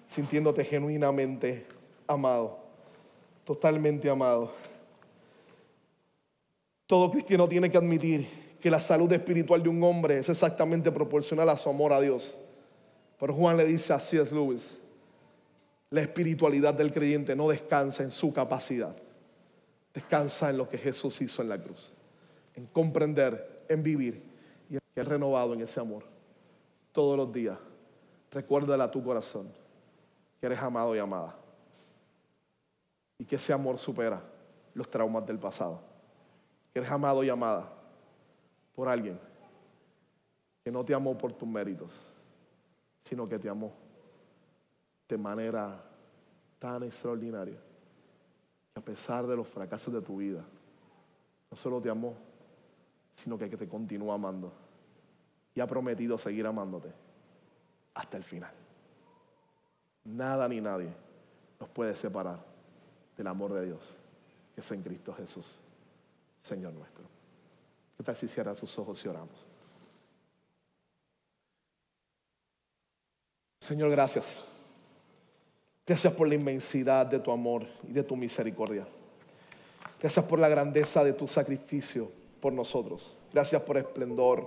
sintiéndote 0.07 0.65
genuinamente 0.65 1.67
amado, 2.07 2.59
totalmente 3.45 4.09
amado. 4.09 4.53
Todo 6.87 7.11
cristiano 7.11 7.49
tiene 7.49 7.71
que 7.71 7.79
admitir 7.79 8.57
que 8.61 8.71
la 8.71 8.81
salud 8.81 9.13
espiritual 9.13 9.63
de 9.63 9.69
un 9.69 9.83
hombre 9.83 10.19
es 10.19 10.29
exactamente 10.29 10.91
proporcional 10.91 11.49
a 11.49 11.57
su 11.57 11.69
amor 11.69 11.93
a 11.93 12.01
Dios. 12.01 12.37
Pero 13.19 13.35
Juan 13.35 13.57
le 13.57 13.65
dice 13.65 13.93
a 13.93 14.01
C.S. 14.01 14.35
Lewis, 14.35 14.77
la 15.91 16.01
espiritualidad 16.01 16.75
del 16.75 16.93
creyente 16.93 17.37
no 17.37 17.49
descansa 17.49 18.03
en 18.03 18.11
su 18.11 18.33
capacidad, 18.33 18.97
descansa 19.93 20.51
en 20.51 20.59
lo 20.59 20.69
que 20.69 20.79
Jesús 20.79 21.21
hizo 21.21 21.41
en 21.43 21.49
la 21.49 21.63
cruz, 21.63 21.93
en 22.55 22.67
comprender 22.67 23.65
en 23.69 23.83
vivir 23.83 24.23
y 24.69 24.77
en 24.77 25.07
renovado 25.07 25.55
en 25.55 25.61
ese 25.61 25.81
amor. 25.81 26.05
Todos 26.93 27.17
los 27.17 27.33
días, 27.33 27.59
recuérdale 28.31 28.83
a 28.83 28.91
tu 28.91 29.03
corazón 29.03 29.49
que 30.41 30.47
eres 30.47 30.59
amado 30.59 30.95
y 30.95 30.99
amada. 30.99 31.37
Y 33.19 33.25
que 33.25 33.37
ese 33.37 33.53
amor 33.53 33.79
supera 33.79 34.23
los 34.75 34.91
traumas 34.91 35.25
del 35.27 35.39
pasado. 35.39 35.94
Que 36.75 36.81
eres 36.81 36.91
amado 36.91 37.25
y 37.25 37.31
amada 37.31 37.73
por 38.75 38.89
alguien 38.89 39.19
que 40.63 40.71
no 40.71 40.85
te 40.85 40.93
amó 40.93 41.17
por 41.17 41.33
tus 41.33 41.49
méritos, 41.49 41.93
sino 43.03 43.27
que 43.29 43.39
te 43.39 43.49
amó 43.49 43.73
de 45.09 45.17
manera 45.17 45.81
tan 46.59 46.83
extraordinaria 46.83 47.59
que 48.73 48.81
a 48.81 48.85
pesar 48.85 49.27
de 49.27 49.37
los 49.37 49.47
fracasos 49.47 49.95
de 49.95 50.03
tu 50.03 50.17
vida, 50.17 50.43
no 51.51 51.57
solo 51.57 51.81
te 51.81 51.91
amó, 51.91 52.15
sino 53.13 53.39
que 53.39 53.49
te 53.49 53.69
continúa 53.69 54.15
amando 54.15 54.53
y 55.55 55.61
ha 55.61 55.67
prometido 55.67 56.19
seguir 56.19 56.47
amándote 56.47 56.93
hasta 57.95 58.17
el 58.17 58.25
final. 58.25 58.53
Nada 60.05 60.49
ni 60.49 60.61
nadie 60.61 60.93
nos 61.61 61.69
puede 61.69 61.95
separar 61.95 62.45
del 63.17 63.27
amor 63.27 63.53
de 63.53 63.67
Dios 63.67 63.97
que 64.55 64.61
es 64.61 64.71
en 64.71 64.83
Cristo 64.83 65.13
Jesús, 65.15 65.59
Señor 66.45 66.75
nuestro. 66.75 67.05
¿Qué 67.97 68.03
tal 68.05 68.15
si 68.15 68.29
cierras 68.29 68.59
sus 68.59 68.79
ojos 68.79 69.03
y 69.03 69.09
oramos? 69.09 69.47
Señor, 73.61 73.91
gracias. 73.91 74.45
Gracias 75.87 76.13
por 76.13 76.29
la 76.29 76.35
inmensidad 76.35 77.07
de 77.07 77.19
tu 77.19 77.33
amor 77.33 77.67
y 77.89 77.93
de 77.93 78.03
tu 78.03 78.15
misericordia. 78.15 78.87
Gracias 79.99 80.25
por 80.27 80.39
la 80.39 80.51
grandeza 80.51 81.03
de 81.03 81.15
tu 81.15 81.27
sacrificio 81.27 82.13
por 82.43 82.53
nosotros. 82.53 83.23
Gracias 83.33 83.63
por 83.63 83.79
el 83.79 83.85
esplendor 83.85 84.47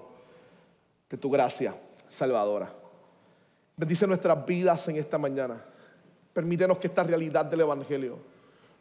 de 1.09 1.17
tu 1.17 1.31
gracia 1.31 1.75
salvadora. 2.09 2.71
Bendice 3.75 4.05
nuestras 4.05 4.45
vidas 4.45 4.87
en 4.87 4.97
esta 4.97 5.17
mañana. 5.17 5.65
Permítenos 6.31 6.77
que 6.77 6.85
esta 6.85 7.03
realidad 7.03 7.45
del 7.45 7.61
Evangelio 7.61 8.36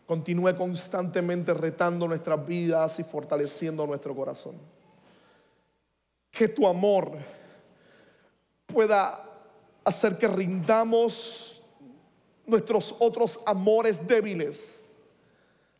continúe 0.07 0.55
constantemente 0.57 1.53
retando 1.53 2.07
nuestras 2.07 2.47
vidas 2.47 2.99
y 3.01 3.05
fortaleciendo 3.05 3.87
nuestro 3.87 4.15
corazón. 4.15 4.57
Que 6.31 6.49
tu 6.49 6.67
amor 6.67 7.13
pueda 8.67 9.25
hacer 9.85 10.17
que 10.17 10.29
rindamos 10.29 11.61
nuestros 12.47 12.95
otros 12.99 13.41
amores 13.45 14.07
débiles, 14.07 14.81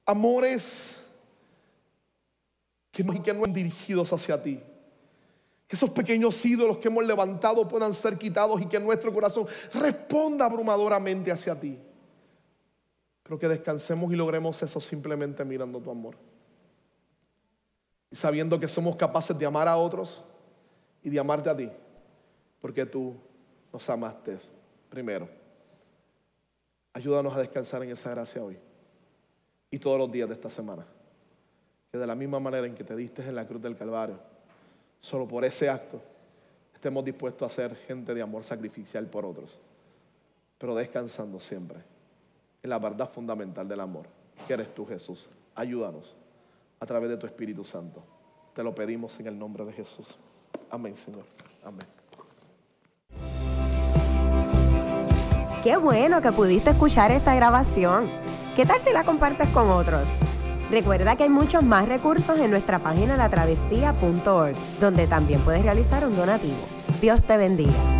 amores 0.05 1.01
que 2.91 3.05
no, 3.05 3.23
que 3.23 3.33
no 3.33 3.47
dirigidos 3.47 4.13
hacia 4.13 4.43
ti. 4.43 4.61
Que 5.69 5.77
esos 5.77 5.91
pequeños 5.91 6.45
ídolos 6.45 6.79
que 6.79 6.89
hemos 6.89 7.05
levantado 7.05 7.67
puedan 7.67 7.95
ser 7.95 8.17
quitados 8.17 8.61
y 8.61 8.67
que 8.67 8.81
nuestro 8.81 9.13
corazón 9.13 9.47
responda 9.73 10.45
abrumadoramente 10.45 11.31
hacia 11.31 11.59
ti. 11.59 11.79
Pero 13.27 13.41
que 13.41 13.49
descansemos 13.49 14.13
y 14.13 14.15
logremos 14.15 14.63
eso 14.63 14.81
simplemente 14.81 15.45
mirando 15.45 15.81
tu 15.81 15.91
amor. 15.91 16.15
Y 18.09 18.15
sabiendo 18.15 18.61
que 18.61 18.69
somos 18.69 18.95
capaces 18.95 19.37
de 19.37 19.45
amar 19.45 19.67
a 19.67 19.77
otros 19.77 20.23
y 21.03 21.11
de 21.11 21.19
amarte 21.19 21.51
a 21.51 21.57
ti. 21.57 21.69
Porque 22.61 22.87
tú 22.87 23.17
nos 23.73 23.91
amaste 23.91 24.37
primero. 24.89 25.29
Ayúdanos 26.93 27.35
a 27.35 27.41
descansar 27.41 27.83
en 27.83 27.91
esa 27.91 28.11
gracia 28.11 28.45
hoy 28.45 28.57
y 29.73 29.79
todos 29.81 29.99
los 29.99 30.13
días 30.13 30.29
de 30.29 30.35
esta 30.35 30.49
semana. 30.49 30.87
Que 31.91 31.99
de 31.99 32.07
la 32.07 32.15
misma 32.15 32.39
manera 32.39 32.65
en 32.65 32.77
que 32.77 32.85
te 32.85 32.95
diste 32.95 33.23
en 33.23 33.35
la 33.35 33.45
cruz 33.45 33.61
del 33.61 33.77
Calvario, 33.77 34.21
solo 35.01 35.27
por 35.27 35.45
ese 35.45 35.69
acto, 35.69 36.01
estemos 36.73 37.05
dispuestos 37.05 37.51
a 37.51 37.55
ser 37.55 37.75
gente 37.75 38.15
de 38.15 38.23
amor 38.23 38.45
sacrificial 38.45 39.05
por 39.09 39.27
otros, 39.27 39.59
pero 40.59 40.77
descansando 40.77 41.41
siempre 41.41 41.96
en 42.67 42.71
la 42.71 42.79
verdad 42.81 43.09
fundamental 43.09 43.67
del 43.69 43.81
amor, 43.81 44.07
que 44.47 44.53
eres 44.53 44.75
tú 44.75 44.85
Jesús. 44.85 45.31
Ayúdanos 45.55 46.17
a 46.81 46.85
través 46.85 47.09
de 47.09 47.17
tu 47.17 47.27
Espíritu 47.27 47.65
Santo. 47.65 48.03
Te 48.53 48.63
lo 48.63 48.75
pedimos 48.75 49.19
en 49.21 49.29
el 49.29 49.39
nombre 49.39 49.65
de 49.65 49.73
Jesús. 49.73 50.19
Amén, 50.69 50.97
Señor. 50.97 51.25
Amén. 51.65 51.87
Qué 55.63 55.77
bueno 55.77 56.21
que 56.21 56.33
pudiste 56.33 56.71
escuchar 56.71 57.13
esta 57.13 57.35
grabación. 57.35 58.11
¿Qué 58.57 58.67
tal 58.67 58.81
si 58.81 58.93
la 58.93 59.05
compartes 59.05 59.49
con 59.51 59.71
otros? 59.71 60.05
Recuerda 60.71 61.15
que 61.17 61.23
hay 61.23 61.29
muchos 61.29 61.63
más 61.63 61.89
recursos 61.89 62.39
en 62.39 62.51
nuestra 62.51 62.81
página 62.81 63.17
latravesía.org, 63.17 64.57
donde 64.81 65.07
también 65.07 65.41
puedes 65.43 65.63
realizar 65.63 66.05
un 66.05 66.17
donativo. 66.17 66.59
Dios 67.01 67.23
te 67.23 67.37
bendiga. 67.37 67.96